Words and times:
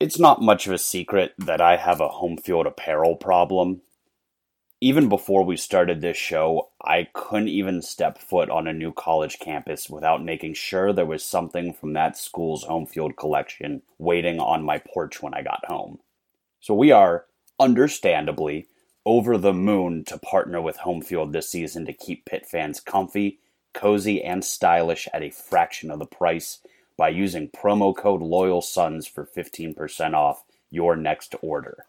It's 0.00 0.18
not 0.18 0.40
much 0.40 0.68
of 0.68 0.72
a 0.72 0.78
secret 0.78 1.34
that 1.38 1.60
I 1.60 1.76
have 1.76 2.00
a 2.00 2.08
Homefield 2.08 2.68
Apparel 2.68 3.16
problem. 3.16 3.80
Even 4.80 5.08
before 5.08 5.44
we 5.44 5.56
started 5.56 6.00
this 6.00 6.16
show, 6.16 6.68
I 6.80 7.08
couldn't 7.12 7.48
even 7.48 7.82
step 7.82 8.18
foot 8.18 8.48
on 8.48 8.68
a 8.68 8.72
new 8.72 8.92
college 8.92 9.40
campus 9.40 9.90
without 9.90 10.24
making 10.24 10.54
sure 10.54 10.92
there 10.92 11.04
was 11.04 11.24
something 11.24 11.72
from 11.72 11.94
that 11.94 12.16
school's 12.16 12.62
home 12.62 12.86
field 12.86 13.16
collection 13.16 13.82
waiting 13.98 14.38
on 14.38 14.62
my 14.62 14.78
porch 14.78 15.20
when 15.20 15.34
I 15.34 15.42
got 15.42 15.64
home. 15.66 15.98
So 16.60 16.74
we 16.74 16.92
are, 16.92 17.24
understandably, 17.58 18.68
over 19.04 19.36
the 19.36 19.52
moon 19.52 20.04
to 20.04 20.18
partner 20.18 20.62
with 20.62 20.78
Homefield 20.78 21.32
this 21.32 21.50
season 21.50 21.86
to 21.86 21.92
keep 21.92 22.24
Pitt 22.24 22.46
fans 22.46 22.78
comfy, 22.78 23.40
cozy, 23.74 24.22
and 24.22 24.44
stylish 24.44 25.08
at 25.12 25.24
a 25.24 25.30
fraction 25.30 25.90
of 25.90 25.98
the 25.98 26.06
price 26.06 26.60
by 26.98 27.08
using 27.08 27.48
promo 27.48 27.96
code 27.96 28.20
Loyal 28.20 28.60
Sons 28.60 29.06
for 29.06 29.24
15% 29.24 30.12
off 30.12 30.44
your 30.68 30.96
next 30.96 31.34
order. 31.40 31.86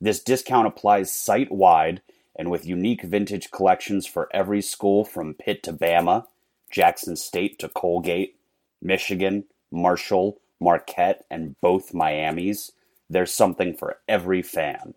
This 0.00 0.22
discount 0.22 0.68
applies 0.68 1.12
site 1.12 1.50
wide 1.50 2.02
and 2.38 2.50
with 2.50 2.66
unique 2.66 3.02
vintage 3.02 3.50
collections 3.50 4.06
for 4.06 4.28
every 4.32 4.62
school 4.62 5.04
from 5.04 5.34
Pitt 5.34 5.62
to 5.64 5.72
Bama, 5.72 6.26
Jackson 6.70 7.16
State 7.16 7.58
to 7.58 7.68
Colgate, 7.68 8.36
Michigan, 8.80 9.44
Marshall, 9.72 10.38
Marquette, 10.60 11.24
and 11.30 11.60
both 11.60 11.92
Miamis. 11.92 12.72
There's 13.08 13.32
something 13.32 13.74
for 13.74 13.98
every 14.06 14.42
fan. 14.42 14.94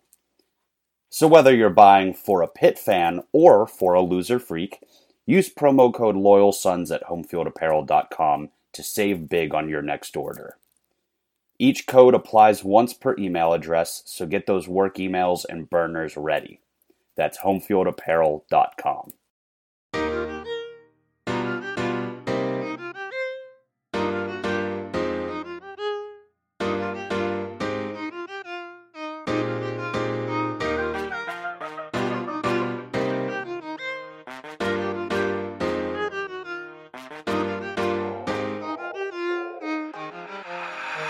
So 1.10 1.27
whether 1.27 1.55
you're 1.55 1.70
buying 1.70 2.13
for 2.13 2.41
a 2.41 2.48
Pitt 2.48 2.77
fan 2.77 3.24
or 3.32 3.68
for 3.68 3.94
a 3.94 4.02
loser 4.02 4.40
freak, 4.40 4.80
use 5.26 5.54
promo 5.54 5.94
code 5.94 6.16
Loyal 6.16 6.52
Sons 6.52 6.91
at 6.91 7.04
homefieldapparel.com 7.05 8.49
to 8.73 8.84
save 8.84 9.30
big 9.30 9.54
on 9.54 9.70
your 9.70 9.82
next 9.82 10.18
order. 10.18 10.58
Each 11.59 11.88
code 11.88 12.13
applies 12.13 12.63
once 12.63 12.94
per 12.94 13.16
email 13.18 13.54
address, 13.54 14.04
so 14.05 14.26
get 14.26 14.48
those 14.48 14.68
work 14.68 14.98
emails 14.98 15.46
and 15.48 15.70
burners 15.70 16.18
ready. 16.18 16.60
That's 17.16 17.38
homefieldapparel.com. 17.38 19.12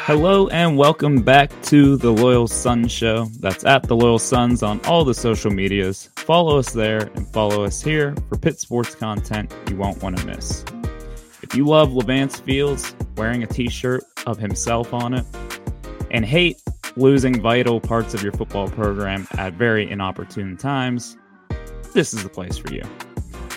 Hello 0.05 0.49
and 0.49 0.77
welcome 0.77 1.21
back 1.21 1.49
to 1.61 1.95
the 1.95 2.11
Loyal 2.11 2.45
Sons 2.45 2.91
Show. 2.91 3.27
That's 3.39 3.63
at 3.63 3.83
the 3.83 3.95
Loyal 3.95 4.19
Sons 4.19 4.61
on 4.61 4.81
all 4.81 5.05
the 5.05 5.13
social 5.13 5.49
medias. 5.49 6.09
Follow 6.17 6.59
us 6.59 6.73
there 6.73 7.09
and 7.15 7.25
follow 7.25 7.63
us 7.63 7.81
here 7.81 8.13
for 8.27 8.37
Pitt 8.37 8.59
sports 8.59 8.95
content 8.95 9.55
you 9.69 9.77
won't 9.77 10.03
want 10.03 10.17
to 10.17 10.25
miss. 10.25 10.65
If 11.41 11.55
you 11.55 11.65
love 11.65 11.91
Levance 11.91 12.41
Fields 12.41 12.93
wearing 13.15 13.43
a 13.43 13.47
t 13.47 13.69
shirt 13.69 14.03
of 14.27 14.37
himself 14.37 14.93
on 14.93 15.13
it 15.13 15.25
and 16.11 16.25
hate 16.25 16.61
losing 16.97 17.39
vital 17.39 17.79
parts 17.79 18.13
of 18.13 18.21
your 18.21 18.33
football 18.33 18.67
program 18.67 19.25
at 19.37 19.53
very 19.53 19.89
inopportune 19.89 20.57
times, 20.57 21.15
this 21.93 22.13
is 22.13 22.23
the 22.23 22.29
place 22.29 22.57
for 22.57 22.73
you. 22.73 22.83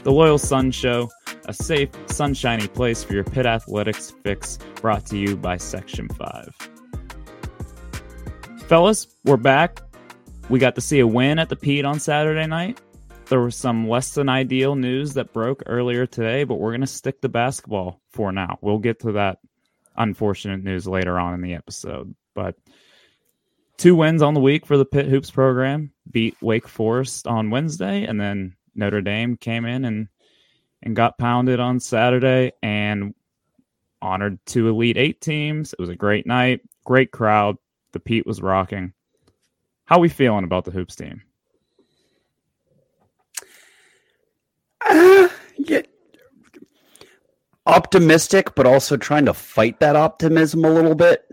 The 0.04 0.12
Loyal 0.12 0.38
Sons 0.38 0.76
Show 0.76 1.10
a 1.46 1.52
safe, 1.52 1.88
sunshiny 2.06 2.68
place 2.68 3.02
for 3.02 3.14
your 3.14 3.24
Pitt 3.24 3.46
athletics 3.46 4.12
fix 4.22 4.58
brought 4.76 5.06
to 5.06 5.16
you 5.16 5.36
by 5.36 5.56
Section 5.56 6.08
5. 6.08 6.54
Fellas, 8.66 9.06
we're 9.24 9.36
back. 9.36 9.80
We 10.48 10.58
got 10.58 10.74
to 10.74 10.80
see 10.80 10.98
a 10.98 11.06
win 11.06 11.38
at 11.38 11.48
the 11.48 11.56
Pete 11.56 11.84
on 11.84 12.00
Saturday 12.00 12.46
night. 12.46 12.80
There 13.28 13.40
was 13.40 13.56
some 13.56 13.88
less 13.88 14.14
than 14.14 14.28
ideal 14.28 14.76
news 14.76 15.14
that 15.14 15.32
broke 15.32 15.62
earlier 15.66 16.06
today, 16.06 16.44
but 16.44 16.56
we're 16.56 16.70
going 16.70 16.80
to 16.80 16.86
stick 16.86 17.20
to 17.22 17.28
basketball 17.28 18.00
for 18.10 18.30
now. 18.32 18.58
We'll 18.60 18.78
get 18.78 19.00
to 19.00 19.12
that 19.12 19.38
unfortunate 19.96 20.62
news 20.62 20.86
later 20.86 21.18
on 21.18 21.34
in 21.34 21.42
the 21.42 21.54
episode. 21.54 22.14
But 22.34 22.56
two 23.76 23.96
wins 23.96 24.22
on 24.22 24.34
the 24.34 24.40
week 24.40 24.66
for 24.66 24.76
the 24.76 24.84
Pitt 24.84 25.06
Hoops 25.06 25.30
program 25.30 25.92
beat 26.10 26.36
Wake 26.40 26.68
Forest 26.68 27.26
on 27.26 27.50
Wednesday, 27.50 28.04
and 28.04 28.20
then 28.20 28.54
Notre 28.74 29.00
Dame 29.00 29.36
came 29.36 29.64
in 29.64 29.84
and 29.84 30.08
and 30.86 30.94
got 30.94 31.18
pounded 31.18 31.58
on 31.58 31.80
Saturday 31.80 32.52
and 32.62 33.12
honored 34.00 34.38
two 34.46 34.68
Elite 34.68 34.96
Eight 34.96 35.20
teams. 35.20 35.72
It 35.72 35.80
was 35.80 35.88
a 35.88 35.96
great 35.96 36.26
night, 36.26 36.60
great 36.84 37.10
crowd. 37.10 37.56
The 37.90 37.98
Pete 37.98 38.24
was 38.24 38.40
rocking. 38.40 38.92
How 39.86 39.98
we 39.98 40.08
feeling 40.08 40.44
about 40.44 40.64
the 40.64 40.70
hoops 40.70 40.94
team? 40.94 41.22
Uh, 44.88 45.28
yeah. 45.58 45.82
Optimistic, 47.66 48.54
but 48.54 48.64
also 48.64 48.96
trying 48.96 49.24
to 49.24 49.34
fight 49.34 49.80
that 49.80 49.96
optimism 49.96 50.64
a 50.64 50.70
little 50.70 50.94
bit. 50.94 51.24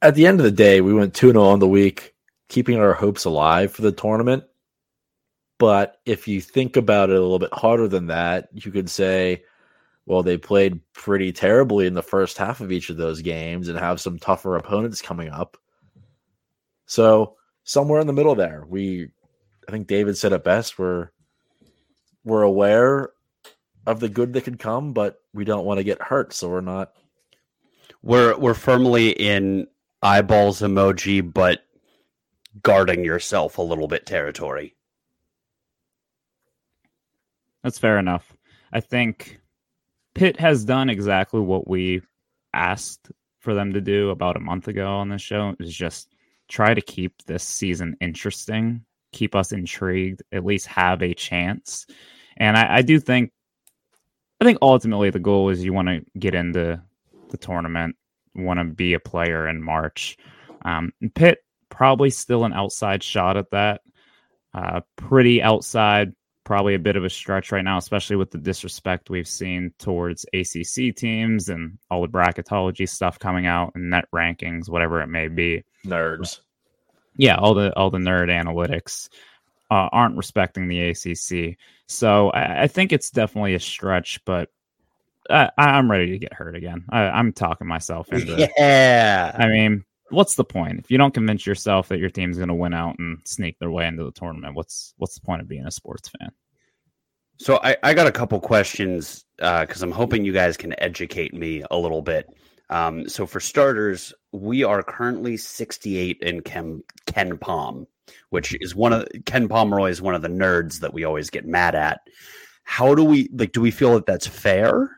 At 0.00 0.14
the 0.14 0.26
end 0.26 0.40
of 0.40 0.44
the 0.44 0.50
day, 0.50 0.80
we 0.80 0.94
went 0.94 1.12
2 1.12 1.32
0 1.32 1.44
on 1.44 1.58
the 1.58 1.68
week, 1.68 2.14
keeping 2.48 2.78
our 2.78 2.94
hopes 2.94 3.26
alive 3.26 3.70
for 3.70 3.82
the 3.82 3.92
tournament. 3.92 4.44
But 5.58 5.98
if 6.06 6.28
you 6.28 6.40
think 6.40 6.76
about 6.76 7.10
it 7.10 7.16
a 7.16 7.20
little 7.20 7.38
bit 7.38 7.52
harder 7.52 7.88
than 7.88 8.06
that, 8.06 8.48
you 8.52 8.70
could 8.70 8.88
say, 8.88 9.42
well, 10.06 10.22
they 10.22 10.38
played 10.38 10.80
pretty 10.92 11.32
terribly 11.32 11.86
in 11.86 11.94
the 11.94 12.02
first 12.02 12.38
half 12.38 12.60
of 12.60 12.72
each 12.72 12.90
of 12.90 12.96
those 12.96 13.20
games 13.20 13.68
and 13.68 13.78
have 13.78 14.00
some 14.00 14.18
tougher 14.18 14.56
opponents 14.56 15.02
coming 15.02 15.28
up. 15.28 15.56
So 16.86 17.36
somewhere 17.64 18.00
in 18.00 18.06
the 18.06 18.12
middle 18.12 18.34
there, 18.34 18.64
we, 18.66 19.10
I 19.68 19.72
think 19.72 19.86
David 19.86 20.16
said 20.16 20.32
it 20.32 20.44
best. 20.44 20.78
We're 20.78 21.10
we're 22.24 22.42
aware 22.42 23.10
of 23.86 24.00
the 24.00 24.08
good 24.08 24.32
that 24.34 24.44
could 24.44 24.58
come, 24.58 24.92
but 24.92 25.20
we 25.32 25.44
don't 25.44 25.64
want 25.64 25.78
to 25.78 25.84
get 25.84 26.00
hurt, 26.00 26.32
so 26.32 26.48
we're 26.48 26.60
not. 26.60 26.92
We're 28.02 28.36
we're 28.38 28.54
firmly 28.54 29.10
in 29.10 29.66
eyeballs 30.02 30.60
emoji, 30.60 31.32
but 31.32 31.64
guarding 32.62 33.04
yourself 33.04 33.58
a 33.58 33.62
little 33.62 33.88
bit 33.88 34.06
territory. 34.06 34.74
That's 37.62 37.78
fair 37.78 37.98
enough. 37.98 38.32
I 38.72 38.80
think 38.80 39.40
Pitt 40.14 40.38
has 40.40 40.64
done 40.64 40.90
exactly 40.90 41.40
what 41.40 41.68
we 41.68 42.02
asked 42.52 43.10
for 43.40 43.54
them 43.54 43.72
to 43.72 43.80
do 43.80 44.10
about 44.10 44.36
a 44.36 44.40
month 44.40 44.68
ago 44.68 44.86
on 44.86 45.08
this 45.08 45.22
show 45.22 45.54
is 45.60 45.74
just 45.74 46.14
try 46.48 46.74
to 46.74 46.80
keep 46.80 47.22
this 47.26 47.44
season 47.44 47.96
interesting, 48.00 48.84
keep 49.12 49.34
us 49.34 49.52
intrigued, 49.52 50.22
at 50.32 50.44
least 50.44 50.66
have 50.66 51.02
a 51.02 51.14
chance. 51.14 51.86
And 52.36 52.56
I, 52.56 52.78
I 52.78 52.82
do 52.82 52.98
think 53.00 53.32
I 54.40 54.44
think 54.44 54.58
ultimately 54.62 55.10
the 55.10 55.18
goal 55.18 55.50
is 55.50 55.64
you 55.64 55.72
want 55.72 55.88
to 55.88 56.04
get 56.18 56.34
into 56.34 56.80
the 57.30 57.36
tournament, 57.36 57.96
want 58.34 58.60
to 58.60 58.64
be 58.64 58.94
a 58.94 59.00
player 59.00 59.48
in 59.48 59.62
March. 59.62 60.16
Um, 60.62 60.92
Pitt 61.14 61.38
probably 61.70 62.10
still 62.10 62.44
an 62.44 62.52
outside 62.52 63.02
shot 63.02 63.36
at 63.36 63.50
that. 63.50 63.82
Uh, 64.54 64.80
pretty 64.96 65.42
outside, 65.42 66.12
probably 66.48 66.74
a 66.74 66.78
bit 66.78 66.96
of 66.96 67.04
a 67.04 67.10
stretch 67.10 67.52
right 67.52 67.62
now, 67.62 67.76
especially 67.76 68.16
with 68.16 68.30
the 68.30 68.38
disrespect 68.38 69.10
we've 69.10 69.28
seen 69.28 69.70
towards 69.78 70.24
ACC 70.32 70.96
teams 70.96 71.50
and 71.50 71.76
all 71.90 72.00
the 72.00 72.08
bracketology 72.08 72.88
stuff 72.88 73.18
coming 73.18 73.44
out 73.44 73.72
and 73.74 73.90
net 73.90 74.06
rankings, 74.14 74.66
whatever 74.66 75.02
it 75.02 75.08
may 75.08 75.28
be. 75.28 75.62
Nerds. 75.84 76.40
Yeah, 77.18 77.36
all 77.36 77.52
the 77.52 77.76
all 77.76 77.90
the 77.90 77.98
nerd 77.98 78.30
analytics 78.30 79.10
uh, 79.70 79.90
aren't 79.92 80.16
respecting 80.16 80.68
the 80.68 80.88
ACC. 80.88 81.58
So 81.86 82.30
I, 82.30 82.62
I, 82.62 82.66
think 82.66 82.94
it's 82.94 83.10
definitely 83.10 83.54
a 83.54 83.60
stretch, 83.60 84.24
but 84.24 84.48
I, 85.28 85.50
am 85.58 85.90
ready 85.90 86.12
to 86.12 86.18
get 86.18 86.32
hurt 86.32 86.56
again. 86.56 86.84
I, 86.88 87.18
am 87.18 87.34
talking 87.34 87.66
myself 87.66 88.10
into. 88.10 88.48
Yeah. 88.58 89.36
I 89.38 89.48
mean, 89.48 89.84
what's 90.10 90.34
the 90.34 90.44
point 90.44 90.78
if 90.78 90.90
you 90.90 90.98
don't 90.98 91.14
convince 91.14 91.46
yourself 91.46 91.88
that 91.88 91.98
your 91.98 92.10
team's 92.10 92.36
going 92.36 92.48
to 92.48 92.54
win 92.54 92.74
out 92.74 92.98
and 92.98 93.18
sneak 93.24 93.58
their 93.58 93.70
way 93.70 93.86
into 93.86 94.04
the 94.04 94.12
tournament? 94.12 94.54
What's 94.54 94.94
what's 94.98 95.14
the 95.14 95.24
point 95.24 95.42
of 95.42 95.48
being 95.48 95.66
a 95.66 95.70
sports 95.70 96.08
fan? 96.08 96.30
So 97.38 97.60
I, 97.62 97.76
I 97.82 97.94
got 97.94 98.08
a 98.08 98.12
couple 98.12 98.40
questions 98.40 99.24
because 99.36 99.82
uh, 99.82 99.86
I'm 99.86 99.92
hoping 99.92 100.24
you 100.24 100.32
guys 100.32 100.56
can 100.56 100.74
educate 100.80 101.32
me 101.32 101.62
a 101.70 101.76
little 101.76 102.02
bit. 102.02 102.28
Um, 102.70 103.08
so 103.08 103.26
for 103.26 103.40
starters, 103.40 104.12
we 104.32 104.64
are 104.64 104.82
currently 104.82 105.36
68 105.36 106.18
in 106.20 106.40
Ken 106.42 106.82
KenPom, 107.06 107.86
which 108.30 108.56
is 108.60 108.74
one 108.74 108.92
of 108.92 109.06
Ken 109.24 109.48
Pomeroy 109.48 109.90
is 109.90 110.02
one 110.02 110.14
of 110.14 110.22
the 110.22 110.28
nerds 110.28 110.80
that 110.80 110.92
we 110.92 111.04
always 111.04 111.30
get 111.30 111.46
mad 111.46 111.74
at. 111.74 112.00
How 112.64 112.94
do 112.94 113.04
we 113.04 113.30
like? 113.32 113.52
Do 113.52 113.60
we 113.60 113.70
feel 113.70 113.94
that 113.94 114.04
that's 114.04 114.26
fair, 114.26 114.90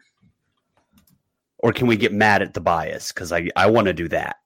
or 1.58 1.72
can 1.72 1.86
we 1.86 1.96
get 1.96 2.12
mad 2.12 2.42
at 2.42 2.54
the 2.54 2.60
bias? 2.60 3.12
Because 3.12 3.32
I 3.32 3.48
I 3.54 3.70
want 3.70 3.86
to 3.86 3.92
do 3.92 4.08
that. 4.08 4.36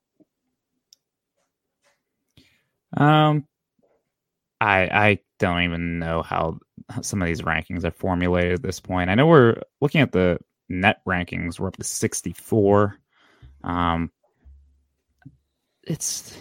Um, 2.97 3.47
I 4.61 4.83
I 4.83 5.19
don't 5.39 5.63
even 5.63 5.99
know 5.99 6.23
how 6.23 6.59
some 7.03 7.23
of 7.23 7.29
these 7.29 7.43
rankings 7.43 7.85
are 7.85 7.91
formulated 7.91 8.55
at 8.55 8.63
this 8.63 8.81
point. 8.81 9.11
I 9.11 9.15
know 9.15 9.27
we're 9.27 9.61
looking 9.81 10.01
at 10.01 10.13
the 10.13 10.39
net 10.69 11.01
rankings. 11.07 11.59
We're 11.59 11.69
up 11.69 11.77
to 11.77 11.85
64. 11.85 12.99
Um, 13.63 14.11
it's 15.83 16.37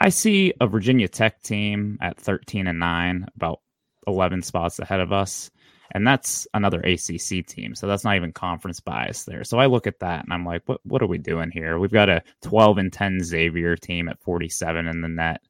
I 0.00 0.08
see 0.10 0.52
a 0.60 0.66
Virginia 0.66 1.08
Tech 1.08 1.42
team 1.42 1.98
at 2.00 2.18
13 2.18 2.66
and 2.66 2.78
9, 2.78 3.26
about 3.36 3.60
11 4.06 4.42
spots 4.42 4.78
ahead 4.78 5.00
of 5.00 5.12
us. 5.12 5.50
And 5.94 6.04
that's 6.04 6.46
another 6.52 6.80
ACC 6.80 7.46
team. 7.46 7.76
So 7.76 7.86
that's 7.86 8.02
not 8.02 8.16
even 8.16 8.32
conference 8.32 8.80
bias 8.80 9.24
there. 9.24 9.44
So 9.44 9.58
I 9.58 9.66
look 9.66 9.86
at 9.86 10.00
that 10.00 10.24
and 10.24 10.32
I'm 10.32 10.44
like, 10.44 10.62
what, 10.66 10.80
what 10.84 11.02
are 11.02 11.06
we 11.06 11.18
doing 11.18 11.52
here? 11.52 11.78
We've 11.78 11.92
got 11.92 12.08
a 12.08 12.22
12 12.42 12.78
and 12.78 12.92
10 12.92 13.22
Xavier 13.22 13.76
team 13.76 14.08
at 14.08 14.20
47 14.20 14.88
in 14.88 15.00
the 15.00 15.08
net. 15.08 15.40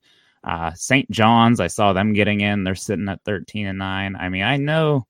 Uh, 0.44 0.72
St. 0.74 1.10
John's, 1.10 1.60
I 1.60 1.68
saw 1.68 1.94
them 1.94 2.12
getting 2.12 2.42
in. 2.42 2.62
They're 2.62 2.74
sitting 2.74 3.08
at 3.08 3.24
13 3.24 3.66
and 3.66 3.78
9. 3.78 4.16
I 4.16 4.28
mean, 4.28 4.42
I 4.42 4.58
know. 4.58 5.06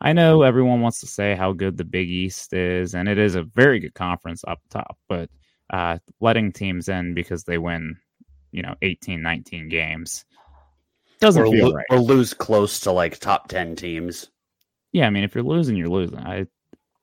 I 0.00 0.12
know 0.12 0.42
everyone 0.42 0.82
wants 0.82 1.00
to 1.00 1.06
say 1.06 1.34
how 1.34 1.52
good 1.52 1.76
the 1.76 1.84
Big 1.84 2.08
East 2.08 2.52
is, 2.52 2.94
and 2.94 3.08
it 3.08 3.18
is 3.18 3.34
a 3.34 3.42
very 3.42 3.80
good 3.80 3.94
conference 3.94 4.44
up 4.46 4.60
top, 4.70 4.96
but 5.08 5.28
uh, 5.70 5.98
letting 6.20 6.52
teams 6.52 6.88
in 6.88 7.14
because 7.14 7.42
they 7.42 7.58
win, 7.58 7.96
you 8.52 8.62
know, 8.62 8.76
18, 8.80 9.20
19 9.20 9.68
games 9.68 10.24
doesn't 11.20 11.42
or, 11.42 11.50
feel 11.50 11.68
lo- 11.68 11.74
right. 11.74 11.86
or 11.90 11.98
lose 11.98 12.34
close 12.34 12.80
to 12.80 12.92
like 12.92 13.18
top 13.18 13.48
10 13.48 13.76
teams. 13.76 14.30
Yeah, 14.92 15.06
I 15.06 15.10
mean, 15.10 15.24
if 15.24 15.34
you're 15.34 15.44
losing, 15.44 15.76
you're 15.76 15.88
losing. 15.88 16.18
I 16.18 16.46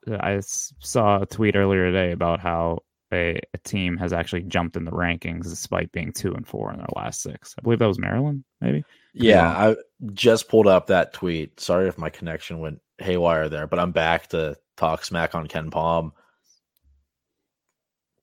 I 0.08 0.40
saw 0.40 1.22
a 1.22 1.26
tweet 1.26 1.56
earlier 1.56 1.90
today 1.90 2.12
about 2.12 2.40
how 2.40 2.80
a, 3.12 3.40
a 3.54 3.58
team 3.58 3.96
has 3.96 4.12
actually 4.12 4.42
jumped 4.42 4.76
in 4.76 4.84
the 4.84 4.90
rankings 4.90 5.44
despite 5.44 5.92
being 5.92 6.12
two 6.12 6.34
and 6.34 6.46
four 6.46 6.72
in 6.72 6.78
their 6.78 6.86
last 6.94 7.22
six. 7.22 7.54
I 7.58 7.62
believe 7.62 7.78
that 7.78 7.86
was 7.86 7.98
Maryland, 7.98 8.44
maybe. 8.60 8.84
Yeah, 9.14 9.48
I 9.48 9.76
just 10.12 10.48
pulled 10.48 10.66
up 10.66 10.88
that 10.88 11.12
tweet. 11.12 11.60
Sorry 11.60 11.88
if 11.88 11.98
my 11.98 12.10
connection 12.10 12.58
went 12.58 12.80
haywire 12.98 13.48
there, 13.48 13.66
but 13.66 13.78
I'm 13.78 13.92
back 13.92 14.28
to 14.28 14.56
talk 14.76 15.04
smack 15.04 15.34
on 15.34 15.48
KenPom. 15.48 16.12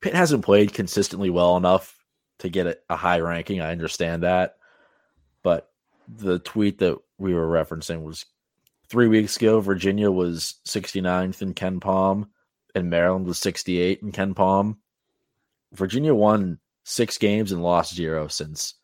Pitt 0.01 0.13
hasn't 0.13 0.45
played 0.45 0.73
consistently 0.73 1.29
well 1.29 1.57
enough 1.57 1.97
to 2.39 2.49
get 2.49 2.67
a, 2.67 2.77
a 2.89 2.95
high 2.95 3.19
ranking. 3.19 3.61
I 3.61 3.71
understand 3.71 4.23
that. 4.23 4.55
But 5.43 5.69
the 6.07 6.39
tweet 6.39 6.79
that 6.79 6.97
we 7.17 7.33
were 7.33 7.47
referencing 7.47 8.03
was 8.03 8.25
three 8.89 9.07
weeks 9.07 9.37
ago, 9.37 9.59
Virginia 9.59 10.11
was 10.11 10.55
69th 10.67 11.41
in 11.41 11.53
KenPom, 11.53 12.27
and 12.75 12.89
Maryland 12.89 13.25
was 13.25 13.39
68 13.39 14.01
in 14.01 14.11
KenPom. 14.11 14.77
Virginia 15.73 16.13
won 16.13 16.59
six 16.83 17.17
games 17.17 17.51
and 17.51 17.63
lost 17.63 17.95
zero 17.95 18.27
since 18.27 18.75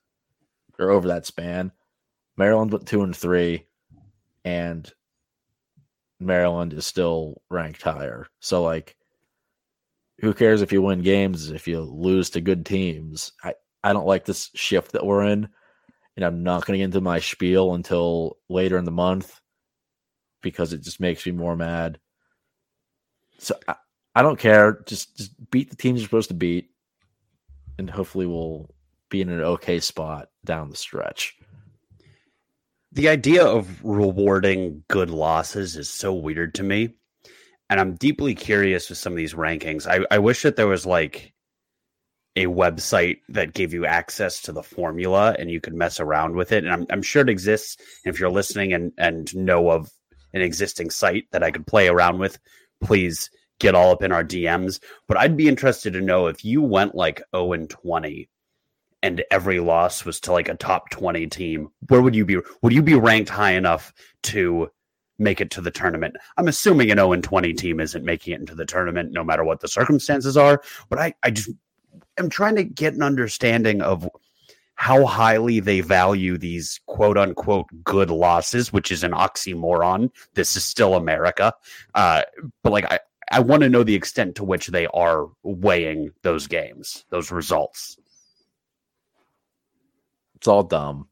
or 0.79 0.89
over 0.89 1.09
that 1.09 1.25
span. 1.25 1.71
Maryland 2.37 2.71
went 2.71 2.87
two 2.87 3.03
and 3.03 3.15
three, 3.15 3.65
and 4.45 4.91
Maryland 6.19 6.73
is 6.73 6.85
still 6.85 7.41
ranked 7.49 7.81
higher. 7.81 8.27
So 8.39 8.63
like 8.63 8.95
who 10.21 10.33
cares 10.33 10.61
if 10.61 10.71
you 10.71 10.81
win 10.81 11.01
games 11.01 11.49
if 11.49 11.67
you 11.67 11.81
lose 11.81 12.29
to 12.31 12.41
good 12.41 12.65
teams? 12.65 13.31
I, 13.43 13.53
I 13.83 13.93
don't 13.93 14.07
like 14.07 14.25
this 14.25 14.49
shift 14.53 14.93
that 14.93 15.05
we're 15.05 15.23
in. 15.23 15.49
And 16.15 16.25
I'm 16.25 16.43
not 16.43 16.65
going 16.65 16.73
to 16.73 16.79
get 16.79 16.85
into 16.85 17.01
my 17.01 17.19
spiel 17.19 17.73
until 17.73 18.37
later 18.49 18.77
in 18.77 18.85
the 18.85 18.91
month 18.91 19.39
because 20.41 20.73
it 20.73 20.81
just 20.81 20.99
makes 20.99 21.25
me 21.25 21.31
more 21.31 21.55
mad. 21.55 21.99
So 23.37 23.55
I, 23.67 23.75
I 24.15 24.21
don't 24.21 24.39
care. 24.39 24.81
Just 24.85 25.15
just 25.17 25.31
beat 25.49 25.69
the 25.69 25.75
teams 25.75 25.99
you're 25.99 26.07
supposed 26.07 26.29
to 26.29 26.35
beat, 26.35 26.71
and 27.77 27.89
hopefully 27.89 28.25
we'll 28.25 28.69
be 29.09 29.21
in 29.21 29.29
an 29.29 29.41
okay 29.41 29.79
spot 29.79 30.29
down 30.43 30.69
the 30.69 30.75
stretch. 30.75 31.35
The 32.91 33.09
idea 33.09 33.45
of 33.45 33.83
rewarding 33.83 34.83
good 34.87 35.09
losses 35.09 35.77
is 35.77 35.89
so 35.89 36.13
weird 36.13 36.55
to 36.55 36.63
me. 36.63 36.95
And 37.69 37.79
I'm 37.79 37.95
deeply 37.95 38.33
curious 38.33 38.89
with 38.89 38.97
some 38.97 39.13
of 39.13 39.17
these 39.17 39.35
rankings. 39.35 39.85
I, 39.85 40.03
I 40.09 40.17
wish 40.17 40.41
that 40.41 40.55
there 40.55 40.67
was 40.67 40.87
like 40.87 41.33
a 42.39 42.45
website 42.45 43.19
that 43.27 43.53
gave 43.53 43.73
you 43.73 43.85
access 43.85 44.41
to 44.41 44.53
the 44.53 44.63
formula 44.63 45.35
and 45.37 45.51
you 45.51 45.59
could 45.59 45.73
mess 45.73 45.99
around 45.99 46.35
with 46.35 46.53
it. 46.53 46.63
And 46.63 46.71
I'm, 46.71 46.85
I'm 46.89 47.01
sure 47.01 47.21
it 47.21 47.29
exists. 47.29 47.77
And 48.05 48.13
if 48.13 48.19
you're 48.19 48.29
listening 48.29 48.71
and, 48.71 48.93
and 48.97 49.35
know 49.35 49.69
of 49.69 49.91
an 50.33 50.41
existing 50.41 50.89
site 50.89 51.25
that 51.31 51.43
I 51.43 51.51
could 51.51 51.67
play 51.67 51.89
around 51.89 52.19
with, 52.19 52.39
please 52.81 53.29
get 53.59 53.75
all 53.75 53.91
up 53.91 54.03
in 54.03 54.13
our 54.13 54.23
DMs. 54.23 54.79
But 55.07 55.17
I'd 55.17 55.35
be 55.35 55.49
interested 55.49 55.93
to 55.93 56.01
know 56.01 56.27
if 56.27 56.45
you 56.45 56.61
went 56.61 56.95
like 56.95 57.21
0 57.35 57.51
and 57.53 57.69
20 57.69 58.29
and 59.03 59.23
every 59.31 59.59
loss 59.59 60.05
was 60.05 60.21
to 60.21 60.31
like 60.31 60.47
a 60.47 60.55
top 60.55 60.89
20 60.91 61.27
team, 61.27 61.69
where 61.89 62.01
would 62.01 62.15
you 62.15 62.23
be? 62.23 62.37
Would 62.61 62.73
you 62.73 62.81
be 62.81 62.95
ranked 62.95 63.29
high 63.29 63.51
enough 63.51 63.93
to 64.23 64.69
make 65.17 65.41
it 65.41 65.51
to 65.51 65.61
the 65.61 65.71
tournament? 65.71 66.15
I'm 66.37 66.47
assuming 66.47 66.89
an 66.89 66.99
0 66.99 67.11
and 67.11 67.23
20 67.23 67.53
team 67.53 67.81
isn't 67.81 68.05
making 68.05 68.33
it 68.33 68.39
into 68.39 68.55
the 68.55 68.65
tournament 68.65 69.11
no 69.11 69.25
matter 69.25 69.43
what 69.43 69.59
the 69.59 69.67
circumstances 69.67 70.37
are. 70.37 70.61
But 70.89 70.99
I, 70.99 71.13
I 71.21 71.31
just 71.31 71.49
am 72.17 72.29
trying 72.29 72.55
to 72.55 72.63
get 72.63 72.93
an 72.93 73.01
understanding 73.01 73.81
of 73.81 74.07
how 74.75 75.05
highly 75.05 75.59
they 75.59 75.81
value 75.81 76.37
these 76.37 76.79
quote 76.85 77.17
unquote 77.17 77.67
good 77.83 78.09
losses, 78.09 78.71
which 78.71 78.91
is 78.91 79.03
an 79.03 79.11
oxymoron. 79.11 80.09
This 80.35 80.55
is 80.55 80.63
still 80.63 80.95
America. 80.95 81.53
Uh, 81.95 82.23
but 82.63 82.71
like, 82.71 82.85
I, 82.91 82.99
I 83.31 83.41
want 83.41 83.63
to 83.63 83.69
know 83.69 83.83
the 83.83 83.95
extent 83.95 84.35
to 84.35 84.43
which 84.43 84.67
they 84.67 84.87
are 84.87 85.27
weighing 85.43 86.11
those 86.23 86.47
games, 86.47 87.05
those 87.09 87.29
results. 87.29 87.97
It's 90.35 90.47
all 90.47 90.63
dumb. 90.63 91.09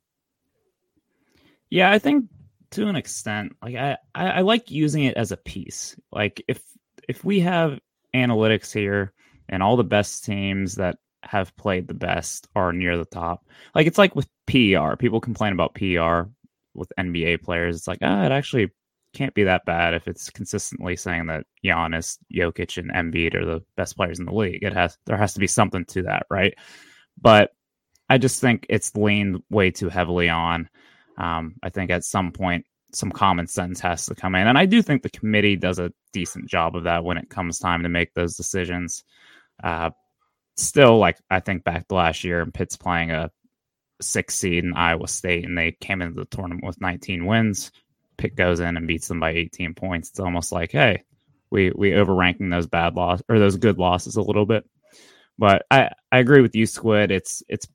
Yeah, 1.69 1.91
I 1.91 1.99
think 1.99 2.29
to 2.71 2.87
an 2.87 2.95
extent, 2.95 3.55
like 3.61 3.75
I, 3.75 3.97
I, 4.15 4.27
I 4.29 4.41
like 4.41 4.71
using 4.71 5.03
it 5.03 5.17
as 5.17 5.33
a 5.33 5.37
piece. 5.37 5.97
Like 6.11 6.41
if 6.47 6.61
if 7.07 7.23
we 7.25 7.41
have 7.41 7.79
analytics 8.15 8.73
here 8.73 9.13
and 9.49 9.63
all 9.63 9.77
the 9.77 9.83
best 9.83 10.25
teams 10.25 10.75
that 10.75 10.97
have 11.23 11.55
played 11.57 11.87
the 11.87 11.93
best 11.93 12.47
are 12.55 12.71
near 12.73 12.97
the 12.97 13.05
top. 13.05 13.45
Like 13.75 13.87
it's 13.87 13.97
like 13.97 14.15
with 14.15 14.27
PR, 14.45 14.95
People 14.97 15.19
complain 15.19 15.53
about 15.53 15.75
PR 15.75 16.29
with 16.73 16.91
NBA 16.97 17.41
players. 17.41 17.75
It's 17.75 17.87
like, 17.87 17.99
ah, 18.01 18.25
it 18.25 18.31
actually 18.31 18.71
can't 19.13 19.33
be 19.33 19.45
that 19.45 19.65
bad 19.65 19.93
if 19.93 20.07
it's 20.07 20.29
consistently 20.29 20.95
saying 20.95 21.27
that 21.27 21.45
Giannis, 21.63 22.17
Jokic, 22.33 22.77
and 22.77 22.91
Embiid 22.91 23.35
are 23.35 23.45
the 23.45 23.63
best 23.75 23.95
players 23.95 24.19
in 24.19 24.25
the 24.25 24.33
league. 24.33 24.63
It 24.63 24.73
has 24.73 24.97
there 25.05 25.17
has 25.17 25.33
to 25.33 25.39
be 25.39 25.47
something 25.47 25.85
to 25.85 26.03
that, 26.03 26.25
right? 26.29 26.53
But 27.19 27.51
I 28.09 28.17
just 28.17 28.39
think 28.39 28.65
it's 28.69 28.95
leaned 28.95 29.41
way 29.49 29.71
too 29.71 29.89
heavily 29.89 30.29
on. 30.29 30.69
Um, 31.17 31.55
I 31.63 31.69
think 31.69 31.89
at 31.91 32.03
some 32.03 32.31
point 32.31 32.65
some 32.93 33.11
common 33.11 33.47
sense 33.47 33.79
has 33.81 34.05
to 34.05 34.15
come 34.15 34.35
in, 34.35 34.47
and 34.47 34.57
I 34.57 34.65
do 34.65 34.81
think 34.81 35.01
the 35.01 35.09
committee 35.09 35.55
does 35.55 35.79
a 35.79 35.91
decent 36.13 36.47
job 36.47 36.75
of 36.75 36.83
that 36.83 37.03
when 37.03 37.17
it 37.17 37.29
comes 37.29 37.59
time 37.59 37.83
to 37.83 37.89
make 37.89 38.13
those 38.13 38.37
decisions. 38.37 39.03
Uh, 39.63 39.91
still, 40.55 40.97
like 40.97 41.17
I 41.29 41.39
think 41.39 41.63
back 41.63 41.87
to 41.87 41.95
last 41.95 42.23
year, 42.23 42.41
and 42.41 42.53
Pitt's 42.53 42.77
playing 42.77 43.11
a 43.11 43.31
six 44.01 44.35
seed 44.35 44.63
in 44.63 44.73
Iowa 44.73 45.07
State, 45.07 45.45
and 45.45 45.57
they 45.57 45.71
came 45.71 46.01
into 46.01 46.19
the 46.19 46.25
tournament 46.25 46.65
with 46.65 46.81
19 46.81 47.25
wins. 47.25 47.71
Pitt 48.17 48.35
goes 48.35 48.59
in 48.59 48.77
and 48.77 48.87
beats 48.87 49.07
them 49.07 49.19
by 49.19 49.31
18 49.31 49.75
points. 49.75 50.09
It's 50.09 50.19
almost 50.19 50.51
like, 50.51 50.71
hey, 50.71 51.03
we 51.49 51.71
we 51.71 51.91
overranking 51.91 52.51
those 52.51 52.67
bad 52.67 52.95
loss 52.95 53.21
or 53.29 53.39
those 53.39 53.57
good 53.57 53.77
losses 53.77 54.15
a 54.15 54.21
little 54.21 54.45
bit. 54.45 54.65
But 55.37 55.65
I 55.69 55.91
I 56.11 56.19
agree 56.19 56.41
with 56.41 56.55
you, 56.55 56.65
Squid. 56.65 57.11
It's 57.11 57.43
it's 57.47 57.67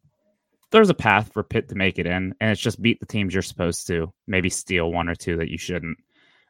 there's 0.71 0.91
a 0.91 0.95
path 0.95 1.33
for 1.33 1.43
Pitt 1.43 1.69
to 1.69 1.75
make 1.75 1.99
it 1.99 2.07
in, 2.07 2.35
and 2.41 2.51
it's 2.51 2.61
just 2.61 2.83
beat 2.83 2.99
the 2.99 3.07
teams 3.07 3.35
you're 3.35 3.43
supposed 3.43 3.87
to. 3.89 4.13
Maybe 4.27 4.51
steal 4.51 4.91
one 4.91 5.09
or 5.09 5.15
two 5.15 5.37
that 5.37 5.51
you 5.51 5.59
shouldn't. 5.59 5.99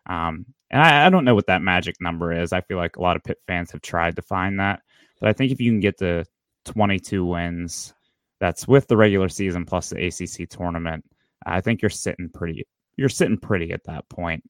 Um, 0.07 0.47
and 0.71 0.81
I, 0.81 1.07
I 1.07 1.11
don't 1.11 1.25
know 1.25 1.35
what 1.35 1.49
that 1.49 1.63
magic 1.63 1.97
number 2.01 2.33
is. 2.33 2.53
I 2.53 2.63
feel 2.63 2.79
like 2.79 2.97
a 2.97 3.03
lot 3.03 3.17
of 3.17 3.25
Pitt 3.25 3.39
fans 3.47 3.73
have 3.73 3.83
tried 3.83 4.17
to 4.17 4.23
find 4.23 4.61
that, 4.61 4.81
but 5.23 5.29
I 5.29 5.33
think 5.35 5.53
if 5.53 5.61
you 5.61 5.71
can 5.71 5.79
get 5.79 5.99
to 5.99 6.25
22 6.65 7.25
wins, 7.25 7.95
that's 8.41 8.67
with 8.67 8.89
the 8.89 8.97
regular 8.97 9.29
season 9.29 9.65
plus 9.65 9.89
the 9.89 10.05
ACC 10.05 10.49
tournament. 10.51 11.05
I 11.47 11.61
think 11.61 11.81
you're 11.81 11.91
sitting 11.91 12.29
pretty. 12.29 12.67
You're 12.97 13.09
sitting 13.09 13.39
pretty 13.39 13.71
at 13.71 13.85
that 13.85 14.09
point. 14.09 14.43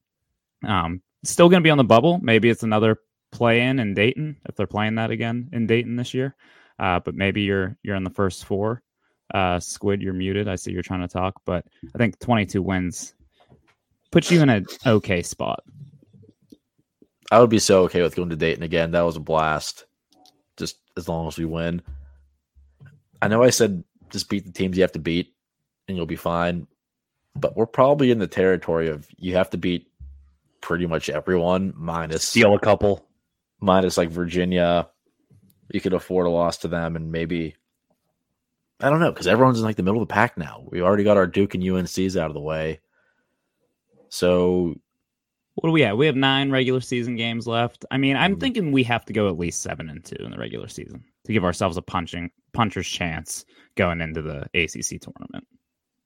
Um, 0.67 1.02
still 1.25 1.50
going 1.50 1.62
to 1.62 1.67
be 1.67 1.71
on 1.71 1.76
the 1.76 1.85
bubble. 1.85 2.21
Maybe 2.23 2.49
it's 2.49 2.62
another 2.62 2.97
play 3.33 3.61
in 3.61 3.81
in 3.81 3.93
Dayton 3.93 4.38
if 4.49 4.57
they're 4.57 4.67
playing 4.67 4.95
that 4.95 5.11
again 5.11 5.50
in 5.52 5.67
Dayton 5.67 5.97
this 5.97 6.14
year. 6.14 6.35
Uh, 6.79 7.00
but 7.00 7.14
maybe 7.14 7.43
you're 7.43 7.76
you're 7.83 7.97
in 7.97 8.05
the 8.05 8.09
first 8.11 8.47
four. 8.47 8.83
Uh, 9.35 9.61
Squid, 9.61 10.00
you're 10.00 10.14
muted. 10.14 10.49
I 10.49 10.57
see 10.57 10.73
you're 10.73 10.83
trying 10.83 11.02
to 11.02 11.09
talk, 11.09 11.35
but 11.45 11.67
I 11.95 11.99
think 11.99 12.19
22 12.19 12.62
wins 12.62 13.12
puts 14.11 14.31
you 14.31 14.41
in 14.41 14.49
an 14.49 14.64
okay 14.87 15.21
spot. 15.21 15.64
I 17.31 17.41
would 17.41 17.50
be 17.50 17.59
so 17.59 17.83
okay 17.83 18.00
with 18.00 18.17
going 18.17 18.31
to 18.31 18.37
Dayton 18.37 18.62
again. 18.62 18.93
That 18.93 19.02
was 19.02 19.17
a 19.17 19.21
blast. 19.21 19.85
As 20.97 21.09
long 21.09 21.27
as 21.27 21.39
we 21.39 21.45
win. 21.45 21.83
I 23.21 23.29
know 23.29 23.43
I 23.43 23.51
said 23.51 23.85
just 24.11 24.29
beat 24.29 24.45
the 24.45 24.53
teams 24.53 24.77
you 24.77 24.83
have 24.83 24.93
to 24.93 24.99
beat 24.99 25.35
and 25.89 25.97
you'll 25.97 26.07
be 26.07 26.17
fine. 26.17 26.67
But 27.35 27.57
we're 27.57 27.67
probably 27.67 28.11
in 28.11 28.19
the 28.19 28.27
territory 28.27 28.89
of 28.89 29.07
you 29.17 29.37
have 29.37 29.51
to 29.51 29.57
beat 29.59 29.89
pretty 30.61 30.87
much 30.87 31.09
everyone 31.09 31.73
minus 31.77 32.29
Steal 32.29 32.55
a 32.55 32.61
couple. 32.61 33.07
minus 33.61 33.97
like 33.97 34.11
Virginia. 34.11 34.89
You 35.73 35.81
could 35.81 35.95
afford 35.95 36.27
a 36.27 36.31
loss 36.31 36.59
to 36.59 36.69
them 36.69 36.95
and 36.97 37.11
maybe 37.11 37.57
I 38.81 38.91
don't 38.91 39.01
know 39.01 39.11
because 39.13 39.29
everyone's 39.29 39.61
in 39.61 39.65
like 39.65 39.77
the 39.77 39.83
middle 39.83 40.03
of 40.03 40.09
the 40.09 40.13
pack 40.13 40.37
now. 40.37 40.65
We 40.69 40.83
already 40.83 41.05
got 41.05 41.17
our 41.17 41.27
Duke 41.27 41.55
and 41.55 41.65
UNC's 41.65 42.17
out 42.17 42.31
of 42.31 42.35
the 42.35 42.41
way, 42.41 42.81
so 44.09 44.75
What 45.55 45.69
do 45.69 45.73
we 45.73 45.83
have? 45.83 45.99
We 45.99 46.07
have 46.07 46.17
nine 46.17 46.51
regular 46.51 46.81
season 46.81 47.17
games 47.17 47.47
left. 47.47 47.85
I 47.91 47.99
mean, 47.99 48.17
I'm 48.17 48.33
mm-hmm. 48.33 48.41
thinking 48.41 48.73
we 48.73 48.83
have 48.85 49.05
to 49.05 49.13
go 49.13 49.29
at 49.29 49.39
least 49.39 49.63
seven 49.63 49.91
and 49.91 50.05
two 50.05 50.17
in 50.21 50.31
the 50.31 50.39
regular 50.39 50.69
season 50.69 51.05
to 51.25 51.33
give 51.33 51.45
ourselves 51.45 51.77
a 51.77 51.83
punching 51.83 52.31
puncher's 52.53 52.89
chance 52.89 53.45
going 53.77 54.01
into 54.01 54.23
the 54.23 54.43
ACC 54.55 55.01
tournament. 55.01 55.47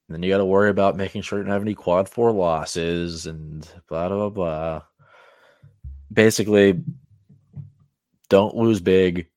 And 0.09 0.15
then 0.15 0.23
you 0.23 0.31
got 0.31 0.38
to 0.38 0.45
worry 0.45 0.71
about 0.71 0.97
making 0.97 1.23
sure 1.23 1.38
you 1.38 1.45
don't 1.45 1.53
have 1.53 1.62
any 1.62 1.75
quad 1.75 2.09
four 2.09 2.33
losses 2.33 3.26
and 3.26 3.69
blah 3.88 4.09
blah 4.09 4.31
blah. 4.31 4.83
Basically, 6.12 6.83
don't 8.29 8.55
lose 8.55 8.81
big 8.81 9.29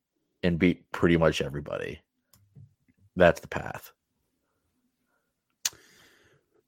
and 0.44 0.60
beat 0.60 0.92
pretty 0.92 1.18
much 1.18 1.42
everybody. 1.42 2.00
That's 3.16 3.42
the 3.42 3.48
path. 3.48 3.92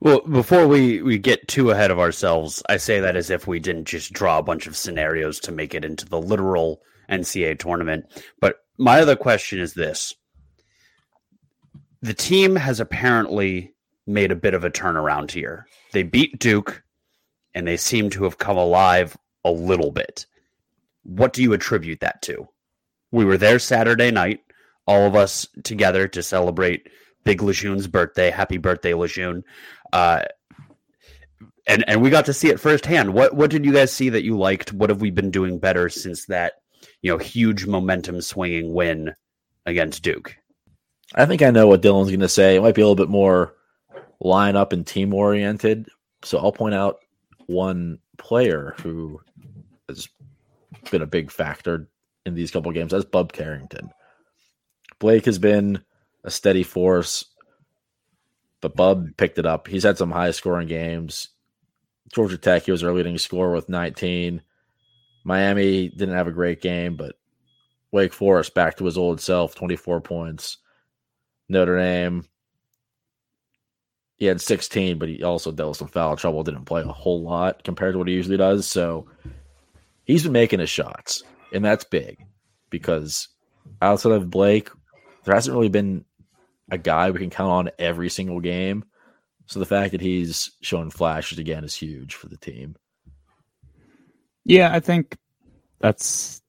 Well, 0.02 0.22
before 0.22 0.68
we, 0.68 1.04
we 1.04 1.20
get 1.20 1.48
too 1.48 1.70
ahead 1.70 1.92
of 1.92 2.00
ourselves, 2.00 2.64
I 2.68 2.78
say 2.78 3.00
that 3.00 3.16
as 3.16 3.30
if 3.30 3.46
we 3.46 3.60
didn't 3.60 3.86
just 3.86 4.12
draw 4.12 4.40
a 4.40 4.44
bunch 4.44 4.66
of 4.66 4.76
scenarios 4.76 5.40
to 5.42 5.52
make 5.52 5.76
it 5.76 5.86
into 5.86 6.08
the 6.08 6.20
literal 6.20 6.82
NCAA 7.08 7.60
tournament. 7.60 8.06
But 8.40 8.56
my 8.80 9.00
other 9.00 9.16
question 9.16 9.60
is 9.60 9.76
this 9.76 10.16
the 12.02 12.16
team 12.16 12.56
has 12.56 12.80
apparently 12.80 13.74
made 14.08 14.32
a 14.32 14.36
bit 14.36 14.56
of 14.56 14.64
a 14.64 14.72
turnaround 14.72 15.30
here. 15.30 15.68
They 15.92 16.02
beat 16.02 16.40
Duke 16.40 16.82
and 17.54 17.68
they 17.68 17.78
seem 17.78 18.10
to 18.12 18.24
have 18.24 18.40
come 18.40 18.58
alive 18.58 19.16
a 19.46 19.52
little 19.52 19.92
bit. 19.92 20.26
What 21.04 21.34
do 21.34 21.44
you 21.44 21.54
attribute 21.54 22.00
that 22.00 22.24
to? 22.24 22.48
We 23.12 23.24
were 23.24 23.38
there 23.38 23.60
Saturday 23.60 24.10
night, 24.10 24.40
all 24.88 25.06
of 25.06 25.16
us 25.16 25.48
together 25.64 26.08
to 26.08 26.24
celebrate 26.24 26.90
Big 27.24 27.42
Lejeune's 27.42 27.88
birthday. 27.88 28.32
Happy 28.32 28.58
birthday, 28.58 28.94
Lejeune. 28.94 29.44
Uh, 29.94 30.24
and 31.68 31.84
and 31.88 32.02
we 32.02 32.10
got 32.10 32.26
to 32.26 32.34
see 32.34 32.50
it 32.50 32.60
firsthand. 32.60 33.14
What 33.14 33.36
what 33.36 33.50
did 33.52 33.66
you 33.66 33.72
guys 33.72 33.92
see 33.92 34.10
that 34.10 34.24
you 34.24 34.38
liked? 34.38 34.74
What 34.74 34.90
have 34.90 35.02
we 35.02 35.12
been 35.12 35.32
doing 35.32 35.60
better 35.60 35.90
since 35.90 36.26
that 36.26 36.54
you 37.02 37.12
know 37.12 37.18
huge 37.18 37.66
momentum 37.66 38.22
swinging 38.22 38.74
win 38.74 39.14
against 39.66 40.04
Duke? 40.04 40.36
I 41.16 41.26
think 41.26 41.42
I 41.42 41.52
know 41.52 41.68
what 41.68 41.82
Dylan's 41.82 42.10
going 42.10 42.22
to 42.22 42.30
say. 42.30 42.56
It 42.56 42.62
might 42.62 42.76
be 42.76 42.82
a 42.82 42.86
little 42.86 42.96
bit 42.96 43.10
more 43.10 43.56
line 44.20 44.56
up 44.56 44.72
and 44.72 44.86
team 44.86 45.14
oriented. 45.14 45.90
So 46.24 46.38
I'll 46.38 46.52
point 46.52 46.76
out 46.76 47.00
one 47.48 48.00
player 48.18 48.76
who 48.82 49.20
has 49.90 50.08
been 50.90 51.02
a 51.02 51.08
big 51.08 51.32
factor 51.32 51.90
in 52.26 52.36
these 52.36 52.52
couple 52.52 52.72
games. 52.72 52.92
That's 52.92 53.06
Bub 53.06 53.34
Carrington. 53.34 53.92
Blake 55.00 55.26
has 55.26 55.40
been 55.40 55.84
a 56.24 56.32
steady 56.32 56.64
force, 56.64 57.26
but 58.62 58.76
Bub 58.76 59.08
picked 59.18 59.40
it 59.40 59.46
up. 59.46 59.68
He's 59.68 59.84
had 59.84 59.98
some 59.98 60.12
high 60.12 60.32
scoring 60.32 60.68
games. 60.68 61.30
Georgia 62.14 62.38
Tech, 62.38 62.64
he 62.64 62.72
was 62.72 62.84
our 62.84 62.94
leading 62.94 63.18
scorer 63.18 63.54
with 63.54 63.70
19. 63.70 64.42
Miami 65.24 65.90
didn't 65.90 66.16
have 66.16 66.28
a 66.28 66.32
great 66.32 66.62
game, 66.62 66.96
but 66.96 67.16
Wake 67.92 68.14
Forest 68.14 68.54
back 68.54 68.78
to 68.78 68.86
his 68.86 68.98
old 68.98 69.20
self, 69.20 69.56
24 69.56 70.02
points. 70.02 70.58
Notre 71.50 71.78
Dame, 71.78 72.26
he 74.18 74.26
had 74.26 74.40
16, 74.40 75.00
but 75.00 75.10
he 75.10 75.24
also 75.24 75.52
dealt 75.52 75.70
with 75.70 75.78
some 75.78 75.88
foul 75.88 76.16
trouble, 76.16 76.44
didn't 76.44 76.66
play 76.66 76.82
a 76.82 76.86
whole 76.86 77.24
lot 77.24 77.64
compared 77.64 77.94
to 77.94 77.98
what 77.98 78.08
he 78.08 78.14
usually 78.14 78.38
does. 78.38 78.68
So 78.68 79.08
he's 80.06 80.24
been 80.24 80.32
making 80.32 80.60
his 80.60 80.70
shots, 80.70 81.24
and 81.54 81.66
that's 81.66 81.84
big 81.84 82.24
because 82.70 83.28
outside 83.82 84.14
of 84.14 84.30
Blake, 84.30 84.70
there 85.24 85.36
hasn't 85.36 85.56
really 85.56 85.70
been 85.70 86.06
a 86.72 86.78
guy 86.78 87.12
we 87.12 87.20
can 87.20 87.30
count 87.30 87.52
on 87.52 87.72
every 87.78 88.10
single 88.10 88.40
game. 88.40 88.86
So 89.46 89.60
the 89.60 89.66
fact 89.66 89.92
that 89.92 90.02
he's 90.02 90.52
showing 90.62 90.90
flashes 90.90 91.38
again 91.38 91.66
is 91.66 91.76
huge 91.76 92.16
for 92.16 92.30
the 92.30 92.38
team. 92.38 92.78
Yeah, 94.46 94.74
I 94.74 94.80
think 94.80 95.18
that's 95.80 96.42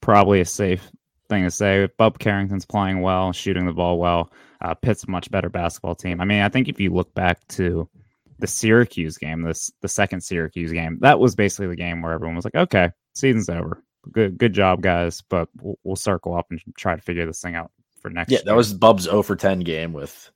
probably 0.00 0.40
a 0.40 0.44
safe 0.44 0.88
thing 1.28 1.44
to 1.44 1.50
say. 1.50 1.88
Bub 1.96 2.18
Carrington's 2.18 2.66
playing 2.66 3.00
well, 3.00 3.32
shooting 3.32 3.64
the 3.64 3.72
ball 3.72 3.98
well. 3.98 4.30
Uh, 4.60 4.74
Pitt's 4.74 5.08
much 5.08 5.30
better 5.30 5.48
basketball 5.48 5.94
team. 5.94 6.20
I 6.20 6.24
mean, 6.24 6.42
I 6.42 6.50
think 6.50 6.68
if 6.68 6.78
you 6.78 6.90
look 6.90 7.14
back 7.14 7.46
to 7.48 7.88
the 8.38 8.46
Syracuse 8.46 9.16
game, 9.16 9.42
this 9.42 9.72
the 9.80 9.88
second 9.88 10.20
Syracuse 10.20 10.72
game, 10.72 10.98
that 11.00 11.18
was 11.18 11.34
basically 11.34 11.68
the 11.68 11.76
game 11.76 12.02
where 12.02 12.12
everyone 12.12 12.36
was 12.36 12.44
like, 12.44 12.54
"Okay, 12.54 12.90
season's 13.14 13.48
over. 13.48 13.82
Good, 14.12 14.38
good 14.38 14.52
job, 14.52 14.82
guys." 14.82 15.22
But 15.28 15.48
we'll, 15.60 15.78
we'll 15.82 15.96
circle 15.96 16.36
up 16.36 16.46
and 16.50 16.60
try 16.76 16.94
to 16.94 17.02
figure 17.02 17.26
this 17.26 17.40
thing 17.40 17.56
out 17.56 17.72
for 18.02 18.10
next. 18.10 18.32
Yeah, 18.32 18.40
that 18.44 18.56
was 18.56 18.74
Bub's 18.74 19.04
0 19.04 19.22
for 19.22 19.36
10 19.36 19.60
game 19.60 19.92
with 19.92 20.30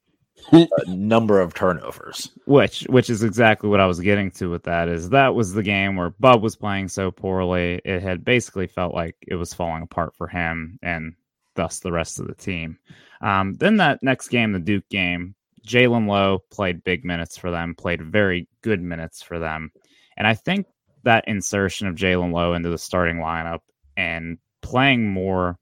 a 0.53 0.69
number 0.87 1.41
of 1.41 1.53
turnovers. 1.53 2.31
Which 2.47 2.83
which 2.89 3.11
is 3.11 3.23
exactly 3.23 3.69
what 3.69 3.81
I 3.81 3.87
was 3.87 4.01
getting 4.01 4.31
to 4.33 4.51
with 4.51 4.63
that 4.65 4.89
is 4.89 5.11
that 5.11 5.35
was 5.35 5.53
the 5.53 5.63
game 5.63 5.97
where 5.97 6.11
Bub 6.11 6.43
was 6.43 6.57
playing 6.57 6.89
so 6.89 7.11
poorly. 7.11 7.81
It 7.85 8.03
had 8.03 8.25
basically 8.25 8.69
felt 8.69 8.95
like 8.95 9.17
it 9.27 9.35
was 9.35 9.53
falling 9.53 9.83
apart 9.83 10.15
for 10.17 10.29
him 10.29 10.79
and 10.83 11.15
thus 11.57 11.81
the 11.81 11.93
rest 11.93 12.21
of 12.21 12.29
the 12.29 12.35
team. 12.35 12.79
Um, 13.21 13.55
then 13.55 13.79
that 13.79 14.03
next 14.03 14.29
game, 14.29 14.53
the 14.53 14.59
Duke 14.59 14.89
game, 14.89 15.35
Jaland 15.67 16.07
Lowe 16.07 16.43
played 16.51 16.85
big 16.85 17.05
minutes 17.05 17.37
for 17.37 17.51
them, 17.51 17.75
played 17.75 18.03
very 18.03 18.49
good 18.63 18.81
minutes 18.81 19.23
for 19.23 19.39
them. 19.39 19.73
And 20.17 20.27
I 20.27 20.35
think 20.35 20.67
that 21.03 21.29
insertion 21.29 21.89
of 21.89 21.97
Jaland 21.97 22.33
Lowe 22.33 22.55
into 22.55 22.69
the 22.69 22.79
starting 22.79 23.17
lineup 23.17 23.61
and 23.97 24.39
playing 24.61 25.11
more 25.11 25.59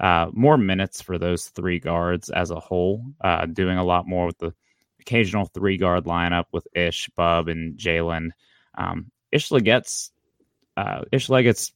uh, 0.00 0.30
more 0.32 0.56
minutes 0.56 1.02
for 1.02 1.18
those 1.18 1.48
three 1.48 1.78
guards 1.78 2.30
as 2.30 2.50
a 2.50 2.58
whole, 2.58 3.04
uh, 3.20 3.44
doing 3.46 3.76
a 3.76 3.84
lot 3.84 4.08
more 4.08 4.26
with 4.26 4.38
the 4.38 4.54
occasional 5.00 5.44
three 5.44 5.76
guard 5.76 6.04
lineup 6.04 6.46
with 6.52 6.66
Ish, 6.74 7.10
Bub, 7.10 7.48
and 7.48 7.78
Jaland. 7.78 8.30
Um, 8.76 9.10
Ish 9.30 9.50
Leggett's 9.50 10.10
uh, 10.76 11.02
Ish 11.12 11.28
Leggett's 11.28 11.72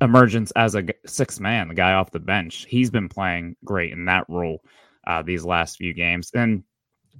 emergence 0.00 0.52
as 0.52 0.74
a 0.74 0.84
sixth 1.06 1.38
man, 1.38 1.68
the 1.68 1.74
guy 1.74 1.92
off 1.92 2.10
the 2.10 2.18
bench, 2.18 2.66
he's 2.68 2.90
been 2.90 3.08
playing 3.08 3.56
great 3.64 3.92
in 3.92 4.06
that 4.06 4.24
role 4.28 4.62
uh, 5.06 5.22
these 5.22 5.44
last 5.44 5.76
few 5.76 5.92
games, 5.92 6.30
and 6.34 6.64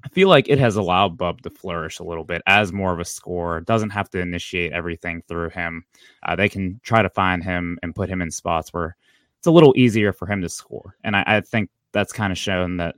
I 0.05 0.09
feel 0.09 0.29
like 0.29 0.49
it 0.49 0.59
has 0.59 0.77
allowed 0.77 1.19
Bub 1.19 1.43
to 1.43 1.51
flourish 1.51 1.99
a 1.99 2.05
little 2.05 2.25
bit 2.25 2.43
as 2.47 2.73
more 2.73 2.93
of 2.93 3.01
a 3.01 3.05
scorer. 3.05 3.61
Doesn't 3.61 3.91
have 3.91 4.09
to 4.11 4.21
initiate 4.21 4.73
everything 4.73 5.23
through 5.27 5.51
him. 5.51 5.85
Uh, 6.23 6.37
they 6.37 6.49
can 6.49 6.81
try 6.83 7.03
to 7.03 7.11
find 7.11 7.43
him 7.43 7.79
and 7.83 7.95
put 7.95 8.09
him 8.09 8.23
in 8.23 8.31
spots 8.31 8.73
where 8.73 8.97
it's 9.47 9.49
a 9.49 9.53
little 9.53 9.75
easier 9.77 10.13
for 10.13 10.27
him 10.27 10.43
to 10.43 10.49
score. 10.49 10.97
And 11.05 11.15
I, 11.15 11.23
I 11.25 11.41
think 11.41 11.71
that's 11.93 12.13
kind 12.13 12.33
of 12.33 12.39
shown 12.39 12.79
that 12.79 12.97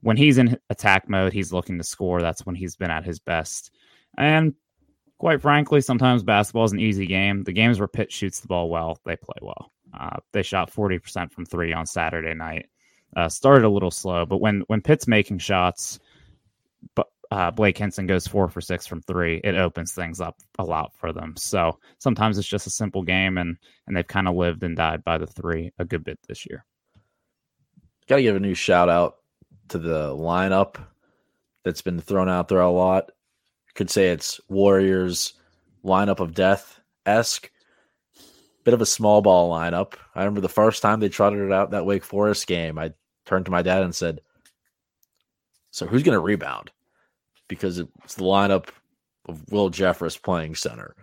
when 0.00 0.16
he's 0.16 0.38
in 0.38 0.56
attack 0.70 1.06
mode, 1.06 1.34
he's 1.34 1.52
looking 1.52 1.76
to 1.76 1.84
score. 1.84 2.22
That's 2.22 2.46
when 2.46 2.54
he's 2.54 2.76
been 2.76 2.90
at 2.90 3.04
his 3.04 3.18
best. 3.18 3.70
And 4.16 4.54
quite 5.18 5.42
frankly, 5.42 5.82
sometimes 5.82 6.22
basketball 6.22 6.64
is 6.64 6.72
an 6.72 6.80
easy 6.80 7.04
game. 7.04 7.44
The 7.44 7.52
games 7.52 7.78
where 7.78 7.88
Pitt 7.88 8.10
shoots 8.10 8.40
the 8.40 8.48
ball 8.48 8.70
well, 8.70 8.98
they 9.04 9.16
play 9.16 9.36
well. 9.42 9.70
Uh, 9.92 10.16
they 10.32 10.42
shot 10.42 10.72
40% 10.72 11.30
from 11.30 11.44
three 11.44 11.74
on 11.74 11.84
Saturday 11.84 12.32
night. 12.32 12.70
Uh, 13.14 13.28
started 13.28 13.66
a 13.66 13.68
little 13.68 13.90
slow, 13.90 14.24
but 14.24 14.38
when 14.38 14.62
when 14.68 14.80
Pitt's 14.80 15.06
making 15.06 15.40
shots, 15.40 16.00
but 16.94 17.08
uh, 17.32 17.50
Blake 17.50 17.78
Hinson 17.78 18.06
goes 18.06 18.26
four 18.26 18.46
for 18.48 18.60
six 18.60 18.86
from 18.86 19.00
three, 19.00 19.40
it 19.42 19.54
opens 19.54 19.92
things 19.92 20.20
up 20.20 20.36
a 20.58 20.64
lot 20.64 20.92
for 20.94 21.14
them. 21.14 21.34
So 21.38 21.78
sometimes 21.98 22.36
it's 22.36 22.46
just 22.46 22.66
a 22.66 22.70
simple 22.70 23.02
game, 23.02 23.38
and 23.38 23.56
and 23.86 23.96
they've 23.96 24.06
kind 24.06 24.28
of 24.28 24.34
lived 24.34 24.62
and 24.62 24.76
died 24.76 25.02
by 25.02 25.16
the 25.16 25.26
three 25.26 25.72
a 25.78 25.84
good 25.86 26.04
bit 26.04 26.18
this 26.28 26.44
year. 26.44 26.66
Got 28.06 28.16
to 28.16 28.22
give 28.22 28.36
a 28.36 28.40
new 28.40 28.54
shout 28.54 28.90
out 28.90 29.16
to 29.68 29.78
the 29.78 30.14
lineup 30.14 30.76
that's 31.64 31.80
been 31.80 32.00
thrown 32.00 32.28
out 32.28 32.48
there 32.48 32.60
a 32.60 32.70
lot. 32.70 33.10
Could 33.74 33.88
say 33.88 34.10
it's 34.10 34.38
Warriors 34.50 35.32
lineup 35.82 36.20
of 36.20 36.34
death 36.34 36.80
esque. 37.06 37.50
Bit 38.64 38.74
of 38.74 38.82
a 38.82 38.86
small 38.86 39.22
ball 39.22 39.50
lineup. 39.50 39.94
I 40.14 40.20
remember 40.20 40.42
the 40.42 40.50
first 40.50 40.82
time 40.82 41.00
they 41.00 41.08
trotted 41.08 41.40
it 41.40 41.52
out 41.52 41.70
that 41.70 41.86
Wake 41.86 42.04
Forest 42.04 42.46
game. 42.46 42.78
I 42.78 42.92
turned 43.24 43.46
to 43.46 43.50
my 43.50 43.62
dad 43.62 43.82
and 43.82 43.94
said, 43.94 44.20
"So 45.70 45.86
who's 45.86 46.02
going 46.02 46.16
to 46.16 46.20
rebound?" 46.20 46.70
Because 47.52 47.78
it's 47.78 48.14
the 48.14 48.24
lineup 48.24 48.68
of 49.26 49.52
Will 49.52 49.70
Jeffress 49.70 50.20
playing 50.20 50.54
center. 50.54 50.96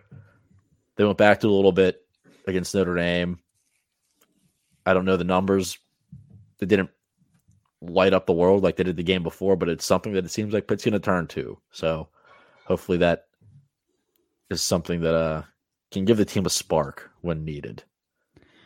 They 0.95 1.05
went 1.05 1.19
back 1.19 1.41
to 1.41 1.47
a 1.47 1.51
little 1.51 1.71
bit 1.71 2.01
against 2.47 2.73
Notre 2.73 2.95
Dame. 2.95 3.37
I 4.83 4.95
don't 4.95 5.05
know 5.05 5.15
the 5.15 5.23
numbers. 5.23 5.77
They 6.57 6.65
didn't 6.65 6.89
light 7.81 8.13
up 8.13 8.25
the 8.25 8.33
world 8.33 8.63
like 8.63 8.77
they 8.77 8.83
did 8.83 8.97
the 8.97 9.03
game 9.03 9.21
before, 9.21 9.55
but 9.55 9.69
it's 9.69 9.85
something 9.85 10.13
that 10.13 10.25
it 10.25 10.31
seems 10.31 10.51
like 10.51 10.67
Pitt's 10.67 10.83
going 10.83 10.93
to 10.93 10.99
turn 10.99 11.27
to. 11.27 11.59
So 11.71 12.09
hopefully 12.65 12.97
that 12.97 13.27
is 14.49 14.63
something 14.63 15.01
that 15.01 15.13
uh, 15.13 15.43
can 15.91 16.03
give 16.03 16.17
the 16.17 16.25
team 16.25 16.47
a 16.47 16.49
spark 16.49 17.11
when 17.21 17.45
needed. 17.45 17.83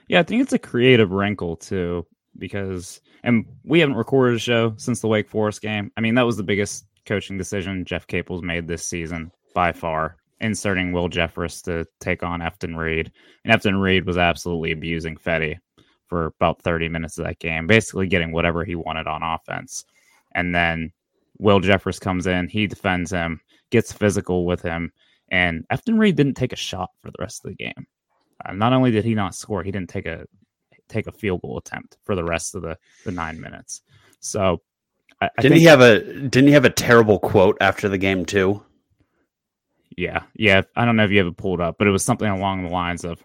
Yeah, 0.08 0.22
I 0.22 0.24
think 0.24 0.42
it's 0.42 0.54
a 0.54 0.60
creative 0.60 1.12
wrinkle 1.12 1.58
too, 1.58 2.08
because 2.38 3.02
and 3.24 3.46
we 3.66 3.82
haven't 3.82 3.98
recorded 3.98 4.38
a 4.38 4.40
show 4.40 4.74
since 4.78 5.02
the 5.02 5.08
Wake 5.08 5.30
Forest 5.30 5.62
game. 5.62 5.92
I 5.98 6.02
mean, 6.02 6.16
that 6.16 6.26
was 6.26 6.38
the 6.38 6.44
biggest 6.44 6.86
coaching 7.06 7.38
decision 7.38 7.86
Jeff 7.86 8.08
Capel's 8.08 8.42
made 8.42 8.68
this 8.68 8.84
season 8.84 9.32
by 9.54 9.72
far, 9.72 10.18
inserting 10.40 10.92
Will 10.92 11.10
Jeffress 11.10 11.64
to 11.64 11.86
take 12.00 12.24
on 12.24 12.42
Efton 12.42 12.78
Reid. 12.78 13.12
And 13.44 13.54
Efton 13.54 13.82
Reid 13.82 14.06
was 14.06 14.18
absolutely 14.18 14.72
abusing 14.72 15.16
Fetty 15.16 15.58
for 16.08 16.26
about 16.26 16.62
30 16.62 16.90
minutes 16.90 17.18
of 17.18 17.26
that 17.26 17.40
game, 17.40 17.68
basically 17.68 18.08
getting 18.08 18.32
whatever 18.32 18.64
he 18.64 18.76
wanted 18.76 19.08
on 19.08 19.24
offense. 19.24 19.86
And 20.36 20.54
then 20.54 20.92
Will 21.38 21.60
Jeffress 21.60 22.00
comes 22.00 22.28
in, 22.28 22.48
he 22.48 22.68
defends 22.68 23.12
him, 23.12 23.42
gets 23.70 23.92
physical 23.92 24.46
with 24.46 24.62
him, 24.62 24.92
And 25.30 25.66
Efton 25.70 25.98
Reid 25.98 26.16
didn't 26.16 26.36
take 26.36 26.54
a 26.54 26.58
shot 26.58 26.92
for 27.02 27.10
the 27.10 27.18
rest 27.20 27.44
of 27.44 27.50
the 27.50 27.56
game. 27.56 27.88
Uh, 28.46 28.54
not 28.54 28.74
only 28.74 28.92
did 28.92 29.06
he 29.06 29.16
not 29.16 29.36
score, 29.36 29.64
he 29.64 29.72
didn't 29.72 29.90
take 29.90 30.06
a 30.06 30.26
take 30.90 31.08
a 31.08 31.12
field 31.12 31.42
goal 31.42 31.58
attempt 31.58 31.98
for 32.04 32.14
the 32.14 32.24
rest 32.24 32.56
of 32.56 32.62
the, 32.62 32.78
the 33.06 33.12
nine 33.12 33.40
minutes. 33.40 33.82
So 34.20 34.62
I, 35.24 35.30
I 35.38 35.42
didn't 35.42 35.58
he 35.60 35.64
have 35.66 35.82
a 35.82 36.00
didn't 36.02 36.48
he 36.48 36.54
have 36.54 36.66
a 36.66 36.70
terrible 36.70 37.20
quote 37.20 37.58
after 37.62 37.88
the 37.88 37.98
game 37.98 38.26
too? 38.26 38.64
Yeah, 39.96 40.24
yeah. 40.36 40.64
I 40.76 40.86
don't 40.86 40.96
know 40.96 41.06
if 41.06 41.12
you 41.12 41.20
have 41.20 41.28
it 41.28 41.38
pulled 41.38 41.62
up, 41.62 41.78
but 41.78 41.88
it 41.88 41.92
was 41.92 42.04
something 42.04 42.28
along 42.28 42.64
the 42.64 42.70
lines 42.70 43.06
of, 43.06 43.24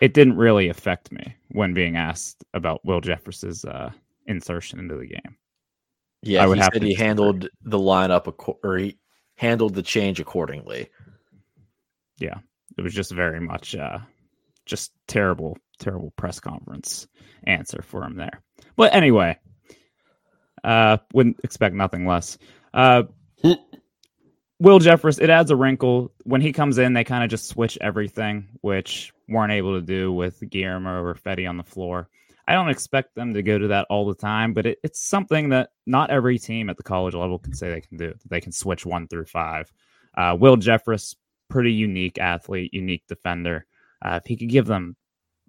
"It 0.00 0.14
didn't 0.14 0.36
really 0.36 0.68
affect 0.68 1.12
me 1.12 1.36
when 1.50 1.74
being 1.74 1.96
asked 1.96 2.44
about 2.54 2.84
Will 2.84 3.00
Jeffress's 3.00 3.64
uh, 3.64 3.90
insertion 4.26 4.78
into 4.78 4.96
the 4.96 5.06
game." 5.06 5.36
Yeah, 6.22 6.44
I 6.44 6.46
would 6.46 6.58
he 6.58 6.62
have 6.62 6.70
said 6.72 6.82
he 6.82 6.94
handled 6.94 7.48
the 7.62 7.78
lineup 7.78 8.56
or 8.64 8.78
he 8.78 8.98
handled 9.36 9.74
the 9.74 9.82
change 9.82 10.18
accordingly. 10.18 10.88
Yeah, 12.18 12.38
it 12.78 12.82
was 12.82 12.94
just 12.94 13.12
very 13.12 13.40
much 13.40 13.74
uh, 13.74 13.98
just 14.64 14.92
terrible, 15.08 15.58
terrible 15.78 16.12
press 16.16 16.40
conference 16.40 17.06
answer 17.44 17.82
for 17.82 18.02
him 18.02 18.16
there. 18.16 18.42
But 18.76 18.94
anyway, 18.94 19.38
uh, 20.66 20.98
wouldn't 21.14 21.40
expect 21.44 21.74
nothing 21.74 22.04
less. 22.04 22.36
Uh, 22.74 23.04
Will 24.58 24.80
Jeffress, 24.80 25.20
it 25.20 25.30
adds 25.30 25.50
a 25.50 25.56
wrinkle. 25.56 26.12
When 26.24 26.40
he 26.40 26.52
comes 26.52 26.78
in, 26.78 26.92
they 26.92 27.04
kind 27.04 27.22
of 27.22 27.30
just 27.30 27.48
switch 27.48 27.78
everything, 27.80 28.48
which 28.60 29.12
weren't 29.28 29.52
able 29.52 29.74
to 29.74 29.82
do 29.82 30.12
with 30.12 30.42
Guillermo 30.50 31.02
or 31.02 31.14
Fetty 31.14 31.48
on 31.48 31.56
the 31.56 31.62
floor. 31.62 32.08
I 32.48 32.54
don't 32.54 32.68
expect 32.68 33.14
them 33.14 33.34
to 33.34 33.42
go 33.42 33.58
to 33.58 33.68
that 33.68 33.86
all 33.90 34.06
the 34.06 34.14
time, 34.14 34.54
but 34.54 34.66
it, 34.66 34.78
it's 34.82 35.00
something 35.00 35.48
that 35.50 35.70
not 35.86 36.10
every 36.10 36.38
team 36.38 36.68
at 36.68 36.76
the 36.76 36.82
college 36.82 37.14
level 37.14 37.38
can 37.38 37.54
say 37.54 37.70
they 37.70 37.80
can 37.80 37.96
do. 37.96 38.14
They 38.28 38.40
can 38.40 38.52
switch 38.52 38.86
one 38.86 39.08
through 39.08 39.26
five. 39.26 39.72
Uh, 40.16 40.36
Will 40.38 40.56
Jeffress, 40.56 41.16
pretty 41.48 41.72
unique 41.72 42.18
athlete, 42.18 42.72
unique 42.72 43.04
defender. 43.08 43.66
Uh, 44.04 44.20
if 44.22 44.26
he 44.26 44.36
could 44.36 44.48
give 44.48 44.66
them 44.66 44.96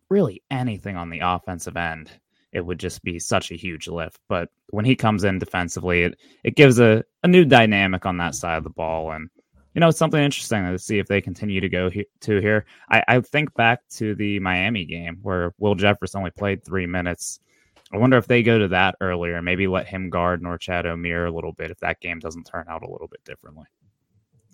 really 0.09 0.43
anything 0.51 0.95
on 0.95 1.09
the 1.09 1.21
offensive 1.23 1.77
end, 1.77 2.11
it 2.57 2.65
would 2.65 2.79
just 2.79 3.03
be 3.03 3.19
such 3.19 3.51
a 3.51 3.55
huge 3.55 3.87
lift. 3.87 4.19
But 4.27 4.49
when 4.71 4.83
he 4.83 4.95
comes 4.95 5.23
in 5.23 5.37
defensively, 5.37 6.01
it, 6.01 6.17
it 6.43 6.55
gives 6.55 6.79
a, 6.79 7.03
a 7.23 7.27
new 7.27 7.45
dynamic 7.45 8.07
on 8.07 8.17
that 8.17 8.33
side 8.33 8.57
of 8.57 8.63
the 8.63 8.71
ball. 8.71 9.11
And, 9.11 9.29
you 9.75 9.79
know, 9.79 9.89
it's 9.89 9.99
something 9.99 10.21
interesting 10.21 10.65
to 10.65 10.79
see 10.79 10.97
if 10.97 11.05
they 11.05 11.21
continue 11.21 11.61
to 11.61 11.69
go 11.69 11.91
he- 11.91 12.07
to 12.21 12.41
here. 12.41 12.65
I, 12.89 13.03
I 13.07 13.21
think 13.21 13.53
back 13.53 13.87
to 13.97 14.15
the 14.15 14.39
Miami 14.39 14.85
game 14.85 15.19
where 15.21 15.53
Will 15.59 15.75
Jeffress 15.75 16.15
only 16.15 16.31
played 16.31 16.65
three 16.65 16.87
minutes. 16.87 17.39
I 17.93 17.97
wonder 17.97 18.17
if 18.17 18.25
they 18.25 18.41
go 18.41 18.57
to 18.57 18.69
that 18.69 18.95
earlier, 18.99 19.39
maybe 19.43 19.67
let 19.67 19.87
him 19.87 20.09
guard 20.09 20.41
Norchad 20.41 20.85
Omier 20.85 21.27
a 21.27 21.33
little 21.33 21.53
bit 21.53 21.69
if 21.69 21.79
that 21.81 22.01
game 22.01 22.17
doesn't 22.17 22.45
turn 22.45 22.65
out 22.67 22.83
a 22.83 22.91
little 22.91 23.07
bit 23.07 23.23
differently. 23.23 23.65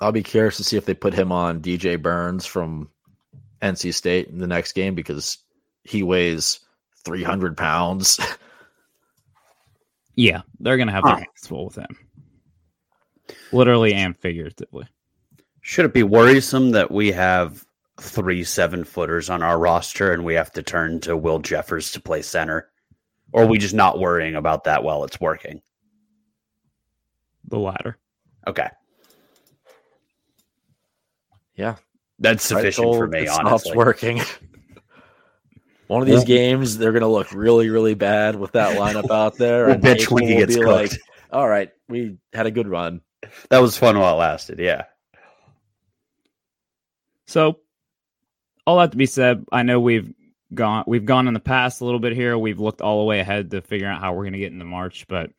I'll 0.02 0.12
be 0.12 0.24
curious 0.24 0.58
to 0.58 0.66
see 0.66 0.76
if 0.76 0.86
they 0.86 0.94
put 0.94 1.14
him 1.14 1.32
on 1.32 1.62
DJ 1.62 2.00
Burns 2.00 2.46
from 2.46 2.90
NC 3.62 3.94
State 3.94 4.28
in 4.28 4.40
the 4.40 4.48
next 4.48 4.74
game 4.74 4.94
because 4.94 5.38
he 5.84 6.04
weighs 6.04 6.60
300 7.06 7.58
pounds. 7.58 8.20
yeah, 10.16 10.42
they're 10.60 10.78
going 10.78 10.88
to 10.88 10.94
have 10.94 11.04
their 11.04 11.16
hands 11.16 11.48
full 11.48 11.66
with 11.66 11.76
him. 11.76 11.98
Literally 13.52 13.94
and 13.94 14.18
figuratively. 14.18 14.88
Should 15.62 15.86
it 15.86 15.94
be 15.94 16.04
worrisome 16.04 16.72
that 16.72 16.92
we 16.92 17.12
have 17.12 17.66
three 18.00 18.44
seven 18.44 18.84
footers 18.84 19.30
on 19.30 19.42
our 19.42 19.58
roster 19.58 20.12
and 20.12 20.26
we 20.26 20.34
have 20.34 20.52
to 20.54 20.64
turn 20.64 21.00
to 21.02 21.16
Will 21.16 21.42
Jeffress 21.42 21.94
to 21.94 22.02
play 22.02 22.22
center? 22.22 22.70
Or 23.32 23.44
are 23.44 23.48
we 23.48 23.58
just 23.58 23.74
not 23.74 24.00
worrying 24.00 24.36
about 24.36 24.66
that 24.66 24.84
while 24.84 25.04
it's 25.04 25.20
working? 25.20 25.62
The 27.48 27.58
latter. 27.58 27.98
Okay. 28.48 28.70
Yeah. 31.56 31.76
That's 32.20 32.44
sufficient 32.44 32.96
for 32.96 33.08
me, 33.08 33.28
honestly. 33.28 33.72
It's 33.72 33.76
working. 33.76 34.22
One 35.94 36.02
of 36.02 36.08
these 36.08 36.28
yeah. 36.28 36.38
games, 36.38 36.80
they're 36.80 36.92
going 36.92 37.04
to 37.04 37.08
look 37.08 37.32
really, 37.34 37.70
really 37.70 37.94
bad 37.94 38.36
with 38.36 38.54
that 38.54 38.80
lineup 38.80 39.12
out 39.12 39.38
there. 39.38 39.70
and 39.70 39.84
bitch 39.84 40.10
when 40.10 40.28
he 40.28 40.38
gets 40.38 40.56
cooked. 40.56 40.68
Like, 40.68 40.92
All 41.32 41.48
right, 41.48 41.72
we 41.88 42.18
had 42.34 42.48
a 42.48 42.52
good 42.52 42.68
run. 42.68 43.02
That 43.50 43.60
was 43.60 43.78
fun 43.78 44.00
while 44.00 44.16
it 44.16 44.18
lasted. 44.18 44.58
Yeah. 44.58 44.86
So, 47.28 47.60
all 48.66 48.80
that 48.80 48.90
to 48.92 48.98
be 48.98 49.06
said, 49.06 49.46
I 49.52 49.62
know 49.62 49.80
we've 49.80 50.12
gone 50.52 50.84
we've 50.88 51.06
gone 51.06 51.28
in 51.28 51.36
the 51.36 51.40
past 51.40 51.82
a 51.82 51.86
little 51.86 52.00
bit 52.00 52.14
here. 52.14 52.40
We've 52.40 52.60
looked 52.60 52.82
all 52.82 53.00
the 53.00 53.06
way 53.06 53.20
ahead 53.20 53.52
to 53.52 53.62
figure 53.62 53.88
out 53.88 54.02
how 54.02 54.14
we're 54.14 54.24
going 54.24 54.34
to 54.34 54.40
get 54.40 54.52
into 54.52 54.66
March, 54.66 55.06
but 55.08 55.30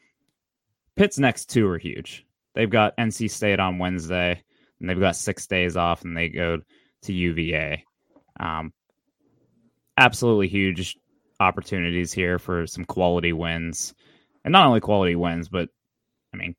Pitt's 0.94 1.18
next 1.18 1.50
two 1.50 1.66
are 1.68 1.78
huge. 1.78 2.24
They've 2.54 2.70
got 2.70 2.96
NC 2.96 3.28
State 3.28 3.58
on 3.58 3.78
Wednesday, 3.78 4.40
and 4.78 4.88
they've 4.88 5.00
got 5.00 5.16
six 5.16 5.48
days 5.48 5.76
off, 5.76 6.04
and 6.04 6.16
they 6.16 6.28
go 6.28 6.60
to 7.02 7.12
UVA. 7.12 7.84
Um, 8.38 8.72
absolutely 9.96 10.48
huge 10.48 10.96
opportunities 11.40 12.12
here 12.12 12.38
for 12.38 12.66
some 12.66 12.85
quality 12.85 13.33
wins. 13.33 13.94
And 14.44 14.52
not 14.52 14.66
only 14.66 14.80
quality 14.80 15.14
wins, 15.14 15.48
but 15.48 15.68
I 16.33 16.37
mean, 16.37 16.54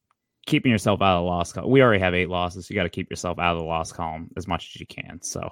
keeping 0.45 0.71
yourself 0.71 1.02
out 1.02 1.17
of 1.17 1.24
the 1.24 1.28
loss 1.28 1.52
column. 1.52 1.69
We 1.69 1.82
already 1.82 2.02
have 2.02 2.13
eight 2.13 2.30
losses. 2.30 2.69
You 2.69 2.76
got 2.76 2.84
to 2.84 2.89
keep 2.89 3.10
yourself 3.10 3.39
out 3.39 3.56
of 3.56 3.60
the 3.60 3.67
loss 3.67 3.91
column 3.91 4.32
as 4.38 4.48
much 4.48 4.71
as 4.74 4.80
you 4.80 4.88
can. 4.88 5.21
So 5.21 5.50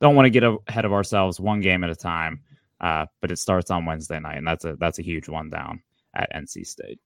don't 0.00 0.14
want 0.14 0.26
to 0.26 0.30
get 0.30 0.44
ahead 0.68 0.84
of 0.84 0.92
ourselves 0.92 1.40
one 1.40 1.60
game 1.60 1.84
at 1.84 1.90
a 1.90 1.96
time. 1.96 2.42
Uh, 2.80 3.06
but 3.20 3.30
it 3.30 3.38
starts 3.38 3.70
on 3.70 3.86
Wednesday 3.86 4.18
night, 4.18 4.36
and 4.36 4.46
that's 4.46 4.64
a 4.64 4.76
that's 4.76 4.98
a 4.98 5.02
huge 5.02 5.28
one 5.28 5.48
down 5.48 5.82
at 6.14 6.32
NC 6.34 6.66
State. 6.66 6.98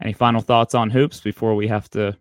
Any 0.00 0.12
final 0.12 0.40
thoughts 0.40 0.74
on 0.74 0.90
hoops 0.90 1.20
before 1.20 1.54
we 1.54 1.68
have 1.68 1.88
to 1.90 2.16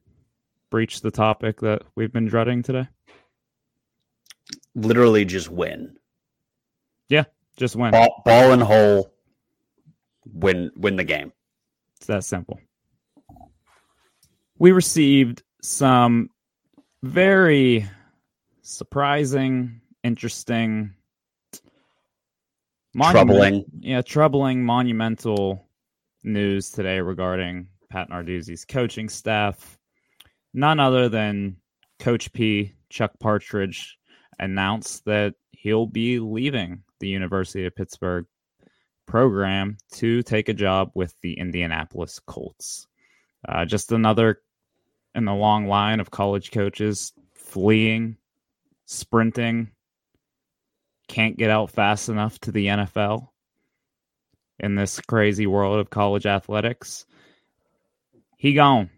breach 0.69 1.01
the 1.01 1.11
topic 1.11 1.59
that 1.61 1.83
we've 1.95 2.11
been 2.11 2.27
dreading 2.27 2.63
today? 2.63 2.87
Literally 4.75 5.25
just 5.25 5.49
win. 5.49 5.97
Yeah, 7.09 7.25
just 7.57 7.75
win. 7.75 7.91
Ball, 7.91 8.21
ball 8.25 8.51
and 8.51 8.61
hole, 8.61 9.13
win 10.25 10.71
win 10.75 10.95
the 10.95 11.03
game. 11.03 11.33
It's 11.97 12.07
that 12.07 12.23
simple. 12.23 12.59
We 14.57 14.71
received 14.71 15.43
some 15.61 16.29
very 17.03 17.89
surprising, 18.61 19.81
interesting, 20.03 20.93
troubling, 22.95 23.65
yeah, 23.79 24.01
troubling, 24.01 24.63
monumental 24.63 25.67
news 26.23 26.69
today 26.69 26.99
regarding 26.99 27.67
Pat 27.89 28.09
Narduzzi's 28.09 28.65
coaching 28.65 29.09
staff. 29.09 29.77
None 30.53 30.79
other 30.79 31.09
than 31.09 31.57
Coach 31.99 32.31
P, 32.33 32.73
Chuck 32.89 33.11
Partridge, 33.19 33.97
announced 34.41 35.05
that 35.05 35.35
he'll 35.51 35.85
be 35.85 36.19
leaving 36.19 36.83
the 36.99 37.07
University 37.07 37.65
of 37.65 37.75
Pittsburgh 37.75 38.25
program 39.05 39.77
to 39.93 40.23
take 40.23 40.49
a 40.49 40.53
job 40.53 40.91
with 40.95 41.13
the 41.21 41.37
Indianapolis 41.37 42.19
Colts. 42.19 42.87
Uh, 43.47 43.65
just 43.65 43.91
another 43.91 44.41
in 45.15 45.25
the 45.25 45.33
long 45.33 45.67
line 45.67 45.99
of 45.99 46.11
college 46.11 46.51
coaches 46.51 47.13
fleeing, 47.33 48.17
sprinting, 48.85 49.71
can't 51.07 51.37
get 51.37 51.49
out 51.49 51.69
fast 51.69 52.09
enough 52.09 52.39
to 52.39 52.51
the 52.51 52.67
NFL 52.67 53.27
in 54.59 54.75
this 54.75 55.01
crazy 55.01 55.47
world 55.47 55.79
of 55.79 55.89
college 55.89 56.25
athletics. 56.25 57.05
He 58.37 58.53
gone. 58.53 58.89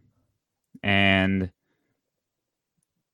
And 0.84 1.52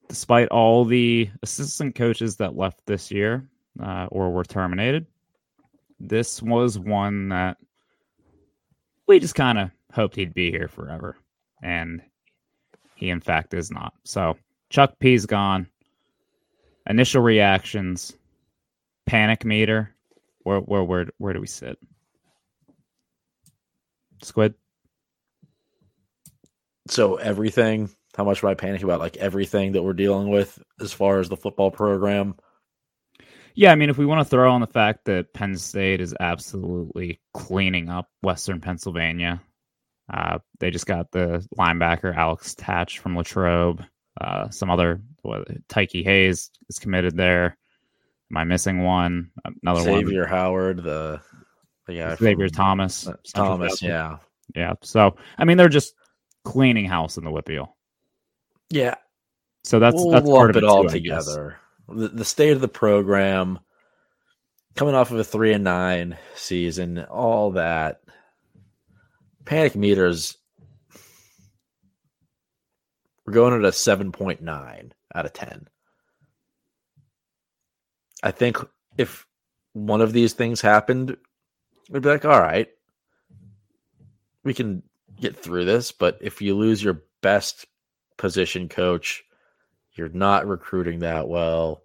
despite 0.09 0.49
all 0.49 0.83
the 0.83 1.29
assistant 1.43 1.95
coaches 1.95 2.35
that 2.37 2.57
left 2.57 2.85
this 2.85 3.11
year 3.11 3.47
uh, 3.81 4.07
or 4.11 4.31
were 4.31 4.43
terminated, 4.43 5.05
this 5.99 6.41
was 6.41 6.77
one 6.77 7.29
that 7.29 7.57
we 9.07 9.19
just 9.19 9.35
kind 9.35 9.57
of 9.57 9.71
hoped 9.93 10.15
he'd 10.15 10.33
be 10.33 10.51
here 10.51 10.67
forever. 10.67 11.15
And 11.61 12.01
he, 12.95 13.09
in 13.09 13.21
fact, 13.21 13.53
is 13.53 13.71
not. 13.71 13.93
So 14.03 14.37
Chuck 14.69 14.99
P's 14.99 15.25
gone. 15.25 15.67
Initial 16.87 17.21
reactions, 17.21 18.13
panic 19.05 19.45
meter. 19.45 19.93
Where, 20.43 20.59
where, 20.59 20.83
where, 20.83 21.07
where 21.17 21.33
do 21.33 21.41
we 21.41 21.47
sit? 21.47 21.77
Squid. 24.23 24.55
So 26.87 27.17
everything 27.17 27.89
how 28.19 28.25
much 28.25 28.43
am 28.43 28.49
I 28.49 28.53
panicking 28.53 28.84
about 28.84 28.99
like 28.99 29.15
everything 29.15 29.71
that 29.71 29.82
we're 29.82 29.93
dealing 29.93 30.27
with 30.27 30.62
as 30.82 30.91
far 30.91 31.21
as 31.21 31.29
the 31.29 31.38
football 31.38 31.71
program? 31.71 32.36
Yeah, 33.55 33.71
I 33.71 33.75
mean, 33.75 33.89
if 33.89 33.97
we 33.97 34.05
want 34.05 34.19
to 34.19 34.29
throw 34.29 34.51
on 34.51 34.60
the 34.60 34.67
fact 34.67 35.05
that 35.05 35.34
Penn 35.34 35.55
State 35.55 36.01
is 36.01 36.13
absolutely 36.19 37.21
cleaning 37.34 37.88
up 37.88 38.10
Western 38.21 38.60
Pennsylvania, 38.60 39.41
uh, 40.13 40.39
they 40.60 40.69
just 40.69 40.86
got 40.86 41.10
the 41.13 41.47
linebacker 41.58 42.13
Alex 42.13 42.55
Tatsch 42.55 42.97
from 42.97 43.15
Latrobe. 43.15 43.86
Uh, 44.19 44.49
some 44.49 44.69
other 44.69 45.01
what, 45.21 45.47
Tyke 45.69 45.93
Hayes 45.93 46.51
is 46.67 46.77
committed 46.77 47.15
there. 47.15 47.58
Am 48.32 48.36
I 48.36 48.43
missing 48.43 48.84
one? 48.84 49.32
Another 49.63 49.79
Xavier 49.79 49.93
one. 49.93 50.05
Xavier 50.05 50.25
Howard, 50.25 50.84
the, 50.84 51.21
the 51.88 51.93
guy 51.93 52.15
Xavier 52.15 52.49
from, 52.49 52.53
Thomas. 52.53 53.08
Uh, 53.08 53.13
Thomas, 53.34 53.82
yeah, 53.82 54.17
yeah. 54.53 54.73
So 54.84 55.15
I 55.38 55.45
mean, 55.45 55.55
they're 55.55 55.69
just 55.69 55.93
cleaning 56.43 56.84
house 56.84 57.15
in 57.15 57.23
the 57.23 57.32
WPIAL. 57.32 57.69
Yeah. 58.69 58.95
So 59.63 59.79
that's 59.79 59.95
we'll 59.95 60.12
that's 60.12 60.25
lump 60.25 60.38
part 60.38 60.49
of 60.51 60.55
it 60.58 60.63
it 60.63 60.69
all 60.69 60.84
too, 60.84 60.89
together. 60.89 61.58
The, 61.88 62.08
the 62.08 62.25
state 62.25 62.51
of 62.51 62.62
the 62.62 62.67
program, 62.67 63.60
coming 64.75 64.95
off 64.95 65.12
of 65.12 65.19
a 65.19 65.23
three 65.23 65.53
and 65.53 65.63
nine 65.63 66.17
season, 66.36 66.99
all 67.05 67.51
that. 67.51 68.01
Panic 69.45 69.75
meters. 69.75 70.38
We're 73.25 73.34
going 73.34 73.53
at 73.53 73.67
a 73.67 73.71
seven 73.71 74.12
point 74.12 74.41
nine 74.41 74.93
out 75.13 75.25
of 75.25 75.34
ten. 75.34 75.67
I 78.21 78.32
think 78.32 78.58
if 78.97 79.25
one 79.73 80.01
of 80.01 80.13
these 80.13 80.34
things 80.34 80.62
happened, 80.62 81.15
we'd 81.89 82.01
be 82.01 82.10
like, 82.10 82.25
all 82.25 82.39
right, 82.39 82.67
we 84.43 84.53
can 84.53 84.84
get 85.19 85.38
through 85.38 85.65
this. 85.65 85.91
But 85.91 86.17
if 86.21 86.41
you 86.41 86.55
lose 86.55 86.84
your 86.84 87.03
best 87.21 87.65
position 88.19 88.69
coach, 88.69 89.23
you're 89.93 90.10
not 90.10 90.47
recruiting 90.47 90.99
that 90.99 91.27
well, 91.27 91.82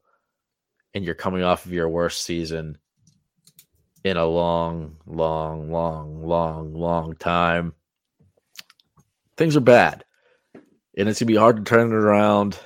and 0.92 1.05
you're 1.05 1.14
coming 1.14 1.42
off 1.42 1.64
of 1.64 1.73
your 1.73 1.88
worst 1.88 2.23
season 2.23 2.77
in 4.05 4.18
a 4.18 4.27
long, 4.27 4.97
long, 5.07 5.73
long, 5.73 6.23
long, 6.27 6.75
long 6.75 7.16
time. 7.16 7.73
Things 9.38 9.57
are 9.57 9.61
bad. 9.61 10.05
And 10.97 11.09
it's 11.09 11.20
to 11.20 11.25
be 11.25 11.35
hard 11.35 11.57
to 11.57 11.64
turn 11.64 11.88
it 11.88 11.94
around 11.94 12.59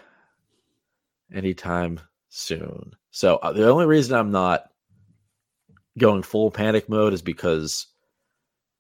anytime 1.32 2.00
soon. 2.28 2.94
So 3.10 3.36
uh, 3.36 3.52
the 3.52 3.68
only 3.68 3.86
reason 3.86 4.18
I'm 4.18 4.32
not 4.32 4.64
going 5.96 6.22
full 6.22 6.50
panic 6.50 6.88
mode 6.88 7.12
is 7.12 7.22
because 7.22 7.86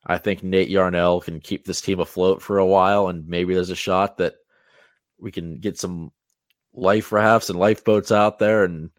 I 0.04 0.18
think 0.18 0.42
Nate 0.42 0.68
Yarnell 0.68 1.20
can 1.20 1.40
keep 1.40 1.64
this 1.64 1.80
team 1.80 2.00
afloat 2.00 2.42
for 2.42 2.58
a 2.58 2.66
while, 2.66 3.08
and 3.08 3.26
maybe 3.28 3.54
there's 3.54 3.70
a 3.70 3.76
shot 3.76 4.18
that 4.18 4.34
we 5.20 5.30
can 5.30 5.58
get 5.58 5.78
some 5.78 6.12
life 6.72 7.12
rafts 7.12 7.50
and 7.50 7.58
lifeboats 7.58 8.12
out 8.12 8.38
there 8.38 8.64
and 8.64 8.90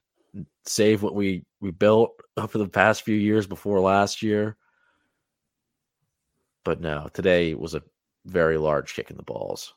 save 0.65 1.01
what 1.01 1.15
we 1.15 1.45
we 1.61 1.71
built 1.71 2.11
over 2.37 2.57
the 2.57 2.67
past 2.67 3.03
few 3.03 3.15
years 3.15 3.47
before 3.47 3.79
last 3.79 4.21
year. 4.21 4.57
But 6.63 6.81
no, 6.81 7.09
today 7.13 7.53
was 7.53 7.73
a 7.73 7.83
very 8.25 8.57
large 8.57 8.93
kick 8.93 9.09
in 9.09 9.17
the 9.17 9.23
balls. 9.23 9.73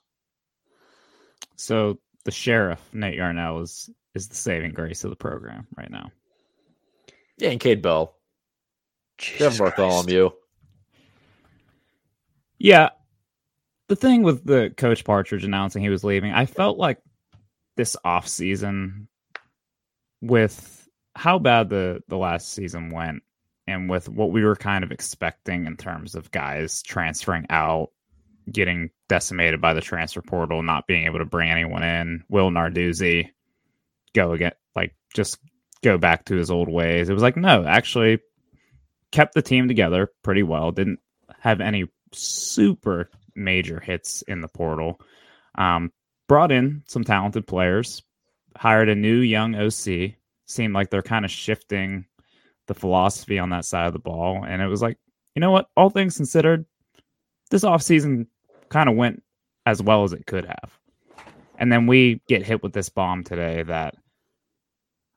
So 1.57 1.98
the 2.24 2.31
sheriff 2.31 2.81
Nate 2.92 3.16
Yarnell 3.16 3.61
is 3.61 3.90
is 4.14 4.28
the 4.28 4.35
saving 4.35 4.72
grace 4.72 5.05
of 5.05 5.11
the 5.11 5.16
program 5.16 5.66
right 5.76 5.90
now. 5.90 6.11
Yeah, 7.38 7.50
and 7.50 7.61
Cade 7.61 7.83
Bell, 7.83 8.14
Jesus 9.18 9.38
Jeff 9.38 9.59
Christ. 9.59 9.76
Bartholomew. 9.76 10.31
Yeah. 12.59 12.90
The 13.92 13.96
thing 13.96 14.22
with 14.22 14.46
the 14.46 14.72
coach 14.74 15.05
Partridge 15.05 15.44
announcing 15.44 15.83
he 15.83 15.90
was 15.90 16.02
leaving, 16.02 16.33
I 16.33 16.46
felt 16.46 16.78
like 16.78 16.96
this 17.76 17.94
off 18.02 18.26
season 18.26 19.07
with 20.22 20.88
how 21.14 21.38
bad 21.38 21.68
the 21.68 22.02
the 22.09 22.16
last 22.16 22.55
season 22.55 22.88
went 22.88 23.22
and 23.66 23.90
with 23.90 24.09
what 24.09 24.31
we 24.31 24.44
were 24.44 24.57
kind 24.57 24.83
of 24.83 24.92
expecting 24.92 25.66
in 25.66 25.76
terms 25.76 26.14
of 26.14 26.31
guys 26.31 26.83
transferring 26.83 27.44
out, 27.50 27.90
getting 28.50 28.88
decimated 29.11 29.61
by 29.61 29.74
the 29.74 29.83
transfer 29.83 30.22
portal, 30.22 30.62
not 30.62 30.87
being 30.87 31.05
able 31.05 31.18
to 31.18 31.26
bring 31.26 31.50
anyone 31.50 31.83
in, 31.83 32.24
Will 32.31 32.48
Narduzzi 32.48 33.28
go 34.14 34.33
again 34.33 34.52
like 34.74 34.96
just 35.12 35.38
go 35.83 35.98
back 35.98 36.24
to 36.24 36.35
his 36.35 36.50
old 36.50 36.70
ways. 36.70 37.11
It 37.11 37.12
was 37.12 37.22
like, 37.22 37.37
no, 37.37 37.66
actually 37.66 38.20
kept 39.11 39.35
the 39.35 39.42
team 39.42 39.68
together 39.68 40.11
pretty 40.22 40.44
well. 40.44 40.72
Didn't 40.72 41.00
have 41.40 41.61
any 41.61 41.90
super 42.14 43.11
major 43.35 43.81
hits 43.81 44.23
in 44.23 44.40
the 44.40 44.49
portal. 44.49 45.01
Um, 45.57 45.92
brought 46.29 46.53
in 46.53 46.83
some 46.87 47.05
talented 47.05 47.47
players, 47.47 48.03
hired 48.57 48.88
a 48.88 48.95
new 48.95 49.18
young 49.18 49.55
OC. 49.55 50.14
Seemed 50.47 50.75
like 50.75 50.90
they're 50.90 51.03
kind 51.03 51.25
of 51.25 51.31
shifting 51.31 52.05
the 52.66 52.75
philosophy 52.75 53.38
on 53.38 53.51
that 53.51 53.64
side 53.64 53.87
of 53.87 53.92
the 53.92 53.99
ball. 53.99 54.45
And 54.47 54.61
it 54.61 54.66
was 54.66 54.83
like, 54.83 54.99
you 55.35 55.40
know 55.40 55.51
what? 55.51 55.68
All 55.77 55.90
things 55.90 56.16
considered, 56.16 56.64
this 57.51 57.64
offseason 57.64 58.27
kind 58.68 58.88
of 58.88 58.97
went 58.97 59.23
as 59.66 59.83
well 59.83 60.05
as 60.05 60.12
it 60.12 60.27
could 60.27 60.45
have. 60.45 60.79
And 61.59 61.71
then 61.71 61.87
we 61.87 62.21
get 62.29 62.45
hit 62.45 62.62
with 62.62 62.73
this 62.73 62.88
bomb 62.88 63.25
today 63.25 63.62
that, 63.62 63.95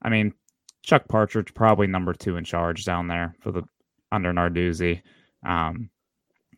I 0.02 0.10
mean, 0.10 0.34
Chuck 0.84 1.08
Partridge 1.08 1.54
probably 1.54 1.88
number 1.88 2.14
two 2.14 2.38
in 2.38 2.44
charge 2.44 2.86
down 2.86 3.08
there 3.08 3.36
for 3.40 3.52
the 3.52 3.64
under 4.12 4.32
Narduzzi. 4.32 5.02
Um, 5.46 5.90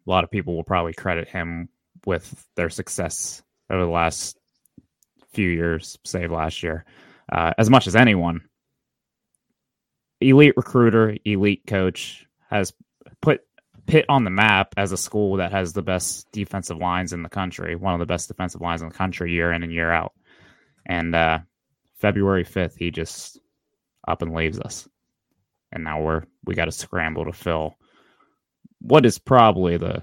a 0.08 0.10
lot 0.10 0.24
of 0.24 0.32
people 0.32 0.56
will 0.56 0.64
probably 0.64 0.94
credit 0.94 1.28
him 1.28 1.70
with 2.06 2.48
their 2.56 2.70
success 2.70 3.44
over 3.70 3.84
the 3.84 3.92
last 3.92 4.38
few 5.34 5.50
years, 5.50 6.00
save 6.06 6.32
last 6.32 6.64
year, 6.64 6.86
uh, 7.32 7.54
as 7.58 7.70
much 7.70 7.88
as 7.88 7.96
anyone. 7.96 8.42
Elite 10.22 10.54
recruiter, 10.56 11.18
elite 11.26 11.64
coach 11.68 12.26
has 12.50 12.74
put 13.22 13.42
Pitt 13.86 14.06
on 14.10 14.24
the 14.24 14.30
map 14.30 14.74
as 14.78 14.92
a 14.92 14.98
school 14.98 15.38
that 15.38 15.52
has 15.52 15.74
the 15.74 15.82
best 15.82 16.32
defensive 16.32 16.78
lines 16.78 17.14
in 17.14 17.24
the 17.24 17.30
country, 17.30 17.76
one 17.76 17.94
of 17.94 18.00
the 18.00 18.06
best 18.06 18.28
defensive 18.28 18.62
lines 18.62 18.82
in 18.82 18.90
the 18.90 18.96
country 18.96 19.32
year 19.32 19.52
in 19.52 19.64
and 19.64 19.72
year 19.72 19.92
out. 19.92 20.14
And 20.86 21.14
uh, 21.14 21.40
February 22.00 22.46
5th, 22.46 22.78
he 22.78 22.92
just 22.92 23.40
up 24.08 24.22
and 24.22 24.34
leaves 24.34 24.60
us. 24.60 24.88
And 25.72 25.84
now 25.84 26.02
we're 26.02 26.24
we 26.46 26.56
got 26.56 26.66
to 26.66 26.72
scramble 26.72 27.26
to 27.26 27.34
fill 27.34 27.78
what 28.88 29.06
is 29.06 29.20
probably 29.20 29.78
the 29.78 30.02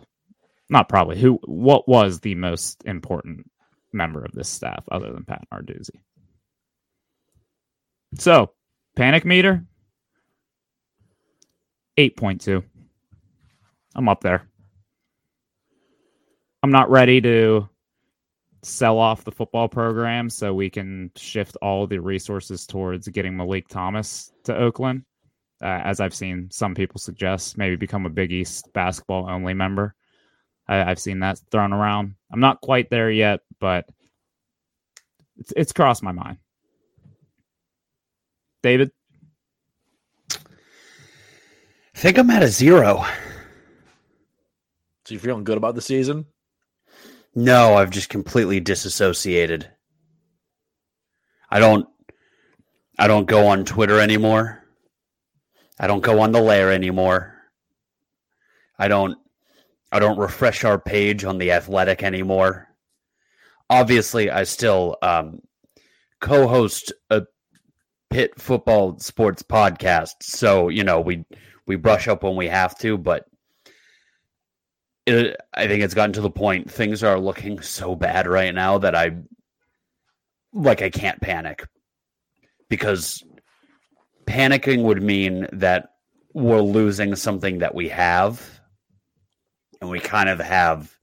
not 0.69 0.89
probably 0.89 1.19
who 1.19 1.39
what 1.45 1.89
was 1.89 2.21
the 2.21 2.35
most 2.35 2.83
important 2.85 3.51
member 3.93 4.25
of 4.25 4.33
this 4.33 4.49
staff 4.49 4.85
other 4.91 5.13
than 5.13 5.25
Pat 5.25 5.45
Narduzzi. 5.53 6.01
So, 8.19 8.53
panic 8.97 9.25
meter 9.25 9.65
8.2. 11.99 12.63
I'm 13.95 14.09
up 14.09 14.21
there. 14.21 14.49
I'm 16.63 16.71
not 16.71 16.91
ready 16.91 17.21
to 17.21 17.69
sell 18.63 18.99
off 18.99 19.25
the 19.25 19.33
football 19.33 19.69
program 19.69 20.31
so 20.31 20.55
we 20.55 20.71
can 20.71 21.11
shift 21.17 21.57
all 21.61 21.87
the 21.87 21.99
resources 21.99 22.67
towards 22.67 23.07
getting 23.09 23.37
Malik 23.37 23.69
Thomas 23.69 24.33
to 24.45 24.57
Oakland. 24.57 25.05
Uh, 25.65 25.81
as 25.83 25.99
I've 25.99 26.15
seen 26.15 26.51
some 26.51 26.75
people 26.75 27.01
suggest, 27.01 27.57
maybe 27.57 27.75
become 27.75 28.05
a 28.05 28.11
Big 28.11 28.33
East 28.33 28.71
basketball 28.75 29.31
only 29.31 29.55
member. 29.55 29.95
I, 30.69 30.83
I've 30.83 30.99
seen 30.99 31.21
that 31.21 31.41
thrown 31.51 31.73
around. 31.73 32.17
I'm 32.31 32.41
not 32.41 32.61
quite 32.61 32.91
there 32.91 33.11
yet, 33.11 33.41
but 33.61 33.87
it's, 35.39 35.55
it's 35.57 35.73
crossed 35.73 36.03
my 36.03 36.13
mind. 36.13 36.37
David, 38.63 38.91
I 40.31 41.99
think 41.99 42.19
I'm 42.19 42.31
at 42.31 42.43
a 42.43 42.49
zero. 42.49 43.05
So 45.07 45.15
you 45.15 45.19
feeling 45.19 45.45
good 45.45 45.59
about 45.59 45.75
the 45.75 45.81
season? 45.81 46.27
No, 47.35 47.75
I've 47.75 47.91
just 47.91 48.09
completely 48.11 48.61
disassociated. 48.61 49.71
I 51.51 51.59
don't 51.59 51.87
I 52.99 53.07
don't 53.07 53.27
go 53.27 53.47
on 53.49 53.65
Twitter 53.65 54.01
anymore. 54.01 54.64
I 55.79 55.87
don't 55.87 56.03
go 56.03 56.21
on 56.21 56.33
the 56.33 56.41
lair 56.41 56.73
anymore. 56.73 57.35
I 58.79 58.89
don't 58.89 59.19
I 59.93 60.01
don't 60.01 60.19
refresh 60.19 60.65
our 60.65 60.79
page 60.79 61.25
on 61.25 61.39
the 61.39 61.53
athletic 61.53 62.03
anymore. 62.03 62.69
Obviously, 63.71 64.31
I 64.31 64.45
still 64.45 64.97
um, 65.03 65.41
co-host 66.21 66.93
a 67.11 67.23
Pitt 68.11 68.41
football 68.41 68.99
sports 68.99 69.43
podcast, 69.43 70.15
so 70.21 70.69
you 70.69 70.85
know 70.85 71.01
we 71.01 71.25
we 71.67 71.77
brush 71.77 72.09
up 72.09 72.23
when 72.23 72.37
we 72.37 72.49
have 72.49 72.79
to, 72.79 72.99
but 72.99 73.27
it, 75.07 75.37
I 75.53 75.67
think 75.67 75.83
it's 75.83 75.95
gotten 75.95 76.13
to 76.15 76.21
the 76.21 76.31
point 76.31 76.71
things 76.71 77.03
are 77.03 77.19
looking 77.19 77.61
so 77.61 77.95
bad 77.95 78.27
right 78.27 78.55
now 78.55 78.79
that 78.79 78.95
I 78.95 79.17
like 80.53 80.83
I 80.83 80.91
can't 80.91 81.21
panic 81.21 81.65
because 82.69 83.23
panicking 84.27 84.83
would 84.83 85.03
mean 85.03 85.47
that 85.53 85.91
we're 86.33 86.61
losing 86.61 87.15
something 87.15 87.59
that 87.59 87.75
we 87.75 87.89
have 87.89 88.61
and 89.81 89.91
we 89.91 90.01
kind 90.01 90.29
of 90.29 90.41
have 90.41 90.97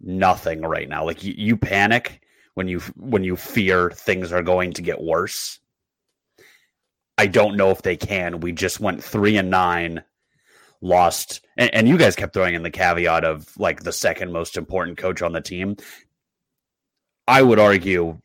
nothing 0.00 0.62
right 0.62 0.88
now. 0.88 1.04
Like 1.04 1.24
you, 1.24 1.34
you 1.36 1.56
panic 1.56 2.20
when 2.54 2.68
you 2.68 2.80
when 2.96 3.24
you 3.24 3.36
fear 3.36 3.90
things 3.90 4.32
are 4.32 4.42
going 4.42 4.72
to 4.74 4.82
get 4.82 5.00
worse. 5.00 5.58
I 7.16 7.26
don't 7.26 7.56
know 7.56 7.70
if 7.70 7.82
they 7.82 7.96
can. 7.96 8.40
We 8.40 8.52
just 8.52 8.80
went 8.80 9.02
3 9.02 9.36
and 9.36 9.50
9 9.50 10.02
lost 10.80 11.40
and, 11.56 11.72
and, 11.72 11.88
you 11.88 11.96
guys 11.96 12.16
kept 12.16 12.34
throwing 12.34 12.54
in 12.54 12.62
the 12.62 12.70
caveat 12.70 13.24
of 13.24 13.56
like 13.56 13.84
the 13.84 13.92
second 13.92 14.32
most 14.32 14.56
important 14.56 14.98
coach 14.98 15.22
on 15.22 15.32
the 15.32 15.40
team. 15.40 15.76
I 17.26 17.40
would 17.40 17.58
argue 17.58 18.18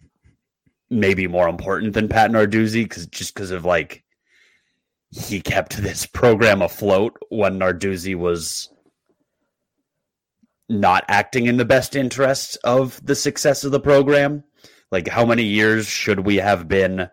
maybe 0.90 1.28
more 1.28 1.48
important 1.48 1.94
than 1.94 2.08
pat 2.08 2.32
narduzzi 2.32 2.84
because 2.84 3.08
just 3.08 3.34
because 3.34 3.52
of 3.52 3.66
like 3.66 4.04
he 5.12 5.42
kept 5.42 5.78
this 5.78 6.06
program 6.06 6.62
afloat 6.62 7.18
when 7.30 7.60
narduzzi 7.60 8.16
was 8.16 8.70
not 10.68 11.04
acting 11.08 11.48
in 11.48 11.58
the 11.58 11.66
best 11.66 11.96
interests 11.96 12.56
of 12.58 13.04
the 13.06 13.16
success 13.16 13.64
of 13.64 13.72
the 13.72 13.80
program 13.80 14.44
Like, 14.92 15.08
how 15.08 15.26
many 15.26 15.44
years 15.44 15.88
should 15.88 16.22
we 16.22 16.38
have 16.38 16.68
been 16.68 17.10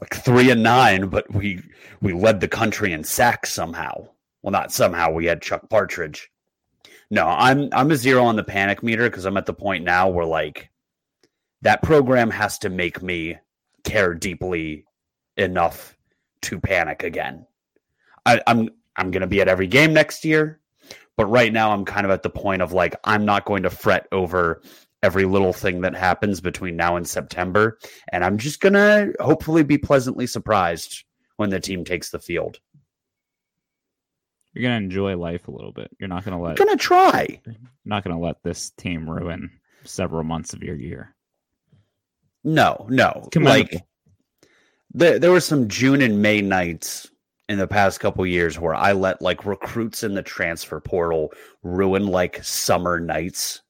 like 0.00 0.14
three 0.14 0.50
and 0.50 0.62
nine, 0.62 1.08
but 1.08 1.32
we 1.32 1.62
we 2.00 2.12
led 2.12 2.40
the 2.40 2.48
country 2.48 2.92
in 2.92 3.04
sacks 3.04 3.52
somehow? 3.52 4.08
Well, 4.42 4.52
not 4.52 4.72
somehow. 4.72 5.10
We 5.10 5.26
had 5.26 5.42
Chuck 5.42 5.68
Partridge. 5.68 6.30
No, 7.10 7.26
I'm 7.26 7.68
I'm 7.72 7.90
a 7.90 7.96
zero 7.96 8.24
on 8.24 8.36
the 8.36 8.44
panic 8.44 8.82
meter 8.82 9.08
because 9.10 9.26
I'm 9.26 9.36
at 9.36 9.46
the 9.46 9.54
point 9.54 9.84
now 9.84 10.08
where 10.08 10.26
like 10.26 10.70
that 11.62 11.82
program 11.82 12.30
has 12.30 12.58
to 12.58 12.70
make 12.70 13.02
me 13.02 13.36
care 13.84 14.14
deeply 14.14 14.84
enough 15.36 15.96
to 16.42 16.60
panic 16.60 17.02
again. 17.02 17.46
I, 18.24 18.40
I'm 18.46 18.70
I'm 18.96 19.10
gonna 19.10 19.26
be 19.26 19.40
at 19.40 19.48
every 19.48 19.66
game 19.66 19.92
next 19.92 20.24
year, 20.24 20.60
but 21.16 21.26
right 21.26 21.52
now 21.52 21.72
I'm 21.72 21.84
kind 21.84 22.04
of 22.04 22.12
at 22.12 22.22
the 22.22 22.30
point 22.30 22.62
of 22.62 22.72
like 22.72 22.96
I'm 23.04 23.24
not 23.24 23.44
going 23.44 23.62
to 23.62 23.70
fret 23.70 24.06
over 24.12 24.62
every 25.02 25.24
little 25.24 25.52
thing 25.52 25.82
that 25.82 25.94
happens 25.94 26.40
between 26.40 26.76
now 26.76 26.96
and 26.96 27.08
September, 27.08 27.78
and 28.12 28.24
I'm 28.24 28.38
just 28.38 28.60
gonna 28.60 29.12
hopefully 29.20 29.62
be 29.62 29.78
pleasantly 29.78 30.26
surprised 30.26 31.04
when 31.36 31.50
the 31.50 31.60
team 31.60 31.84
takes 31.84 32.10
the 32.10 32.18
field. 32.18 32.58
You're 34.52 34.62
gonna 34.62 34.76
enjoy 34.76 35.16
life 35.16 35.48
a 35.48 35.50
little 35.50 35.72
bit. 35.72 35.90
You're 35.98 36.08
not 36.08 36.24
gonna 36.24 36.40
let. 36.40 36.58
I'm 36.58 36.66
gonna 36.66 36.76
try. 36.76 37.40
Not 37.84 38.04
gonna 38.04 38.18
let 38.18 38.42
this 38.42 38.70
team 38.70 39.08
ruin 39.08 39.50
several 39.84 40.24
months 40.24 40.54
of 40.54 40.62
your 40.62 40.76
year. 40.76 41.15
No, 42.46 42.86
no. 42.88 43.28
Like 43.34 43.84
there, 44.94 45.18
there 45.18 45.32
were 45.32 45.40
some 45.40 45.66
June 45.66 46.00
and 46.00 46.22
May 46.22 46.40
nights 46.40 47.10
in 47.48 47.58
the 47.58 47.66
past 47.66 47.98
couple 47.98 48.24
years 48.24 48.56
where 48.56 48.74
I 48.74 48.92
let 48.92 49.20
like 49.20 49.44
recruits 49.44 50.04
in 50.04 50.14
the 50.14 50.22
transfer 50.22 50.80
portal 50.80 51.32
ruin 51.64 52.06
like 52.06 52.42
summer 52.44 53.00
nights. 53.00 53.62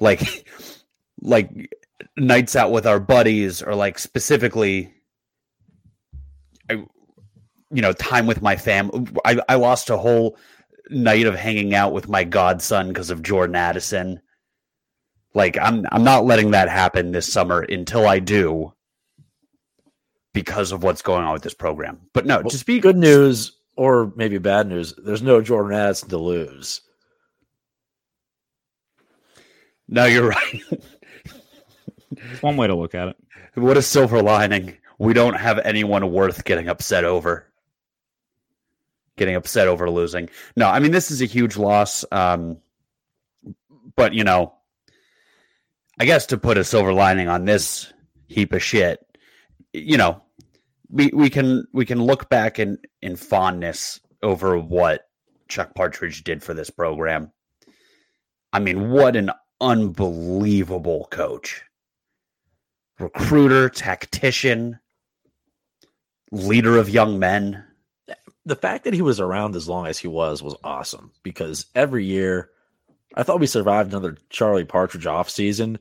Like 0.00 0.48
like 1.22 1.72
nights 2.16 2.56
out 2.56 2.72
with 2.72 2.88
our 2.88 2.98
buddies 2.98 3.62
or 3.62 3.76
like 3.76 4.00
specifically 4.00 4.92
I, 6.68 6.74
you 7.70 7.82
know 7.82 7.92
time 7.92 8.26
with 8.26 8.42
my 8.42 8.56
family 8.56 9.06
I, 9.24 9.40
I 9.48 9.54
lost 9.54 9.90
a 9.90 9.96
whole 9.96 10.36
night 10.90 11.26
of 11.26 11.34
hanging 11.34 11.74
out 11.74 11.92
with 11.92 12.08
my 12.08 12.24
godson 12.24 12.88
because 12.88 13.10
of 13.10 13.22
jordan 13.22 13.56
addison 13.56 14.20
like 15.34 15.58
I'm 15.58 15.84
I'm 15.90 16.04
not 16.04 16.24
letting 16.24 16.52
that 16.52 16.68
happen 16.68 17.12
this 17.12 17.30
summer 17.30 17.60
until 17.60 18.06
I 18.06 18.20
do 18.20 18.72
because 20.32 20.72
of 20.72 20.82
what's 20.82 21.02
going 21.02 21.24
on 21.24 21.32
with 21.32 21.42
this 21.42 21.54
program. 21.54 22.00
But 22.12 22.26
no, 22.26 22.38
well, 22.38 22.50
just 22.50 22.66
be 22.66 22.80
good 22.80 22.96
news 22.96 23.52
or 23.76 24.12
maybe 24.16 24.38
bad 24.38 24.68
news. 24.68 24.94
There's 24.96 25.22
no 25.22 25.40
Jordan 25.40 25.76
Addison 25.76 26.08
to 26.10 26.18
lose. 26.18 26.80
No, 29.88 30.06
you're 30.06 30.28
right. 30.28 30.62
one 32.40 32.56
way 32.56 32.66
to 32.66 32.74
look 32.74 32.94
at 32.94 33.08
it. 33.08 33.16
What 33.54 33.76
a 33.76 33.82
silver 33.82 34.22
lining. 34.22 34.76
We 34.98 35.12
don't 35.12 35.34
have 35.34 35.58
anyone 35.58 36.12
worth 36.12 36.44
getting 36.44 36.68
upset 36.68 37.04
over. 37.04 37.46
Getting 39.16 39.36
upset 39.36 39.68
over 39.68 39.90
losing. 39.90 40.28
No, 40.56 40.68
I 40.68 40.80
mean 40.80 40.90
this 40.92 41.10
is 41.10 41.22
a 41.22 41.26
huge 41.26 41.56
loss. 41.56 42.04
Um, 42.10 42.58
but 43.96 44.14
you 44.14 44.24
know, 44.24 44.54
I 45.98 46.04
guess 46.04 46.26
to 46.26 46.38
put 46.38 46.58
a 46.58 46.64
silver 46.64 46.92
lining 46.92 47.28
on 47.28 47.44
this 47.44 47.92
heap 48.26 48.52
of 48.52 48.62
shit, 48.62 49.04
you 49.72 49.96
know, 49.96 50.22
we, 50.90 51.10
we 51.14 51.30
can 51.30 51.66
we 51.72 51.84
can 51.84 52.02
look 52.02 52.28
back 52.28 52.58
in, 52.58 52.78
in 53.00 53.16
fondness 53.16 54.00
over 54.22 54.58
what 54.58 55.08
Chuck 55.48 55.74
Partridge 55.74 56.24
did 56.24 56.42
for 56.42 56.54
this 56.54 56.70
program. 56.70 57.32
I 58.52 58.60
mean, 58.60 58.90
what 58.90 59.16
an 59.16 59.30
unbelievable 59.60 61.08
coach. 61.10 61.62
Recruiter, 62.98 63.68
tactician, 63.68 64.78
leader 66.30 66.78
of 66.78 66.88
young 66.88 67.18
men. 67.18 67.64
The 68.46 68.56
fact 68.56 68.84
that 68.84 68.94
he 68.94 69.02
was 69.02 69.20
around 69.20 69.56
as 69.56 69.68
long 69.68 69.86
as 69.86 69.98
he 69.98 70.08
was 70.08 70.42
was 70.42 70.54
awesome 70.62 71.12
because 71.22 71.66
every 71.74 72.04
year 72.04 72.50
I 73.14 73.22
thought 73.22 73.40
we 73.40 73.46
survived 73.46 73.90
another 73.90 74.16
Charlie 74.28 74.64
Partridge 74.64 75.06
off 75.06 75.30
season 75.30 75.78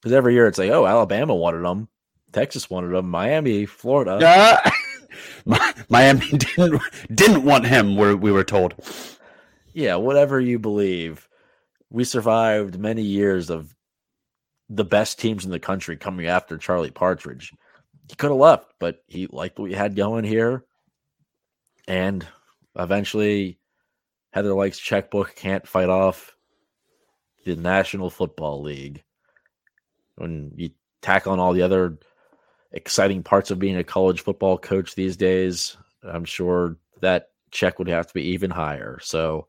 because 0.00 0.12
every 0.12 0.34
year 0.34 0.46
it's 0.46 0.58
like, 0.58 0.70
oh, 0.70 0.86
Alabama 0.86 1.34
wanted 1.34 1.62
them, 1.62 1.88
Texas 2.32 2.68
wanted 2.68 2.88
them, 2.88 3.08
Miami, 3.10 3.66
Florida. 3.66 4.18
Uh, 4.22 4.70
Miami 5.88 6.26
didn't 6.30 6.82
didn't 7.14 7.44
want 7.44 7.66
him. 7.66 7.96
Where 7.96 8.16
we 8.16 8.32
were 8.32 8.44
told. 8.44 8.74
Yeah, 9.72 9.96
whatever 9.96 10.40
you 10.40 10.58
believe, 10.58 11.28
we 11.90 12.04
survived 12.04 12.78
many 12.78 13.02
years 13.02 13.50
of 13.50 13.74
the 14.68 14.84
best 14.84 15.18
teams 15.18 15.44
in 15.44 15.50
the 15.50 15.60
country 15.60 15.96
coming 15.96 16.26
after 16.26 16.58
Charlie 16.58 16.90
Partridge. 16.90 17.52
He 18.08 18.16
could 18.16 18.30
have 18.30 18.38
left, 18.38 18.72
but 18.78 19.02
he 19.06 19.26
liked 19.26 19.58
what 19.58 19.68
we 19.68 19.74
had 19.74 19.96
going 19.96 20.24
here, 20.24 20.64
and 21.88 22.26
eventually, 22.78 23.58
Heather 24.32 24.54
Lyke's 24.54 24.78
checkbook 24.78 25.34
can't 25.36 25.66
fight 25.66 25.88
off 25.88 26.35
the 27.46 27.56
National 27.56 28.10
Football 28.10 28.62
League. 28.62 29.02
When 30.16 30.52
you 30.56 30.70
tack 31.00 31.26
on 31.26 31.38
all 31.38 31.52
the 31.52 31.62
other 31.62 31.98
exciting 32.72 33.22
parts 33.22 33.50
of 33.50 33.58
being 33.58 33.76
a 33.76 33.84
college 33.84 34.20
football 34.20 34.58
coach 34.58 34.94
these 34.94 35.16
days, 35.16 35.76
I'm 36.02 36.24
sure 36.24 36.76
that 37.00 37.30
check 37.52 37.78
would 37.78 37.88
have 37.88 38.08
to 38.08 38.14
be 38.14 38.22
even 38.30 38.50
higher. 38.50 38.98
So 39.00 39.46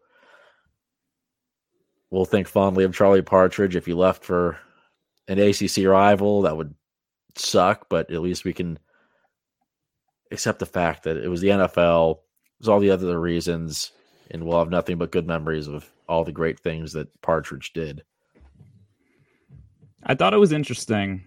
we'll 2.12 2.25
think 2.25 2.47
fondly 2.47 2.83
of 2.83 2.95
Charlie 2.95 3.21
Partridge. 3.21 3.75
If 3.75 3.86
he 3.86 3.93
left 3.93 4.23
for 4.23 4.57
an 5.27 5.39
ACC 5.39 5.86
rival, 5.86 6.43
that 6.43 6.55
would 6.55 6.75
suck, 7.36 7.88
but 7.89 8.12
at 8.12 8.21
least 8.21 8.45
we 8.45 8.53
can 8.53 8.77
accept 10.31 10.60
the 10.60 10.65
fact 10.65 11.03
that 11.03 11.17
it 11.17 11.29
was 11.29 11.41
the 11.41 11.49
NFL, 11.49 12.17
it 12.17 12.19
was 12.60 12.69
all 12.69 12.79
the 12.79 12.91
other 12.91 13.19
reasons, 13.19 13.91
and 14.31 14.43
we'll 14.43 14.59
have 14.59 14.69
nothing 14.69 14.97
but 14.97 15.11
good 15.11 15.27
memories 15.27 15.67
of 15.67 15.89
all 16.07 16.23
the 16.23 16.31
great 16.31 16.59
things 16.59 16.93
that 16.93 17.09
Partridge 17.21 17.73
did. 17.73 18.03
I 20.03 20.15
thought 20.15 20.33
it 20.33 20.37
was 20.37 20.51
interesting 20.51 21.23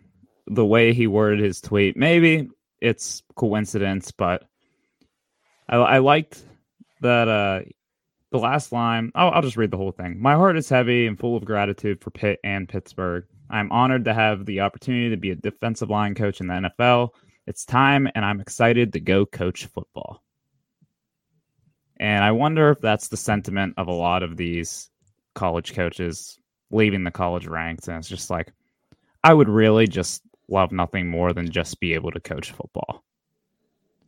the 0.46 0.64
way 0.64 0.92
he 0.92 1.06
worded 1.06 1.40
his 1.40 1.60
tweet. 1.60 1.96
Maybe 1.96 2.48
it's 2.80 3.22
coincidence, 3.36 4.10
but 4.10 4.44
I, 5.68 5.76
I 5.76 5.98
liked 5.98 6.42
that 7.00 7.28
uh, 7.28 7.60
the 8.30 8.38
last 8.38 8.72
line. 8.72 9.12
I'll, 9.14 9.30
I'll 9.30 9.42
just 9.42 9.56
read 9.56 9.70
the 9.70 9.76
whole 9.76 9.92
thing. 9.92 10.20
My 10.20 10.34
heart 10.34 10.56
is 10.56 10.68
heavy 10.68 11.06
and 11.06 11.18
full 11.18 11.36
of 11.36 11.44
gratitude 11.44 12.00
for 12.00 12.10
Pitt 12.10 12.40
and 12.44 12.68
Pittsburgh. 12.68 13.24
I'm 13.50 13.72
honored 13.72 14.04
to 14.04 14.14
have 14.14 14.46
the 14.46 14.60
opportunity 14.60 15.10
to 15.10 15.16
be 15.16 15.30
a 15.30 15.36
defensive 15.36 15.90
line 15.90 16.14
coach 16.14 16.40
in 16.40 16.46
the 16.46 16.70
NFL. 16.78 17.10
It's 17.46 17.64
time, 17.64 18.08
and 18.14 18.24
I'm 18.24 18.40
excited 18.40 18.92
to 18.92 19.00
go 19.00 19.26
coach 19.26 19.66
football. 19.66 20.22
And 22.00 22.24
I 22.24 22.32
wonder 22.32 22.70
if 22.70 22.80
that's 22.80 23.08
the 23.08 23.18
sentiment 23.18 23.74
of 23.76 23.86
a 23.86 23.92
lot 23.92 24.22
of 24.22 24.38
these 24.38 24.88
college 25.34 25.74
coaches 25.74 26.38
leaving 26.70 27.04
the 27.04 27.10
college 27.10 27.46
ranks. 27.46 27.88
And 27.88 27.98
it's 27.98 28.08
just 28.08 28.30
like, 28.30 28.54
I 29.22 29.34
would 29.34 29.50
really 29.50 29.86
just 29.86 30.22
love 30.48 30.72
nothing 30.72 31.08
more 31.08 31.34
than 31.34 31.50
just 31.50 31.78
be 31.78 31.92
able 31.92 32.10
to 32.12 32.18
coach 32.18 32.52
football. 32.52 33.04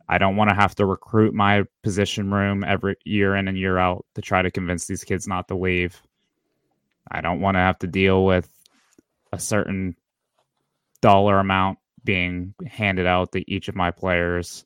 I 0.09 0.17
don't 0.17 0.35
want 0.35 0.49
to 0.49 0.55
have 0.55 0.73
to 0.75 0.87
recruit 0.87 1.35
my 1.35 1.65
position 1.83 2.31
room 2.31 2.63
every 2.63 2.95
year 3.05 3.35
in 3.35 3.47
and 3.47 3.57
year 3.57 3.77
out 3.77 4.07
to 4.15 4.21
try 4.21 4.41
to 4.41 4.49
convince 4.49 4.87
these 4.87 5.03
kids 5.03 5.27
not 5.27 5.47
to 5.49 5.55
leave. 5.55 6.01
I 7.11 7.21
don't 7.21 7.41
want 7.41 7.55
to 7.55 7.59
have 7.59 7.77
to 7.79 7.87
deal 7.87 8.25
with 8.25 8.49
a 9.31 9.37
certain 9.37 9.95
dollar 10.99 11.37
amount 11.37 11.77
being 12.03 12.55
handed 12.65 13.05
out 13.05 13.33
to 13.33 13.51
each 13.51 13.67
of 13.67 13.75
my 13.75 13.91
players 13.91 14.65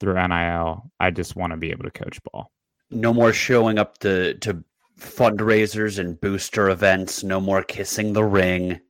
through 0.00 0.14
NIL. 0.14 0.90
I 1.00 1.10
just 1.10 1.34
want 1.34 1.52
to 1.52 1.56
be 1.56 1.70
able 1.70 1.84
to 1.84 1.90
coach 1.90 2.22
ball. 2.24 2.52
No 2.90 3.12
more 3.12 3.32
showing 3.32 3.78
up 3.78 3.98
to 3.98 4.34
to 4.34 4.64
fundraisers 4.98 5.98
and 5.98 6.20
booster 6.20 6.70
events. 6.70 7.22
No 7.22 7.40
more 7.40 7.62
kissing 7.62 8.12
the 8.12 8.24
ring 8.24 8.80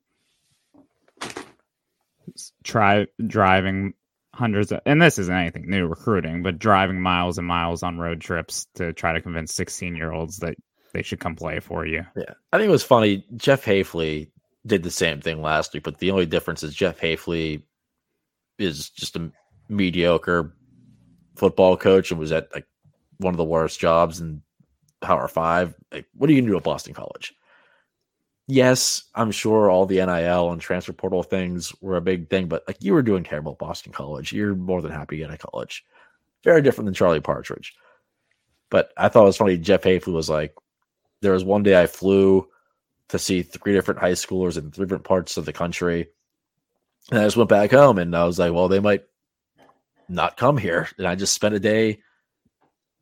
try 2.65 3.07
driving 3.27 3.95
hundreds 4.35 4.73
of, 4.73 4.81
and 4.87 5.01
this 5.03 5.19
isn't 5.19 5.35
anything 5.35 5.69
new 5.69 5.87
recruiting, 5.87 6.43
but 6.43 6.59
driving 6.59 7.01
miles 7.01 7.39
and 7.39 7.47
miles 7.47 7.83
on 7.83 7.99
road 7.99 8.21
trips 8.21 8.67
to 8.75 8.93
try 8.93 9.13
to 9.13 9.21
convince 9.21 9.55
16 9.55 9.97
year 9.97 10.13
olds 10.13 10.39
that 10.39 10.55
they 10.93 11.03
should 11.03 11.21
come 11.21 11.37
play 11.37 11.61
for 11.61 11.87
you. 11.87 12.05
Yeah. 12.17 12.35
I 12.53 12.59
think 12.59 12.69
it 12.69 12.73
was 12.73 12.85
funny. 12.85 13.25
Jeff 13.37 13.65
Hafley 13.65 14.31
did 14.67 14.83
the 14.83 14.91
same 14.91 15.21
thing 15.21 15.43
last 15.43 15.75
week, 15.75 15.83
but 15.83 15.99
the 15.99 16.11
only 16.11 16.27
difference 16.27 16.63
is 16.63 16.75
Jeff 16.75 17.01
Hafley 17.01 17.63
is 18.59 18.91
just 18.91 19.17
a 19.17 19.31
mediocre 19.69 20.55
football 21.37 21.77
coach 21.77 22.11
and 22.11 22.19
was 22.19 22.33
at 22.33 22.53
like 22.55 22.67
one 23.19 23.35
of 23.35 23.39
the 23.39 23.45
worst 23.45 23.81
jobs 23.81 24.21
in 24.21 24.43
Power 25.01 25.29
Five. 25.29 25.75
Like, 25.93 26.07
what 26.15 26.29
are 26.29 26.33
you 26.33 26.41
gonna 26.41 26.53
do 26.53 26.57
at 26.57 26.65
Boston 26.65 26.95
College? 26.95 27.35
yes, 28.49 29.05
I'm 29.15 29.31
sure 29.31 29.71
all 29.71 29.87
the 29.87 30.05
NIL 30.05 30.51
and 30.51 30.61
transfer 30.61 30.93
portal 30.93 31.23
things 31.23 31.73
were 31.81 31.97
a 31.97 32.01
big 32.01 32.29
thing, 32.29 32.49
but 32.49 32.65
like 32.67 32.79
you 32.81 32.95
were 32.95 33.03
doing 33.03 33.23
terrible 33.23 33.53
at 33.53 33.59
Boston 33.59 33.93
College. 33.93 34.33
You're 34.33 34.57
more 34.57 34.83
than 34.83 34.91
happy 34.91 35.23
at 35.23 35.31
a 35.31 35.39
college. 35.39 35.85
Very 36.43 36.63
different 36.63 36.87
than 36.87 36.95
Charlie 36.95 37.21
Partridge. 37.21 37.75
But 38.71 38.93
I 38.97 39.09
thought 39.09 39.23
it 39.23 39.27
was 39.27 39.37
funny. 39.37 39.59
Jeff 39.59 39.83
Hafley 39.83 40.13
was 40.13 40.29
like, 40.29 40.55
there 41.21 41.33
was 41.33 41.45
one 41.45 41.63
day 41.63 41.81
I 41.81 41.87
flew 41.87 42.49
to 43.09 43.19
see 43.19 43.43
three 43.43 43.73
different 43.73 44.01
high 44.01 44.13
schoolers 44.13 44.57
in 44.57 44.71
three 44.71 44.87
different 44.87 45.05
parts 45.05 45.37
of 45.37 45.45
the 45.45 45.53
country. 45.53 46.09
And 47.11 47.21
I 47.21 47.25
just 47.25 47.37
went 47.37 47.49
back 47.49 47.71
home 47.71 47.99
and 47.99 48.15
I 48.17 48.25
was 48.25 48.39
like, 48.39 48.53
well, 48.53 48.69
they 48.69 48.81
might 48.81 49.05
not 50.09 50.37
come 50.37 50.57
here. 50.57 50.89
And 50.99 51.07
I 51.07 51.15
just 51.15 51.35
spent 51.35 51.55
a 51.55 51.61
day 51.61 52.03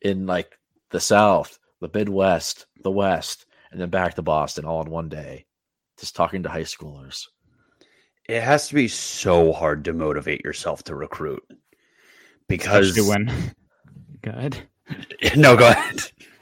in 0.02 0.26
like 0.26 0.59
the 0.90 1.00
South, 1.00 1.59
the 1.80 1.90
Midwest, 1.92 2.66
the 2.82 2.90
West, 2.90 3.46
and 3.70 3.80
then 3.80 3.90
back 3.90 4.14
to 4.14 4.22
Boston 4.22 4.64
all 4.64 4.82
in 4.82 4.90
one 4.90 5.09
day, 5.09 5.46
just 5.98 6.14
talking 6.16 6.42
to 6.44 6.48
high 6.48 6.62
schoolers. 6.62 7.26
It 8.28 8.42
has 8.42 8.68
to 8.68 8.74
be 8.74 8.88
so 8.88 9.52
hard 9.52 9.85
to 9.85 9.92
motivate 9.92 10.44
yourself 10.44 10.82
to 10.85 10.94
recruit 10.94 11.42
because 12.48 12.90
Especially 12.90 13.09
when. 13.09 13.54
Go 14.22 14.30
ahead. 14.32 14.59
no, 15.37 15.56
go 15.56 15.68
ahead. 15.68 16.00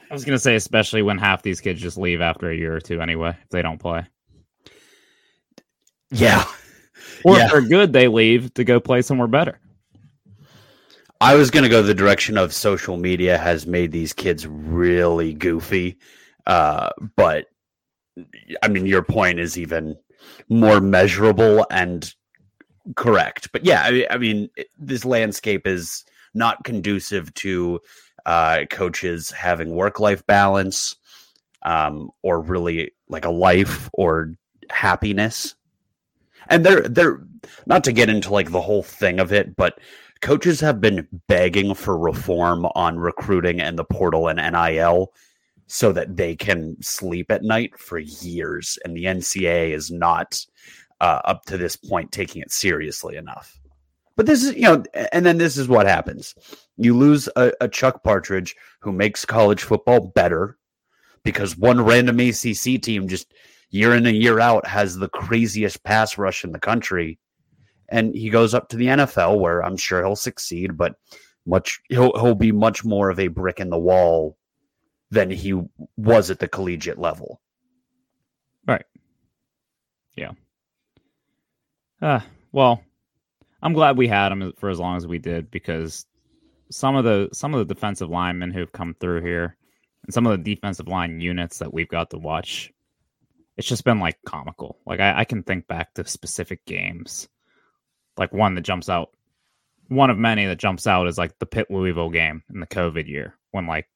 I 0.09 0.13
was 0.13 0.25
gonna 0.25 0.39
say, 0.39 0.55
especially 0.55 1.01
when 1.03 1.17
half 1.19 1.43
these 1.43 1.61
kids 1.61 1.81
just 1.81 1.97
leave 1.97 2.21
after 2.21 2.49
a 2.49 2.55
year 2.55 2.75
or 2.75 2.79
two 2.79 3.01
anyway, 3.01 3.37
if 3.43 3.49
they 3.49 3.61
don't 3.61 3.79
play. 3.79 4.05
Yeah, 6.11 6.43
Or 7.23 7.37
Yeah. 7.37 7.45
if 7.45 7.51
they're 7.51 7.61
good, 7.61 7.93
they 7.93 8.07
leave 8.07 8.53
to 8.55 8.63
go 8.63 8.79
play 8.79 9.01
somewhere 9.01 9.27
better. 9.27 9.59
I 11.21 11.35
was 11.35 11.49
going 11.49 11.63
to 11.63 11.69
go 11.69 11.81
the 11.81 11.93
direction 11.93 12.37
of 12.37 12.53
social 12.53 12.97
media 12.97 13.37
has 13.37 13.65
made 13.65 13.91
these 13.91 14.13
kids 14.13 14.45
really 14.45 15.33
goofy. 15.33 15.97
Uh, 16.45 16.89
but 17.15 17.47
I 18.61 18.67
mean, 18.67 18.85
your 18.85 19.03
point 19.03 19.39
is 19.39 19.57
even 19.57 19.97
more 20.49 20.79
measurable 20.81 21.65
and 21.71 22.13
correct. 22.95 23.51
But 23.51 23.65
yeah, 23.65 23.83
I, 23.83 24.07
I 24.09 24.17
mean, 24.17 24.49
this 24.77 25.05
landscape 25.05 25.65
is 25.65 26.05
not 26.33 26.63
conducive 26.63 27.33
to 27.35 27.79
uh, 28.25 28.65
coaches 28.69 29.31
having 29.31 29.69
work 29.75 29.99
life 29.99 30.25
balance 30.27 30.95
um, 31.63 32.09
or 32.21 32.41
really 32.41 32.91
like 33.09 33.25
a 33.25 33.31
life 33.31 33.89
or 33.93 34.33
happiness. 34.69 35.55
And 36.47 36.65
they're 36.65 36.81
they're 36.81 37.21
not 37.65 37.83
to 37.85 37.91
get 37.91 38.09
into 38.09 38.31
like 38.31 38.51
the 38.51 38.61
whole 38.61 38.83
thing 38.83 39.19
of 39.19 39.33
it, 39.33 39.55
but 39.55 39.79
coaches 40.25 40.59
have 40.59 40.81
been 40.81 41.07
begging 41.27 41.75
for 41.75 41.95
reform 41.95 42.65
on 42.73 42.97
recruiting 42.97 43.61
and 43.61 43.77
the 43.77 43.83
portal 43.83 44.27
and 44.27 44.39
NIL 44.39 45.13
so 45.67 45.91
that 45.91 46.17
they 46.17 46.35
can 46.35 46.75
sleep 46.81 47.29
at 47.29 47.43
night 47.43 47.77
for 47.77 47.99
years. 47.99 48.79
And 48.83 48.97
the 48.97 49.03
NCAA 49.03 49.69
is 49.69 49.91
not 49.91 50.43
uh, 50.99 51.21
up 51.25 51.45
to 51.45 51.59
this 51.59 51.75
point 51.75 52.11
taking 52.11 52.41
it 52.41 52.51
seriously 52.51 53.17
enough. 53.17 53.59
But 54.15 54.25
this 54.25 54.43
is, 54.43 54.55
you 54.55 54.63
know, 54.63 54.83
and 55.13 55.23
then 55.23 55.37
this 55.37 55.57
is 55.57 55.67
what 55.67 55.85
happens 55.85 56.33
you 56.75 56.97
lose 56.97 57.29
a, 57.35 57.53
a 57.61 57.67
Chuck 57.67 58.03
Partridge 58.03 58.55
who 58.79 58.91
makes 58.91 59.25
college 59.25 59.61
football 59.61 60.11
better 60.15 60.57
because 61.23 61.55
one 61.55 61.79
random 61.79 62.19
ACC 62.19 62.81
team 62.81 63.07
just 63.07 63.31
year 63.69 63.93
in 63.93 64.07
and 64.07 64.17
year 64.17 64.39
out 64.39 64.65
has 64.65 64.97
the 64.97 65.09
craziest 65.09 65.83
pass 65.83 66.17
rush 66.17 66.43
in 66.43 66.51
the 66.51 66.59
country 66.59 67.19
and 67.89 68.15
he 68.15 68.29
goes 68.29 68.53
up 68.53 68.69
to 68.69 68.77
the 68.77 68.87
NFL 68.87 69.39
where 69.39 69.63
I'm 69.63 69.77
sure 69.77 70.03
he'll 70.03 70.15
succeed, 70.15 70.77
but 70.77 70.95
much 71.45 71.79
he'll 71.89 72.17
he'll 72.19 72.35
be 72.35 72.51
much 72.51 72.83
more 72.83 73.09
of 73.09 73.19
a 73.19 73.27
brick 73.27 73.59
in 73.59 73.69
the 73.69 73.77
wall 73.77 74.37
than 75.11 75.29
he 75.29 75.61
was 75.97 76.31
at 76.31 76.39
the 76.39 76.47
collegiate 76.47 76.97
level. 76.97 77.41
Right. 78.67 78.85
Yeah. 80.15 80.31
Uh, 82.01 82.21
well, 82.51 82.81
I'm 83.61 83.73
glad 83.73 83.97
we 83.97 84.07
had 84.07 84.31
him 84.31 84.53
for 84.57 84.69
as 84.69 84.79
long 84.79 84.97
as 84.97 85.07
we 85.07 85.19
did 85.19 85.51
because 85.51 86.05
some 86.71 86.95
of 86.95 87.03
the 87.03 87.29
some 87.33 87.53
of 87.53 87.65
the 87.65 87.73
defensive 87.73 88.09
linemen 88.09 88.51
who've 88.51 88.71
come 88.71 88.95
through 88.99 89.21
here 89.21 89.55
and 90.03 90.13
some 90.13 90.25
of 90.25 90.31
the 90.31 90.55
defensive 90.55 90.87
line 90.87 91.19
units 91.21 91.59
that 91.59 91.73
we've 91.73 91.87
got 91.87 92.11
to 92.11 92.17
watch, 92.17 92.71
it's 93.57 93.67
just 93.67 93.83
been 93.83 93.99
like 93.99 94.17
comical. 94.25 94.79
Like 94.85 94.99
I, 94.99 95.19
I 95.19 95.25
can 95.25 95.43
think 95.43 95.67
back 95.67 95.93
to 95.95 96.07
specific 96.07 96.65
games, 96.65 97.27
like 98.17 98.33
one 98.33 98.55
that 98.55 98.61
jumps 98.61 98.89
out. 98.89 99.09
One 99.87 100.09
of 100.09 100.17
many 100.17 100.45
that 100.45 100.57
jumps 100.57 100.87
out 100.87 101.07
is 101.07 101.17
like 101.17 101.37
the 101.39 101.45
Pitt 101.45 101.67
Louisville 101.69 102.09
game 102.09 102.43
in 102.53 102.59
the 102.59 102.67
COVID 102.67 103.07
year 103.07 103.35
when 103.51 103.67
like 103.67 103.87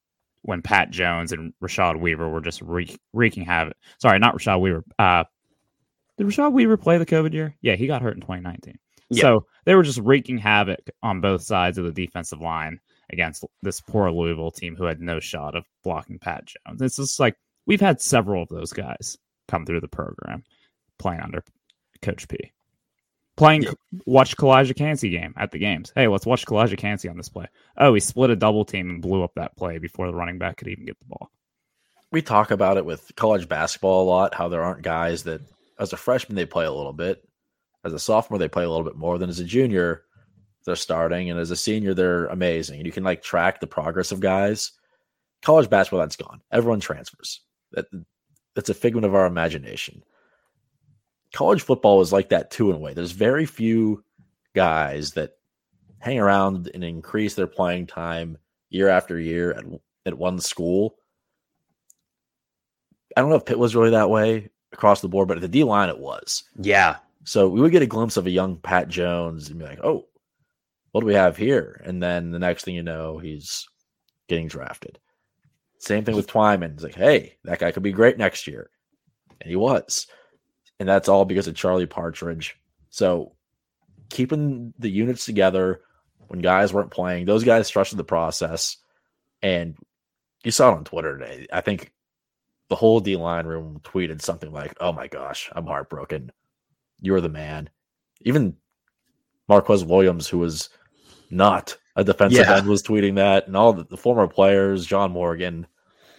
when 0.43 0.61
Pat 0.61 0.91
Jones 0.91 1.31
and 1.31 1.53
Rashad 1.63 1.99
Weaver 1.99 2.29
were 2.29 2.41
just 2.41 2.61
wreak, 2.61 2.99
wreaking 3.13 3.45
havoc. 3.45 3.75
Sorry, 3.99 4.19
not 4.19 4.35
Rashad 4.35 4.61
Weaver. 4.61 4.83
Uh, 4.97 5.23
did 6.17 6.27
Rashad 6.27 6.53
Weaver 6.53 6.77
play 6.77 6.97
the 6.97 7.05
COVID 7.05 7.33
year? 7.33 7.55
Yeah, 7.61 7.75
he 7.75 7.87
got 7.87 8.01
hurt 8.01 8.15
in 8.15 8.21
2019. 8.21 8.77
Yeah. 9.09 9.21
So 9.21 9.45
they 9.65 9.75
were 9.75 9.83
just 9.83 9.99
wreaking 9.99 10.37
havoc 10.37 10.89
on 11.01 11.21
both 11.21 11.41
sides 11.41 11.77
of 11.77 11.85
the 11.85 11.91
defensive 11.91 12.41
line 12.41 12.79
against 13.11 13.43
this 13.61 13.81
poor 13.81 14.11
Louisville 14.11 14.51
team 14.51 14.75
who 14.75 14.83
had 14.83 15.01
no 15.01 15.19
shot 15.19 15.55
of 15.55 15.65
blocking 15.83 16.19
Pat 16.19 16.45
Jones. 16.45 16.81
It's 16.81 16.97
just 16.97 17.19
like 17.19 17.35
we've 17.65 17.81
had 17.81 18.01
several 18.01 18.43
of 18.43 18.49
those 18.49 18.71
guys 18.71 19.17
come 19.47 19.65
through 19.65 19.81
the 19.81 19.87
program 19.87 20.43
playing 20.99 21.21
under 21.21 21.43
Coach 22.01 22.27
P. 22.27 22.51
Playing, 23.39 23.65
watch 24.05 24.35
Calijah 24.35 24.75
Kancey 24.75 25.09
game 25.09 25.33
at 25.37 25.51
the 25.51 25.59
games. 25.59 25.93
Hey, 25.95 26.07
let's 26.07 26.25
watch 26.25 26.45
Calijah 26.45 26.77
Kancey 26.77 27.07
on 27.07 27.15
this 27.15 27.29
play. 27.29 27.47
Oh, 27.77 27.93
he 27.93 28.01
split 28.01 28.29
a 28.29 28.35
double 28.35 28.65
team 28.65 28.89
and 28.89 29.01
blew 29.01 29.23
up 29.23 29.33
that 29.35 29.55
play 29.55 29.77
before 29.77 30.07
the 30.07 30.13
running 30.13 30.37
back 30.37 30.57
could 30.57 30.67
even 30.67 30.85
get 30.85 30.99
the 30.99 31.05
ball. 31.05 31.31
We 32.11 32.21
talk 32.21 32.51
about 32.51 32.75
it 32.75 32.83
with 32.85 33.11
college 33.15 33.47
basketball 33.47 34.03
a 34.03 34.09
lot, 34.09 34.35
how 34.35 34.49
there 34.49 34.61
aren't 34.61 34.81
guys 34.81 35.23
that 35.23 35.41
as 35.79 35.93
a 35.93 35.97
freshman 35.97 36.35
they 36.35 36.45
play 36.45 36.65
a 36.65 36.71
little 36.71 36.91
bit. 36.91 37.23
As 37.85 37.93
a 37.93 37.99
sophomore, 37.99 38.39
they 38.39 38.49
play 38.49 38.65
a 38.65 38.69
little 38.69 38.83
bit 38.83 38.97
more 38.97 39.17
than 39.17 39.29
as 39.29 39.39
a 39.39 39.45
junior, 39.45 40.03
they're 40.65 40.75
starting, 40.75 41.29
and 41.29 41.39
as 41.39 41.49
a 41.49 41.55
senior, 41.55 41.93
they're 41.93 42.25
amazing. 42.25 42.79
And 42.79 42.85
you 42.85 42.91
can 42.91 43.05
like 43.05 43.23
track 43.23 43.61
the 43.61 43.67
progress 43.67 44.11
of 44.11 44.19
guys. 44.19 44.73
College 45.41 45.69
basketball, 45.69 46.01
that's 46.01 46.17
gone. 46.17 46.41
Everyone 46.51 46.81
transfers. 46.81 47.39
That 47.71 47.85
that's 48.53 48.69
a 48.69 48.73
figment 48.73 49.05
of 49.05 49.15
our 49.15 49.25
imagination. 49.25 50.03
College 51.33 51.61
football 51.61 52.01
is 52.01 52.11
like 52.11 52.29
that 52.29 52.51
too 52.51 52.69
in 52.69 52.75
a 52.75 52.79
way. 52.79 52.93
There's 52.93 53.11
very 53.11 53.45
few 53.45 54.03
guys 54.55 55.13
that 55.13 55.37
hang 55.99 56.19
around 56.19 56.69
and 56.73 56.83
increase 56.83 57.35
their 57.35 57.47
playing 57.47 57.87
time 57.87 58.37
year 58.69 58.89
after 58.89 59.19
year 59.19 59.51
at, 59.51 59.65
at 60.05 60.17
one 60.17 60.39
school. 60.39 60.95
I 63.15 63.21
don't 63.21 63.29
know 63.29 63.35
if 63.35 63.45
Pitt 63.45 63.59
was 63.59 63.75
really 63.75 63.91
that 63.91 64.09
way 64.09 64.49
across 64.71 65.01
the 65.01 65.09
board, 65.09 65.27
but 65.27 65.37
at 65.37 65.41
the 65.41 65.47
D 65.47 65.63
line 65.63 65.89
it 65.89 65.99
was. 65.99 66.43
Yeah. 66.59 66.97
So 67.25 67.47
we 67.47 67.61
would 67.61 67.71
get 67.71 67.81
a 67.81 67.87
glimpse 67.87 68.17
of 68.17 68.25
a 68.25 68.31
young 68.31 68.57
Pat 68.57 68.87
Jones 68.87 69.49
and 69.49 69.59
be 69.59 69.65
like, 69.65 69.83
oh, 69.83 70.07
what 70.91 71.01
do 71.01 71.07
we 71.07 71.13
have 71.13 71.37
here? 71.37 71.81
And 71.85 72.01
then 72.01 72.31
the 72.31 72.39
next 72.39 72.63
thing 72.63 72.75
you 72.75 72.83
know, 72.83 73.17
he's 73.17 73.67
getting 74.27 74.47
drafted. 74.47 74.99
Same 75.79 76.03
thing 76.03 76.15
with 76.15 76.27
Twyman. 76.27 76.73
It's 76.73 76.83
like, 76.83 76.95
hey, 76.95 77.37
that 77.43 77.59
guy 77.59 77.71
could 77.71 77.83
be 77.83 77.91
great 77.91 78.17
next 78.17 78.47
year. 78.47 78.69
And 79.41 79.49
he 79.49 79.55
was. 79.55 80.07
And 80.79 80.87
that's 80.87 81.09
all 81.09 81.25
because 81.25 81.47
of 81.47 81.55
Charlie 81.55 81.85
Partridge. 81.85 82.57
So 82.89 83.33
keeping 84.09 84.73
the 84.79 84.89
units 84.89 85.25
together 85.25 85.81
when 86.27 86.39
guys 86.39 86.73
weren't 86.73 86.91
playing, 86.91 87.25
those 87.25 87.43
guys 87.43 87.69
trusted 87.69 87.97
the 87.99 88.03
process. 88.03 88.77
And 89.41 89.75
you 90.43 90.51
saw 90.51 90.71
it 90.71 90.77
on 90.77 90.83
Twitter 90.85 91.17
today. 91.17 91.47
I 91.51 91.61
think 91.61 91.91
the 92.69 92.75
whole 92.75 92.99
D 92.99 93.15
line 93.15 93.45
room 93.45 93.81
tweeted 93.83 94.21
something 94.21 94.51
like, 94.51 94.73
oh 94.79 94.93
my 94.93 95.07
gosh, 95.07 95.49
I'm 95.53 95.65
heartbroken. 95.65 96.31
You're 97.01 97.21
the 97.21 97.29
man. 97.29 97.69
Even 98.21 98.55
Marquez 99.47 99.83
Williams, 99.83 100.27
who 100.27 100.37
was 100.37 100.69
not 101.29 101.77
a 101.95 102.03
defensive 102.03 102.45
Yeah. 102.45 102.57
end, 102.57 102.67
was 102.67 102.83
tweeting 102.83 103.15
that. 103.15 103.47
And 103.47 103.57
all 103.57 103.73
the, 103.73 103.83
the 103.83 103.97
former 103.97 104.27
players, 104.27 104.85
John 104.85 105.11
Morgan, 105.11 105.67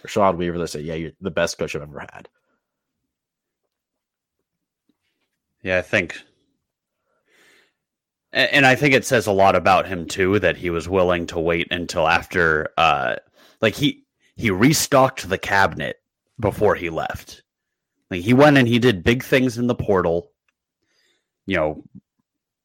Rashad 0.05 0.35
Weaver, 0.35 0.57
they 0.57 0.65
say, 0.65 0.81
yeah, 0.81 0.95
you're 0.95 1.11
the 1.21 1.31
best 1.31 1.57
coach 1.57 1.75
I've 1.75 1.83
ever 1.83 1.99
had. 1.99 2.27
Yeah, 5.63 5.77
I 5.77 5.81
think. 5.81 6.19
And 8.33 8.65
I 8.65 8.75
think 8.75 8.93
it 8.93 9.05
says 9.05 9.27
a 9.27 9.31
lot 9.31 9.55
about 9.55 9.87
him 9.87 10.05
too 10.07 10.39
that 10.39 10.55
he 10.55 10.69
was 10.69 10.87
willing 10.87 11.27
to 11.27 11.39
wait 11.39 11.67
until 11.69 12.07
after 12.07 12.69
uh 12.77 13.15
like 13.61 13.75
he 13.75 14.05
he 14.35 14.49
restocked 14.49 15.27
the 15.27 15.37
cabinet 15.37 15.97
before 16.39 16.75
he 16.75 16.89
left. 16.89 17.43
Like 18.09 18.21
he 18.21 18.33
went 18.33 18.57
and 18.57 18.67
he 18.67 18.79
did 18.79 19.03
big 19.03 19.23
things 19.23 19.57
in 19.57 19.67
the 19.67 19.75
portal. 19.75 20.31
You 21.45 21.57
know, 21.57 21.83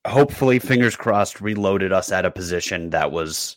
hopefully 0.06 0.58
fingers 0.60 0.94
crossed 0.94 1.40
reloaded 1.40 1.92
us 1.92 2.12
at 2.12 2.24
a 2.24 2.30
position 2.30 2.90
that 2.90 3.10
was 3.10 3.56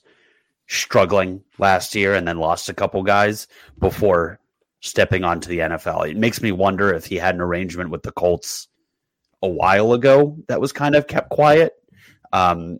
struggling 0.67 1.43
last 1.57 1.93
year 1.93 2.15
and 2.15 2.27
then 2.27 2.39
lost 2.39 2.69
a 2.69 2.73
couple 2.73 3.03
guys 3.03 3.47
before 3.79 4.39
stepping 4.81 5.23
onto 5.23 5.49
the 5.49 5.59
NFL. 5.59 6.09
It 6.09 6.17
makes 6.17 6.41
me 6.41 6.51
wonder 6.51 6.93
if 6.93 7.05
he 7.05 7.17
had 7.17 7.35
an 7.35 7.41
arrangement 7.41 7.89
with 7.89 8.03
the 8.03 8.11
Colts 8.11 8.68
a 9.41 9.47
while 9.47 9.93
ago 9.93 10.37
that 10.47 10.61
was 10.61 10.71
kind 10.71 10.95
of 10.95 11.07
kept 11.07 11.29
quiet. 11.29 11.73
Um, 12.31 12.79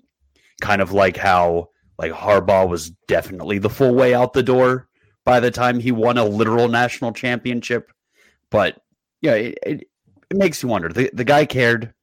kind 0.62 0.82
of 0.82 0.92
like 0.92 1.18
how 1.18 1.70
like 1.98 2.12
Harbaugh 2.12 2.68
was 2.68 2.92
definitely 3.08 3.60
the 3.60 3.70
full 3.70 3.96
way 3.96 4.14
out 4.14 4.34
the 4.34 4.44
door 4.44 4.88
by 5.26 5.40
the 5.40 5.52
time 5.52 5.80
he 5.80 5.92
won 5.92 6.18
a 6.18 6.26
literal 6.26 6.68
national 6.68 7.14
championship. 7.14 7.92
But 8.50 8.80
yeah, 9.22 9.34
it, 9.34 9.58
it, 9.66 9.88
it 10.30 10.38
makes 10.38 10.64
you 10.64 10.70
wonder. 10.70 10.90
The 10.90 11.10
the 11.14 11.24
guy 11.24 11.46
cared. 11.46 11.94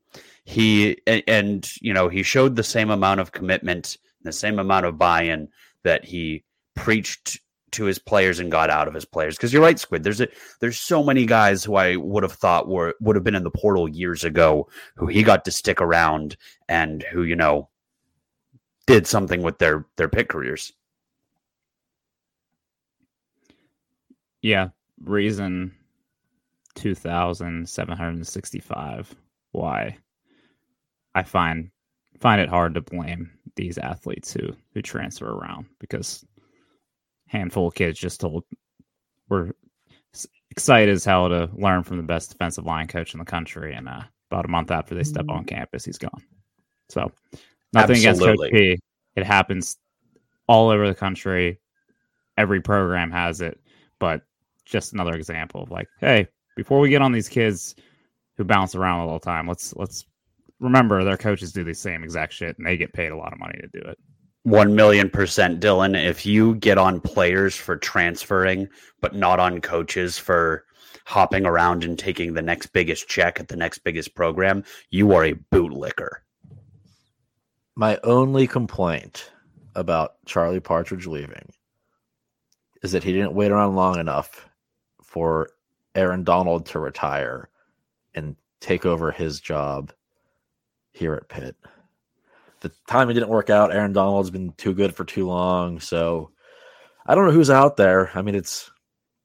He 0.45 0.99
and, 1.07 1.23
and 1.27 1.71
you 1.81 1.93
know 1.93 2.09
he 2.09 2.23
showed 2.23 2.57
the 2.57 2.63
same 2.63 2.91
amount 2.91 3.21
of 3.21 3.33
commitment, 3.33 3.97
the 4.23 4.33
same 4.33 4.59
amount 4.59 4.87
of 4.87 4.99
buy-in 4.99 5.49
that 5.83 6.05
he 6.05 6.45
preached 6.75 7.41
to 7.77 7.85
his 7.85 7.99
players 7.99 8.41
and 8.41 8.51
got 8.51 8.71
out 8.71 8.89
of 8.89 8.95
his 8.95 9.05
players. 9.05 9.37
Because 9.37 9.53
you're 9.53 9.63
right, 9.63 9.79
Squid. 9.79 10.03
There's 10.03 10.21
a 10.21 10.29
there's 10.61 10.79
so 10.79 11.03
many 11.03 11.27
guys 11.27 11.65
who 11.65 11.77
I 11.77 11.97
would 11.97 12.23
have 12.23 12.33
thought 12.33 12.69
were 12.69 12.95
would 13.01 13.17
have 13.17 13.25
been 13.25 13.35
in 13.35 13.45
the 13.45 13.51
portal 13.51 13.89
years 13.89 14.25
ago 14.25 14.69
who 14.97 15.07
he 15.07 15.23
got 15.23 15.45
to 15.45 15.51
stick 15.51 15.81
around 15.81 16.37
and 16.69 17.03
who 17.05 17.23
you 17.23 17.37
know 17.37 17.69
did 18.87 19.07
something 19.07 19.43
with 19.43 19.59
their 19.59 19.87
their 19.97 20.09
Pitt 20.09 20.29
careers. 20.29 20.73
Yeah, 24.43 24.69
reason 25.03 25.73
two 26.75 26.95
thousand 26.95 27.69
seven 27.69 27.97
hundred 27.97 28.27
sixty-five. 28.27 29.15
Why? 29.53 29.97
I 31.15 31.23
find 31.23 31.71
find 32.21 32.41
it 32.41 32.49
hard 32.49 32.75
to 32.75 32.81
blame 32.81 33.31
these 33.57 33.79
athletes 33.79 34.33
who 34.33 34.55
who 34.75 34.83
transfer 34.83 35.33
around 35.33 35.67
because 35.81 36.25
handful 37.27 37.69
of 37.69 37.75
kids 37.75 37.99
just 37.99 38.21
told 38.21 38.45
were 39.29 39.55
excited 40.51 40.93
as 40.93 41.05
hell 41.05 41.29
to 41.29 41.51
learn 41.55 41.83
from 41.83 41.97
the 41.99 42.03
best 42.03 42.31
defensive 42.31 42.65
line 42.65 42.87
coach 42.87 43.15
in 43.15 43.19
the 43.19 43.25
country, 43.25 43.75
and 43.75 43.89
uh, 43.89 44.03
about 44.31 44.45
a 44.45 44.49
month 44.49 44.71
after 44.71 44.95
they 44.95 45.05
step 45.05 45.27
on 45.29 45.45
campus, 45.45 45.85
he's 45.85 45.99
gone. 45.99 46.23
So 46.89 47.13
nothing 47.73 48.05
Absolutely. 48.07 48.49
against 48.49 48.53
Coach 48.53 48.53
P. 48.53 48.79
It 49.17 49.25
happens 49.25 49.77
all 50.47 50.71
over 50.71 50.87
the 50.87 50.95
country. 50.95 51.61
Every 52.37 52.61
program 52.61 53.11
has 53.11 53.41
it, 53.41 53.59
but 53.99 54.23
just 54.65 54.93
another 54.93 55.15
example 55.15 55.63
of 55.63 55.71
like, 55.71 55.89
hey, 56.01 56.29
before 56.57 56.81
we 56.81 56.91
get 56.91 57.03
on 57.03 57.13
these 57.13 57.29
kids 57.29 57.75
who 58.37 58.45
bounce 58.45 58.75
around 58.75 59.01
all 59.01 59.19
the 59.19 59.25
time, 59.25 59.49
let's 59.49 59.75
let's 59.77 60.05
remember 60.61 61.05
their 61.05 61.17
coaches 61.17 61.53
do 61.53 61.65
the 61.65 61.75
same 61.75 62.03
exact 62.03 62.33
shit 62.33 62.57
and 62.59 62.67
they 62.67 62.77
get 62.77 62.93
paid 62.93 63.13
a 63.13 63.17
lot 63.17 63.33
of 63.33 63.39
money 63.39 63.59
to 63.61 63.69
do 63.69 63.89
it. 63.89 63.99
One 64.47 64.77
million 64.77 65.11
percent, 65.11 65.59
Dylan. 65.59 66.01
If 66.01 66.25
you 66.25 66.55
get 66.55 66.79
on 66.79 67.01
players 67.01 67.57
for 67.57 67.77
transferring, 67.77 68.69
but 69.01 69.13
not 69.13 69.41
on 69.41 69.61
coaches 69.61 70.19
for 70.19 70.65
hopping 71.05 71.45
around 71.45 71.83
and 71.83 71.99
taking 71.99 72.33
the 72.33 72.43
next 72.43 72.67
biggest 72.67 73.09
check 73.09 73.41
at 73.41 73.49
the 73.49 73.57
next 73.57 73.79
biggest 73.79 74.15
program, 74.15 74.63
you 74.91 75.11
are 75.15 75.25
a 75.25 75.35
bootlicker. 75.35 76.19
My 77.75 77.99
only 78.05 78.47
complaint 78.47 79.33
about 79.75 80.25
Charlie 80.27 80.61
Partridge 80.61 81.09
leaving 81.09 81.51
is 82.85 82.93
that 82.93 83.03
he 83.03 83.13
didn't 83.13 83.35
wait 83.35 83.51
around 83.51 83.75
long 83.75 83.99
enough 83.99 84.49
for 85.03 85.49
Aaron 85.97 86.23
Donald 86.23 86.67
to 86.67 86.79
retire 86.79 87.49
and 88.15 88.37
take 88.61 88.87
over 88.87 89.11
his 89.11 89.41
job 89.41 89.93
here 90.93 91.15
at 91.15 91.29
Pitt. 91.29 91.57
The 92.67 92.75
timing 92.89 93.15
didn't 93.15 93.29
work 93.29 93.49
out. 93.49 93.73
Aaron 93.73 93.93
Donald's 93.93 94.31
been 94.31 94.53
too 94.57 94.75
good 94.75 94.93
for 94.95 95.05
too 95.05 95.29
long. 95.29 95.79
So 95.79 96.33
I 97.07 97.15
don't 97.15 97.27
know 97.27 97.33
who's 97.33 97.51
out 97.51 97.77
there. 97.77 98.11
I 98.13 98.23
mean, 98.23 98.35
it's 98.35 98.69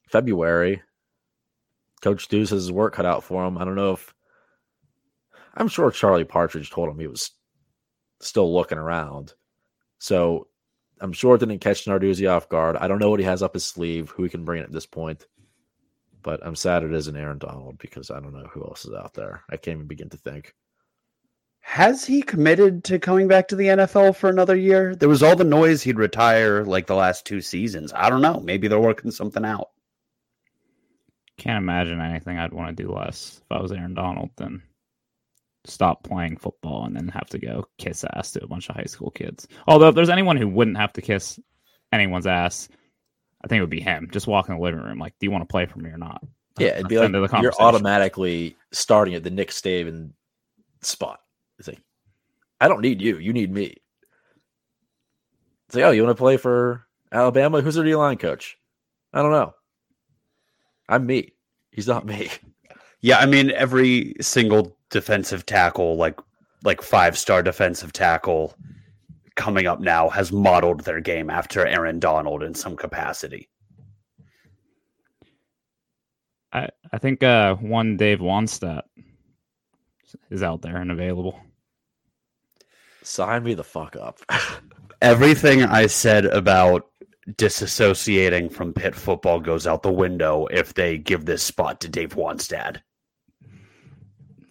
February. 0.10 0.84
Coach 2.02 2.28
Deuce 2.28 2.52
has 2.52 2.64
his 2.64 2.72
work 2.72 2.94
cut 2.94 3.08
out 3.08 3.24
for 3.24 3.44
him. 3.44 3.58
I 3.58 3.66
don't 3.66 3.76
know 3.76 3.94
if 3.94 4.14
I'm 5.56 5.68
sure 5.68 5.90
Charlie 5.90 6.24
Partridge 6.24 6.70
told 6.70 6.90
him 6.90 7.00
he 7.00 7.08
was 7.08 7.32
still 8.20 8.54
looking 8.54 8.78
around. 8.78 9.34
So 9.98 10.48
I'm 11.00 11.14
sure 11.14 11.34
it 11.34 11.40
didn't 11.40 11.60
catch 11.60 11.86
Narduzzi 11.86 12.30
off 12.30 12.48
guard. 12.48 12.78
I 12.78 12.88
don't 12.88 13.00
know 13.00 13.10
what 13.10 13.20
he 13.20 13.26
has 13.26 13.42
up 13.42 13.56
his 13.56 13.66
sleeve, 13.66 14.12
who 14.12 14.22
he 14.24 14.30
can 14.30 14.46
bring 14.46 14.62
at 14.62 14.72
this 14.72 14.86
point. 14.86 15.26
But 16.22 16.46
I'm 16.46 16.56
sad 16.56 16.84
it 16.84 16.94
isn't 16.94 17.18
Aaron 17.18 17.40
Donald 17.40 17.80
because 17.80 18.12
I 18.12 18.20
don't 18.20 18.34
know 18.34 18.48
who 18.52 18.64
else 18.64 18.86
is 18.86 18.94
out 18.94 19.16
there. 19.16 19.42
I 19.50 19.58
can't 19.58 19.78
even 19.78 19.88
begin 19.88 20.10
to 20.10 20.18
think. 20.18 20.54
Has 21.62 22.04
he 22.04 22.22
committed 22.22 22.84
to 22.86 23.00
coming 23.00 23.28
back 23.28 23.48
to 23.48 23.56
the 23.56 23.68
NFL 23.68 24.16
for 24.16 24.30
another 24.30 24.56
year? 24.56 24.96
There 24.96 25.08
was 25.08 25.24
all 25.24 25.36
the 25.36 25.44
noise 25.44 25.82
he'd 25.82 25.98
retire 25.98 26.66
like 26.66 26.88
the 26.88 26.96
last 26.96 27.26
two 27.26 27.40
seasons. 27.40 27.94
I 27.96 28.10
don't 28.10 28.22
know. 28.22 28.40
Maybe 28.40 28.68
they're 28.68 28.80
working 28.80 29.12
something 29.12 29.46
out. 29.46 29.70
Can't 31.38 31.58
imagine 31.58 32.02
anything 32.02 32.38
I'd 32.38 32.54
want 32.54 32.76
to 32.76 32.84
do 32.84 32.92
less 32.92 33.42
if 33.42 33.52
I 33.52 33.62
was 33.62 33.72
Aaron 33.72 33.94
Donald 33.94 34.32
than 34.36 34.62
stop 35.66 36.04
playing 36.04 36.38
football 36.38 36.86
and 36.86 36.96
then 36.96 37.08
have 37.08 37.30
to 37.30 37.40
go 37.40 37.66
kiss 37.78 38.04
ass 38.16 38.32
to 38.32 38.44
a 38.44 38.48
bunch 38.48 38.68
of 38.70 38.76
high 38.76 38.86
school 38.86 39.12
kids. 39.12 39.48
Although 39.68 39.90
if 39.90 39.96
there's 39.96 40.10
anyone 40.10 40.38
who 40.38 40.48
wouldn't 40.48 40.78
have 40.78 40.94
to 40.94 41.02
kiss 41.02 41.40
anyone's 41.94 42.28
ass, 42.28 42.68
I 43.44 43.48
think 43.48 43.60
it 43.60 43.62
would 43.62 43.70
be 43.70 43.82
him. 43.82 44.10
Just 44.12 44.28
walk 44.28 44.50
in 44.50 44.56
the 44.56 44.62
living 44.62 44.82
room 44.82 45.00
like, 45.00 45.14
do 45.20 45.26
you 45.26 45.32
want 45.32 45.44
to 45.44 45.52
play 45.52 45.68
for 45.68 45.80
me 45.80 45.90
or 45.90 45.98
not? 45.98 46.24
Yeah, 46.60 46.70
it'd 46.70 46.90
be 46.90 46.98
End 46.98 47.16
the 47.16 47.20
like 47.20 47.42
you're 47.42 47.54
automatically 47.60 48.58
starting 48.72 49.16
at 49.16 49.24
the 49.24 49.30
Nick 49.30 49.52
Staven 49.52 50.12
spot. 50.82 51.21
It's 51.62 51.68
like, 51.68 51.82
I 52.60 52.68
don't 52.68 52.82
need 52.82 53.02
you. 53.02 53.20
You 53.20 53.34
need 53.34 53.54
me. 53.54 53.76
It's 55.68 55.76
like, 55.76 55.84
oh, 55.84 55.92
you 55.92 56.04
want 56.04 56.18
to 56.18 56.20
play 56.20 56.38
for 56.38 56.88
Alabama? 57.12 57.62
Who's 57.62 57.76
their 57.76 57.84
D 57.84 57.96
line 57.96 58.18
coach? 58.18 58.58
I 59.14 59.22
don't 59.22 59.32
know. 59.32 59.54
I'm 60.90 61.06
me. 61.06 61.34
He's 61.72 61.88
not 61.88 62.06
me. 62.06 62.30
Yeah, 63.04 63.18
I 63.18 63.26
mean 63.26 63.52
every 63.52 64.16
single 64.22 64.78
defensive 64.90 65.46
tackle, 65.46 65.98
like 65.98 66.20
like 66.64 66.82
five 66.82 67.18
star 67.18 67.42
defensive 67.42 67.94
tackle 67.94 68.56
coming 69.36 69.66
up 69.68 69.80
now, 69.80 70.10
has 70.10 70.32
modeled 70.32 70.82
their 70.82 71.00
game 71.00 71.30
after 71.30 71.66
Aaron 71.66 72.00
Donald 72.00 72.44
in 72.44 72.54
some 72.54 72.76
capacity. 72.76 73.50
I, 76.54 76.70
I 76.92 76.98
think 76.98 77.24
uh, 77.24 77.56
one 77.56 77.98
Dave 77.98 78.20
Wannstedt 78.20 78.84
is 80.30 80.44
out 80.44 80.62
there 80.62 80.78
and 80.78 80.92
available. 80.92 81.40
Sign 83.04 83.44
me 83.44 83.54
the 83.54 83.64
fuck 83.64 83.96
up. 83.96 84.20
Everything 85.02 85.64
I 85.64 85.88
said 85.88 86.26
about 86.26 86.88
disassociating 87.30 88.52
from 88.52 88.74
Pitt 88.74 88.96
football 88.96 89.40
goes 89.40 89.66
out 89.66 89.84
the 89.84 89.92
window 89.92 90.48
if 90.48 90.74
they 90.74 90.98
give 90.98 91.26
this 91.26 91.44
spot 91.44 91.82
to 91.82 91.90
Dave 91.90 92.16
Wannstedt. 92.16 92.82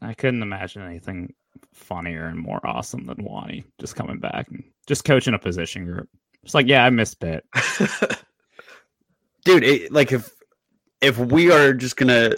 I 0.02 0.14
couldn't 0.14 0.42
imagine 0.42 0.82
anything 0.82 1.34
funnier 1.74 2.26
and 2.26 2.38
more 2.38 2.60
awesome 2.64 3.06
than 3.06 3.22
Wanny 3.22 3.64
just 3.78 3.96
coming 3.96 4.18
back 4.18 4.48
and 4.48 4.64
just 4.86 5.04
coaching 5.04 5.34
a 5.34 5.38
position 5.38 5.84
group. 5.84 6.08
It's 6.42 6.54
like, 6.54 6.66
yeah, 6.66 6.84
I 6.84 6.90
missed 6.90 7.20
Pitt. 7.20 7.44
dude 9.44 9.64
it, 9.64 9.92
like 9.92 10.12
if 10.12 10.30
if 11.00 11.18
we 11.18 11.50
are 11.50 11.72
just 11.72 11.96
gonna 11.96 12.34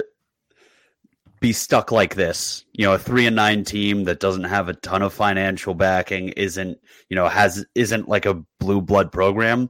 be 1.43 1.53
stuck 1.53 1.93
like 1.93 2.15
this. 2.15 2.65
You 2.73 2.87
know 2.87 2.95
a 2.95 2.99
three 2.99 3.27
and 3.27 3.37
nine 3.37 3.65
team 3.65 4.05
that 4.05 4.21
doesn't 4.21 4.45
have 4.45 4.69
a 4.69 4.75
ton 4.75 5.03
of 5.03 5.13
financial 5.13 5.75
backing 5.75 6.31
isn't 6.31 6.79
you 7.11 7.17
know 7.17 7.29
has 7.29 7.67
isn't 7.75 8.09
like 8.09 8.25
a 8.25 8.43
blue 8.59 8.81
blood 8.81 9.13
program. 9.13 9.69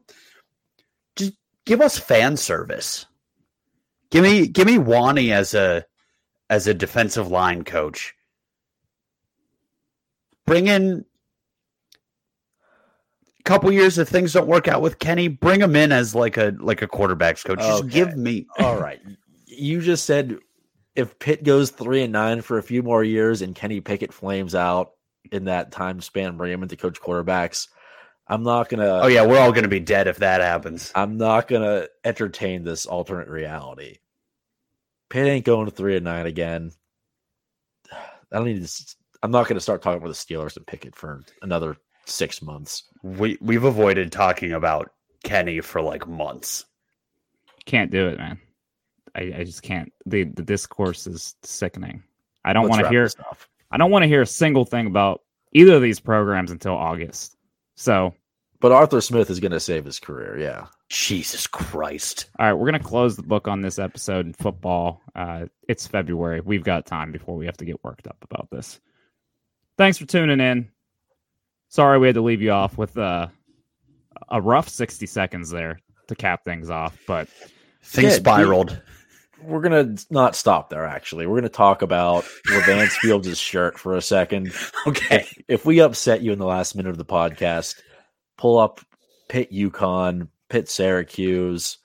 Just 1.17 1.33
give 1.65 1.81
us 1.81 1.99
fan 1.99 2.37
service. 2.37 3.07
Give 4.11 4.23
me 4.23 4.47
give 4.47 4.67
me 4.67 4.79
Wanny 4.79 5.33
as 5.33 5.55
a 5.55 5.85
as 6.49 6.67
a 6.67 6.75
defensive 6.75 7.29
line 7.29 7.65
coach. 7.65 8.15
Bring 10.45 10.67
in 10.69 11.05
a 13.41 13.43
couple 13.45 13.73
years 13.73 13.97
if 13.99 14.09
things 14.09 14.35
don't 14.35 14.47
work 14.47 14.69
out 14.69 14.83
with 14.83 14.99
Kenny, 14.99 15.29
bring 15.29 15.61
him 15.61 15.75
in 15.75 15.91
as 15.91 16.15
like 16.15 16.37
a 16.37 16.55
like 16.61 16.83
a 16.83 16.89
quarterbacks 16.89 17.45
coach. 17.45 17.61
Just 17.61 17.89
give 17.89 18.17
me. 18.17 18.47
All 18.59 18.79
right. 18.79 19.01
You 19.47 19.81
just 19.81 20.05
said 20.05 20.39
if 20.95 21.19
Pitt 21.19 21.45
goes 21.45 21.71
three 21.71 22.03
and 22.03 22.13
nine 22.13 22.43
for 22.43 22.59
a 22.59 22.63
few 22.63 22.83
more 22.83 23.03
years 23.03 23.43
and 23.43 23.55
Kenny 23.55 23.81
Pickett 23.81 24.13
flames 24.13 24.55
out 24.55 24.93
in 25.31 25.45
that 25.45 25.73
time 25.73 26.01
span, 26.01 26.37
bring 26.37 26.53
him 26.53 26.63
into 26.63 26.77
coach 26.77 27.01
quarterbacks. 27.01 27.69
I'm 28.27 28.43
not 28.43 28.69
gonna. 28.69 29.01
Oh 29.03 29.09
yeah, 29.09 29.27
we're 29.27 29.39
all 29.39 29.53
gonna 29.53 29.69
be 29.69 29.81
dead 29.81 30.07
if 30.07 30.19
that 30.19 30.41
happens. 30.41 30.93
I'm 30.95 31.19
not 31.19 31.49
gonna 31.49 31.89
entertain 32.05 32.65
this 32.65 32.87
alternate 32.87 33.29
reality. 33.29 33.99
Pitt 35.11 35.27
ain't 35.27 35.45
going 35.45 35.67
to 35.67 35.73
three 35.73 35.97
and 35.97 36.05
nine 36.05 36.27
again. 36.27 36.73
I 37.93 38.37
don't 38.37 38.47
need 38.47 38.65
to. 38.65 38.97
I'm 39.23 39.31
not 39.31 39.49
gonna 39.49 39.61
start 39.61 39.83
talking 39.83 39.99
about 39.99 40.09
the 40.09 40.15
Steelers 40.15 40.57
and 40.57 40.67
Pickett 40.67 40.95
for 40.95 41.23
another 41.43 41.77
six 42.07 42.43
months. 42.43 42.85
We 43.03 43.39
we've 43.41 43.65
avoided 43.65 44.13
talking 44.13 44.53
about 44.53 44.91
Kenny 45.25 45.61
for 45.61 45.83
like 45.83 46.07
months. 46.07 46.65
Can't 47.67 47.91
do 47.91 48.09
it, 48.09 48.19
man. 48.19 48.41
I, 49.15 49.33
I 49.39 49.45
just 49.45 49.63
can't. 49.63 49.93
The 50.07 50.25
the 50.25 50.43
discourse 50.43 51.07
is 51.07 51.35
sickening. 51.43 52.03
I 52.45 52.53
don't 52.53 52.69
want 52.69 52.83
to 52.83 52.89
hear. 52.89 53.05
this. 53.05 53.17
I 53.71 53.77
don't 53.77 53.91
want 53.91 54.03
to 54.03 54.09
hear 54.09 54.23
a 54.23 54.27
single 54.27 54.65
thing 54.65 54.87
about 54.87 55.23
either 55.53 55.75
of 55.75 55.83
these 55.83 56.01
programs 56.01 56.51
until 56.51 56.73
August. 56.75 57.37
So, 57.75 58.15
But 58.61 58.73
Arthur 58.73 59.01
Smith 59.01 59.31
is 59.31 59.41
gonna 59.41 59.61
save 59.61 59.85
his 59.85 59.99
career. 59.99 60.39
Yeah. 60.39 60.67
Jesus 60.89 61.47
Christ. 61.47 62.27
all 62.39 62.47
right, 62.47 62.53
we're 62.53 62.67
gonna 62.67 62.79
close 62.83 63.17
the 63.17 63.23
book 63.23 63.49
on 63.49 63.61
this 63.63 63.79
episode 63.79 64.27
in 64.27 64.33
football. 64.35 65.01
Uh, 65.15 65.47
it's 65.69 65.87
February. 65.87 66.41
We've 66.41 66.65
got 66.65 66.85
time 66.87 67.13
before 67.13 67.37
we 67.37 67.47
have 67.47 67.57
to 67.59 67.65
get 67.65 67.83
worked 67.83 68.07
up 68.07 68.19
about 68.23 68.49
this. 68.51 68.79
Thanks 69.79 69.97
for 69.99 70.05
tuning 70.07 70.41
in. 70.41 70.71
Sorry 71.69 71.99
we 71.99 72.09
had 72.09 72.17
to 72.17 72.23
leave 72.23 72.43
you 72.43 72.51
off 72.51 72.77
with 72.77 72.97
uh, 72.99 73.29
a 74.29 74.41
rough 74.41 74.69
sixty 74.69 75.07
seconds 75.07 75.51
there 75.51 75.81
to 76.09 76.15
cap 76.15 76.45
things 76.45 76.69
off, 76.69 76.99
but 77.07 77.29
Things 77.85 78.13
Yeah, 78.13 78.17
spiraled. 78.19 78.81
We're 79.45 79.61
gonna 79.61 79.97
not 80.11 80.37
stop 80.37 80.71
there. 80.71 80.85
Actually, 80.87 81.27
we're 81.27 81.39
gonna 81.39 81.49
talk 81.49 81.83
about 81.83 82.25
Levance 82.49 82.91
Fields' 83.01 83.39
shirt 83.39 83.79
for 83.79 83.97
a 83.97 84.03
second. 84.03 84.53
Okay. 84.87 85.27
If 85.49 85.65
we 85.65 85.81
upset 85.81 86.23
you 86.23 86.33
in 86.33 86.39
the 86.39 86.47
last 86.47 86.75
minute 86.75 86.91
of 86.91 86.99
the 86.99 87.05
podcast, 87.05 87.81
pull 88.39 88.59
up 88.59 88.81
Pitt 89.29 89.53
UConn, 89.53 90.29
Pitt 90.49 90.69
Syracuse. 90.69 91.79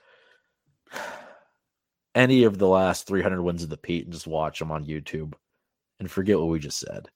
any 2.15 2.43
of 2.43 2.57
the 2.57 2.67
last 2.67 3.05
300 3.07 3.41
wins 3.41 3.63
of 3.63 3.69
the 3.69 3.77
Pete 3.77 4.05
and 4.05 4.13
just 4.13 4.27
watch 4.27 4.59
them 4.59 4.71
on 4.71 4.85
YouTube 4.85 5.33
and 5.99 6.09
forget 6.09 6.37
what 6.39 6.47
we 6.49 6.59
just 6.59 6.79
said. 6.79 7.09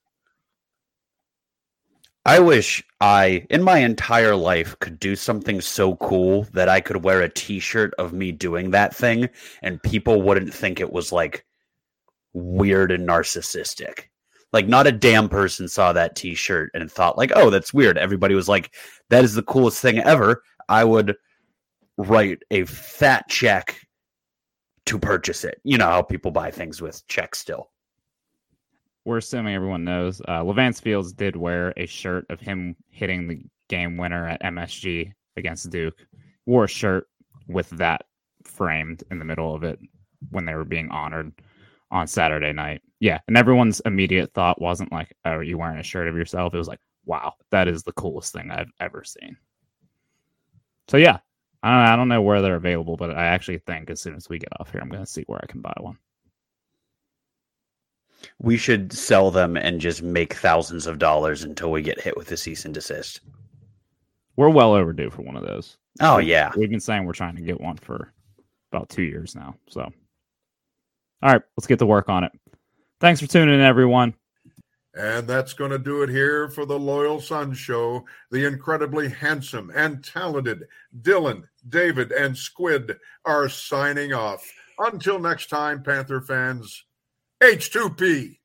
I 2.24 2.38
wish 2.38 2.84
I, 3.00 3.46
in 3.50 3.64
my 3.64 3.78
entire 3.78 4.36
life, 4.36 4.78
could 4.78 5.00
do 5.00 5.16
something 5.16 5.60
so 5.60 5.96
cool 5.96 6.44
that 6.52 6.68
I 6.68 6.80
could 6.80 7.02
wear 7.02 7.20
a 7.20 7.28
t 7.28 7.58
shirt 7.58 7.92
of 7.98 8.12
me 8.12 8.30
doing 8.30 8.70
that 8.70 8.94
thing 8.94 9.28
and 9.60 9.82
people 9.82 10.22
wouldn't 10.22 10.54
think 10.54 10.78
it 10.78 10.92
was 10.92 11.10
like 11.10 11.44
weird 12.32 12.92
and 12.92 13.08
narcissistic. 13.08 14.04
Like, 14.52 14.68
not 14.68 14.86
a 14.86 14.92
damn 14.92 15.28
person 15.28 15.66
saw 15.66 15.92
that 15.92 16.14
t 16.14 16.34
shirt 16.36 16.70
and 16.74 16.90
thought, 16.90 17.18
like, 17.18 17.32
oh, 17.34 17.50
that's 17.50 17.74
weird. 17.74 17.98
Everybody 17.98 18.36
was 18.36 18.48
like, 18.48 18.72
that 19.10 19.24
is 19.24 19.34
the 19.34 19.42
coolest 19.42 19.80
thing 19.82 19.98
ever. 19.98 20.44
I 20.68 20.84
would 20.84 21.16
write 21.96 22.38
a 22.52 22.64
fat 22.66 23.28
check 23.28 23.80
to 24.86 24.98
purchase 24.98 25.42
it. 25.44 25.60
You 25.64 25.76
know 25.76 25.88
how 25.88 26.02
people 26.02 26.30
buy 26.30 26.52
things 26.52 26.80
with 26.80 27.04
checks 27.08 27.40
still 27.40 27.71
we're 29.04 29.18
assuming 29.18 29.54
everyone 29.54 29.84
knows 29.84 30.20
uh, 30.22 30.42
Levance 30.42 30.80
Fields 30.80 31.12
did 31.12 31.36
wear 31.36 31.72
a 31.76 31.86
shirt 31.86 32.26
of 32.30 32.40
him 32.40 32.76
hitting 32.90 33.26
the 33.26 33.42
game 33.68 33.96
winner 33.96 34.28
at 34.28 34.42
MSG 34.42 35.12
against 35.36 35.70
Duke. 35.70 35.98
Wore 36.46 36.64
a 36.64 36.68
shirt 36.68 37.08
with 37.48 37.70
that 37.70 38.04
framed 38.44 39.02
in 39.10 39.18
the 39.18 39.24
middle 39.24 39.54
of 39.54 39.64
it 39.64 39.78
when 40.30 40.44
they 40.44 40.54
were 40.54 40.64
being 40.64 40.90
honored 40.90 41.32
on 41.90 42.06
Saturday 42.06 42.52
night. 42.52 42.82
Yeah, 43.00 43.18
and 43.26 43.36
everyone's 43.36 43.80
immediate 43.80 44.32
thought 44.32 44.60
wasn't 44.60 44.92
like, 44.92 45.14
"Oh, 45.24 45.32
are 45.32 45.42
you 45.42 45.58
wearing 45.58 45.78
a 45.78 45.82
shirt 45.82 46.08
of 46.08 46.16
yourself?" 46.16 46.54
It 46.54 46.58
was 46.58 46.68
like, 46.68 46.80
"Wow, 47.04 47.34
that 47.50 47.68
is 47.68 47.82
the 47.82 47.92
coolest 47.92 48.32
thing 48.32 48.50
I've 48.50 48.70
ever 48.80 49.04
seen." 49.04 49.36
So 50.88 50.96
yeah, 50.96 51.18
I 51.62 51.70
don't, 51.70 51.92
I 51.92 51.96
don't 51.96 52.08
know 52.08 52.22
where 52.22 52.42
they're 52.42 52.56
available, 52.56 52.96
but 52.96 53.10
I 53.10 53.26
actually 53.26 53.58
think 53.58 53.90
as 53.90 54.00
soon 54.00 54.14
as 54.14 54.28
we 54.28 54.38
get 54.38 54.52
off 54.60 54.70
here, 54.70 54.80
I'm 54.80 54.88
going 54.88 55.04
to 55.04 55.10
see 55.10 55.24
where 55.26 55.40
I 55.42 55.46
can 55.46 55.60
buy 55.60 55.74
one. 55.80 55.98
We 58.40 58.56
should 58.56 58.92
sell 58.92 59.30
them 59.30 59.56
and 59.56 59.80
just 59.80 60.02
make 60.02 60.34
thousands 60.34 60.86
of 60.86 60.98
dollars 60.98 61.42
until 61.42 61.70
we 61.70 61.82
get 61.82 62.00
hit 62.00 62.16
with 62.16 62.30
a 62.32 62.36
cease 62.36 62.64
and 62.64 62.74
desist. 62.74 63.20
We're 64.36 64.48
well 64.48 64.74
overdue 64.74 65.10
for 65.10 65.22
one 65.22 65.36
of 65.36 65.44
those. 65.44 65.76
Oh 66.00 66.18
yeah, 66.18 66.50
we've 66.56 66.70
been 66.70 66.80
saying 66.80 67.04
we're 67.04 67.12
trying 67.12 67.36
to 67.36 67.42
get 67.42 67.60
one 67.60 67.76
for 67.76 68.12
about 68.72 68.88
two 68.88 69.02
years 69.02 69.34
now. 69.34 69.54
So, 69.68 69.82
all 69.82 69.92
right, 71.32 71.42
let's 71.56 71.66
get 71.66 71.78
to 71.80 71.86
work 71.86 72.08
on 72.08 72.24
it. 72.24 72.32
Thanks 73.00 73.20
for 73.20 73.26
tuning 73.26 73.54
in, 73.54 73.60
everyone. 73.60 74.14
And 74.94 75.26
that's 75.26 75.54
going 75.54 75.70
to 75.70 75.78
do 75.78 76.02
it 76.02 76.10
here 76.10 76.48
for 76.48 76.66
the 76.66 76.78
Loyal 76.78 77.20
Sons 77.20 77.56
Show. 77.56 78.04
The 78.30 78.46
incredibly 78.46 79.08
handsome 79.08 79.72
and 79.74 80.04
talented 80.04 80.64
Dylan, 81.00 81.44
David, 81.68 82.12
and 82.12 82.36
Squid 82.36 82.98
are 83.24 83.48
signing 83.48 84.12
off. 84.12 84.50
Until 84.78 85.18
next 85.18 85.48
time, 85.48 85.82
Panther 85.82 86.20
fans. 86.20 86.84
H2P. 87.42 88.41